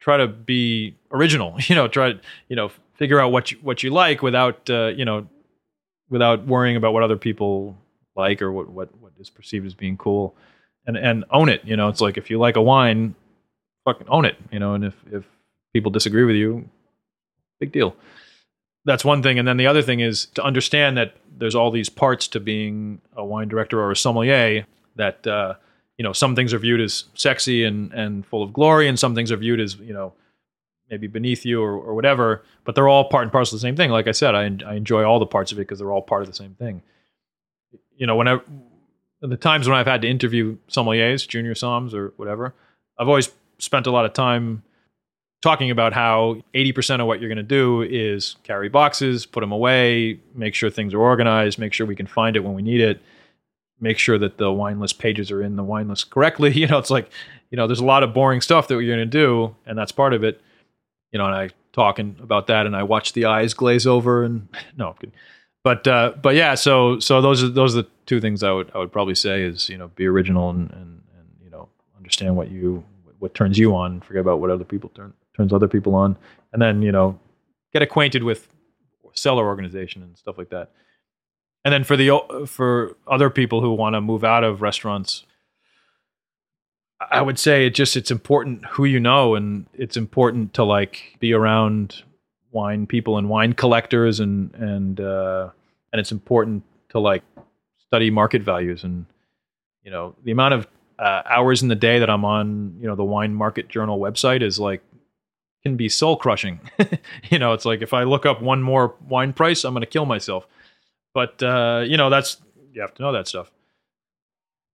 try 0.00 0.16
to 0.16 0.26
be 0.26 0.96
original. 1.10 1.56
You 1.68 1.74
know, 1.74 1.88
try 1.88 2.12
to 2.12 2.20
you 2.48 2.56
know 2.56 2.70
figure 2.94 3.20
out 3.20 3.32
what 3.32 3.50
you 3.50 3.58
what 3.62 3.82
you 3.82 3.90
like 3.90 4.22
without 4.22 4.68
uh, 4.70 4.88
you 4.88 5.04
know 5.04 5.26
without 6.08 6.46
worrying 6.46 6.76
about 6.76 6.92
what 6.92 7.02
other 7.02 7.16
people 7.16 7.76
like 8.14 8.40
or 8.40 8.52
what 8.52 8.68
what 8.68 8.88
what 9.00 9.12
is 9.18 9.30
perceived 9.30 9.66
as 9.66 9.74
being 9.74 9.96
cool, 9.96 10.34
and 10.86 10.96
and 10.96 11.24
own 11.30 11.48
it. 11.48 11.64
You 11.64 11.76
know, 11.76 11.88
it's 11.88 12.00
like 12.00 12.16
if 12.16 12.30
you 12.30 12.38
like 12.38 12.56
a 12.56 12.62
wine, 12.62 13.14
fucking 13.84 14.08
own 14.08 14.24
it. 14.24 14.36
You 14.52 14.60
know, 14.60 14.74
and 14.74 14.84
if 14.84 14.94
if 15.10 15.24
people 15.72 15.90
disagree 15.90 16.24
with 16.24 16.36
you, 16.36 16.68
big 17.58 17.72
deal 17.72 17.96
that's 18.86 19.04
one 19.04 19.22
thing. 19.22 19.38
And 19.38 19.46
then 19.46 19.58
the 19.58 19.66
other 19.66 19.82
thing 19.82 20.00
is 20.00 20.26
to 20.36 20.42
understand 20.42 20.96
that 20.96 21.16
there's 21.36 21.54
all 21.54 21.70
these 21.70 21.90
parts 21.90 22.28
to 22.28 22.40
being 22.40 23.02
a 23.14 23.24
wine 23.24 23.48
director 23.48 23.80
or 23.80 23.90
a 23.90 23.96
sommelier 23.96 24.64
that 24.94 25.26
uh, 25.26 25.54
you 25.98 26.02
know 26.04 26.12
some 26.12 26.34
things 26.34 26.54
are 26.54 26.58
viewed 26.58 26.80
as 26.80 27.04
sexy 27.14 27.64
and 27.64 27.92
and 27.92 28.24
full 28.26 28.42
of 28.42 28.52
glory 28.52 28.88
and 28.88 28.98
some 28.98 29.14
things 29.14 29.30
are 29.30 29.36
viewed 29.36 29.60
as 29.60 29.76
you 29.76 29.92
know 29.92 30.14
maybe 30.88 31.08
beneath 31.08 31.44
you 31.44 31.60
or, 31.60 31.72
or 31.72 31.94
whatever 31.94 32.44
but 32.64 32.74
they're 32.74 32.88
all 32.88 33.08
part 33.08 33.24
and 33.24 33.32
parcel 33.32 33.56
of 33.56 33.60
the 33.60 33.66
same 33.66 33.76
thing. 33.76 33.90
Like 33.90 34.06
i 34.06 34.12
said 34.12 34.34
i, 34.34 34.44
I 34.44 34.74
enjoy 34.74 35.04
all 35.04 35.18
the 35.18 35.26
parts 35.26 35.52
of 35.52 35.58
it 35.58 35.62
because 35.62 35.78
they're 35.78 35.92
all 35.92 36.02
part 36.02 36.22
of 36.22 36.28
the 36.28 36.34
same 36.34 36.54
thing. 36.54 36.82
You 37.96 38.06
know 38.06 38.16
whenever 38.16 38.42
the 39.20 39.36
times 39.36 39.68
when 39.68 39.76
i've 39.76 39.86
had 39.86 40.02
to 40.02 40.08
interview 40.08 40.56
sommeliers 40.68 41.26
junior 41.26 41.54
somms 41.54 41.92
or 41.92 42.12
whatever 42.16 42.54
i've 42.98 43.08
always 43.08 43.30
spent 43.58 43.86
a 43.86 43.90
lot 43.90 44.04
of 44.04 44.12
time 44.12 44.62
talking 45.46 45.70
about 45.70 45.92
how 45.92 46.36
80% 46.54 47.00
of 47.00 47.06
what 47.06 47.20
you're 47.20 47.28
going 47.28 47.36
to 47.36 47.42
do 47.44 47.82
is 47.82 48.34
carry 48.42 48.68
boxes, 48.68 49.26
put 49.26 49.42
them 49.42 49.52
away, 49.52 50.18
make 50.34 50.56
sure 50.56 50.70
things 50.70 50.92
are 50.92 51.00
organized, 51.00 51.56
make 51.56 51.72
sure 51.72 51.86
we 51.86 51.94
can 51.94 52.08
find 52.08 52.34
it 52.34 52.40
when 52.40 52.52
we 52.52 52.62
need 52.62 52.80
it, 52.80 53.00
make 53.80 53.96
sure 53.96 54.18
that 54.18 54.38
the 54.38 54.50
wine 54.50 54.80
list 54.80 54.98
pages 54.98 55.30
are 55.30 55.40
in 55.40 55.54
the 55.54 55.62
wine 55.62 55.88
list 55.88 56.10
correctly. 56.10 56.52
You 56.56 56.66
know, 56.66 56.78
it's 56.78 56.90
like, 56.90 57.12
you 57.50 57.56
know, 57.56 57.68
there's 57.68 57.78
a 57.78 57.84
lot 57.84 58.02
of 58.02 58.12
boring 58.12 58.40
stuff 58.40 58.66
that 58.66 58.74
you're 58.74 58.96
going 58.96 59.08
to 59.08 59.18
do, 59.18 59.54
and 59.66 59.78
that's 59.78 59.92
part 59.92 60.14
of 60.14 60.24
it. 60.24 60.40
You 61.12 61.20
know, 61.20 61.26
and 61.26 61.34
I 61.36 61.50
talking 61.72 62.16
about 62.20 62.48
that, 62.48 62.66
and 62.66 62.74
I 62.74 62.82
watch 62.82 63.12
the 63.12 63.26
eyes 63.26 63.54
glaze 63.54 63.86
over, 63.86 64.24
and 64.24 64.48
no. 64.76 64.96
But 65.62 65.86
uh, 65.86 66.14
but 66.20 66.34
yeah, 66.34 66.56
so 66.56 66.98
so 66.98 67.20
those 67.20 67.44
are 67.44 67.48
those 67.48 67.76
are 67.76 67.82
the 67.82 67.88
two 68.06 68.20
things 68.20 68.42
I 68.42 68.50
would 68.50 68.72
I 68.74 68.78
would 68.78 68.90
probably 68.90 69.14
say 69.14 69.42
is 69.42 69.68
you 69.68 69.78
know 69.78 69.88
be 69.94 70.06
original 70.06 70.50
and 70.50 70.72
and, 70.72 71.02
and 71.16 71.28
you 71.44 71.50
know 71.50 71.68
understand 71.96 72.34
what 72.34 72.50
you 72.50 72.84
what 73.20 73.32
turns 73.34 73.58
you 73.58 73.76
on, 73.76 74.00
forget 74.00 74.22
about 74.22 74.40
what 74.40 74.50
other 74.50 74.64
people 74.64 74.90
turn 74.90 75.12
turns 75.36 75.52
other 75.52 75.68
people 75.68 75.94
on, 75.94 76.16
and 76.52 76.60
then 76.60 76.82
you 76.82 76.92
know 76.92 77.18
get 77.72 77.82
acquainted 77.82 78.22
with 78.22 78.48
cellar 79.12 79.46
organization 79.46 80.02
and 80.02 80.16
stuff 80.16 80.38
like 80.38 80.50
that. 80.50 80.70
And 81.64 81.72
then 81.72 81.84
for 81.84 81.96
the 81.96 82.46
for 82.46 82.96
other 83.06 83.30
people 83.30 83.60
who 83.60 83.72
want 83.72 83.94
to 83.94 84.00
move 84.00 84.24
out 84.24 84.44
of 84.44 84.62
restaurants, 84.62 85.24
I 87.10 87.22
would 87.22 87.38
say 87.38 87.66
it 87.66 87.74
just 87.74 87.96
it's 87.96 88.10
important 88.10 88.64
who 88.66 88.84
you 88.84 89.00
know, 89.00 89.34
and 89.34 89.66
it's 89.74 89.96
important 89.96 90.54
to 90.54 90.64
like 90.64 91.16
be 91.18 91.32
around 91.32 92.02
wine 92.52 92.86
people 92.86 93.18
and 93.18 93.28
wine 93.28 93.52
collectors, 93.52 94.20
and 94.20 94.54
and 94.54 95.00
uh, 95.00 95.50
and 95.92 96.00
it's 96.00 96.12
important 96.12 96.62
to 96.90 97.00
like 97.00 97.22
study 97.86 98.10
market 98.10 98.42
values 98.42 98.84
and 98.84 99.06
you 99.82 99.90
know 99.90 100.14
the 100.24 100.32
amount 100.32 100.54
of 100.54 100.66
uh, 100.98 101.22
hours 101.28 101.62
in 101.62 101.68
the 101.68 101.74
day 101.74 101.98
that 101.98 102.10
I'm 102.10 102.24
on 102.24 102.76
you 102.80 102.86
know 102.86 102.96
the 102.96 103.04
wine 103.04 103.34
market 103.34 103.68
journal 103.68 103.98
website 103.98 104.42
is 104.42 104.58
like 104.58 104.82
can 105.66 105.76
be 105.76 105.88
soul 105.88 106.16
crushing. 106.16 106.60
you 107.30 107.38
know, 107.38 107.52
it's 107.52 107.64
like 107.64 107.82
if 107.82 107.92
I 107.92 108.04
look 108.04 108.24
up 108.24 108.40
one 108.40 108.62
more 108.62 108.94
wine 109.08 109.32
price, 109.32 109.64
I'm 109.64 109.74
going 109.74 109.80
to 109.80 109.86
kill 109.86 110.06
myself. 110.06 110.46
But 111.12 111.42
uh, 111.42 111.84
you 111.86 111.96
know, 111.96 112.08
that's 112.08 112.40
you 112.72 112.80
have 112.80 112.94
to 112.94 113.02
know 113.02 113.12
that 113.12 113.26
stuff. 113.26 113.50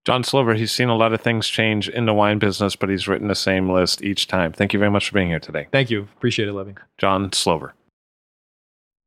John 0.05 0.25
Slover, 0.25 0.55
he's 0.55 0.73
seen 0.73 0.89
a 0.89 0.97
lot 0.97 1.13
of 1.13 1.21
things 1.21 1.47
change 1.47 1.89
in 1.89 2.07
the 2.07 2.13
wine 2.13 2.41
business, 2.41 2.75
but 2.75 2.89
he's 2.89 3.07
written 3.07 3.29
the 3.29 3.37
same 3.37 3.71
list 3.71 4.03
each 4.03 4.27
time. 4.27 4.53
Thank 4.53 4.73
you 4.73 4.79
very 4.81 4.91
much 4.91 5.09
for 5.09 5.15
being 5.15 5.29
here 5.29 5.39
today. 5.39 5.69
Thank 5.71 5.91
you. 5.91 6.09
Appreciate 6.17 6.49
it, 6.49 6.53
Levi. 6.53 6.73
John 6.99 7.33
Slover. 7.33 7.75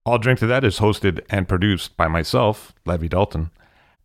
I'll 0.05 0.17
Drink 0.17 0.39
to 0.39 0.47
That 0.47 0.63
is 0.63 0.79
hosted 0.79 1.25
and 1.29 1.49
produced 1.49 1.97
by 1.97 2.07
myself, 2.07 2.73
Levi 2.86 3.07
Dalton. 3.07 3.51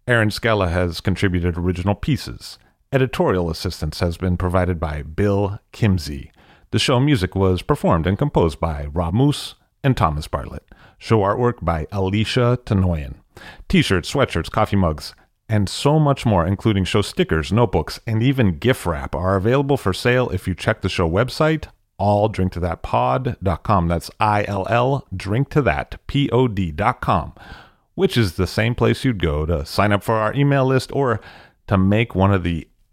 Erin 0.08 0.32
Scala 0.32 0.68
has 0.68 1.00
contributed 1.00 1.56
original 1.56 1.94
pieces. 1.94 2.58
Editorial 2.92 3.50
assistance 3.50 4.00
has 4.00 4.16
been 4.16 4.36
provided 4.36 4.80
by 4.80 5.02
Bill 5.02 5.60
Kimsey. 5.72 6.30
The 6.72 6.78
show 6.78 7.00
music 7.00 7.34
was 7.34 7.62
performed 7.62 8.06
and 8.06 8.16
composed 8.16 8.60
by 8.60 8.86
Rob 8.92 9.12
Moose 9.12 9.56
and 9.82 9.96
Thomas 9.96 10.28
Bartlett. 10.28 10.62
Show 10.98 11.18
artwork 11.18 11.64
by 11.64 11.88
Alicia 11.90 12.60
Tenoyan. 12.64 13.14
T 13.68 13.82
shirts, 13.82 14.12
sweatshirts, 14.12 14.52
coffee 14.52 14.76
mugs, 14.76 15.12
and 15.48 15.68
so 15.68 15.98
much 15.98 16.24
more, 16.24 16.46
including 16.46 16.84
show 16.84 17.02
stickers, 17.02 17.52
notebooks, 17.52 17.98
and 18.06 18.22
even 18.22 18.58
gift 18.58 18.86
wrap, 18.86 19.16
are 19.16 19.34
available 19.34 19.76
for 19.76 19.92
sale 19.92 20.30
if 20.30 20.46
you 20.46 20.54
check 20.54 20.80
the 20.80 20.88
show 20.88 21.10
website, 21.10 21.64
illdrinktothatpod.com. 21.98 23.88
That's 23.88 24.10
I 24.20 24.44
L 24.44 24.64
L 24.70 25.08
drink 25.16 25.50
to 25.50 25.62
that 25.62 25.96
P 26.06 26.30
O 26.30 26.46
D.com, 26.46 27.34
which 27.96 28.16
is 28.16 28.34
the 28.34 28.46
same 28.46 28.76
place 28.76 29.04
you'd 29.04 29.20
go 29.20 29.44
to 29.44 29.66
sign 29.66 29.90
up 29.90 30.04
for 30.04 30.14
our 30.14 30.32
email 30.34 30.66
list 30.66 30.92
or 30.92 31.20
to 31.66 31.76
make 31.76 32.14
one 32.14 32.32
of 32.32 32.44
the 32.44 32.68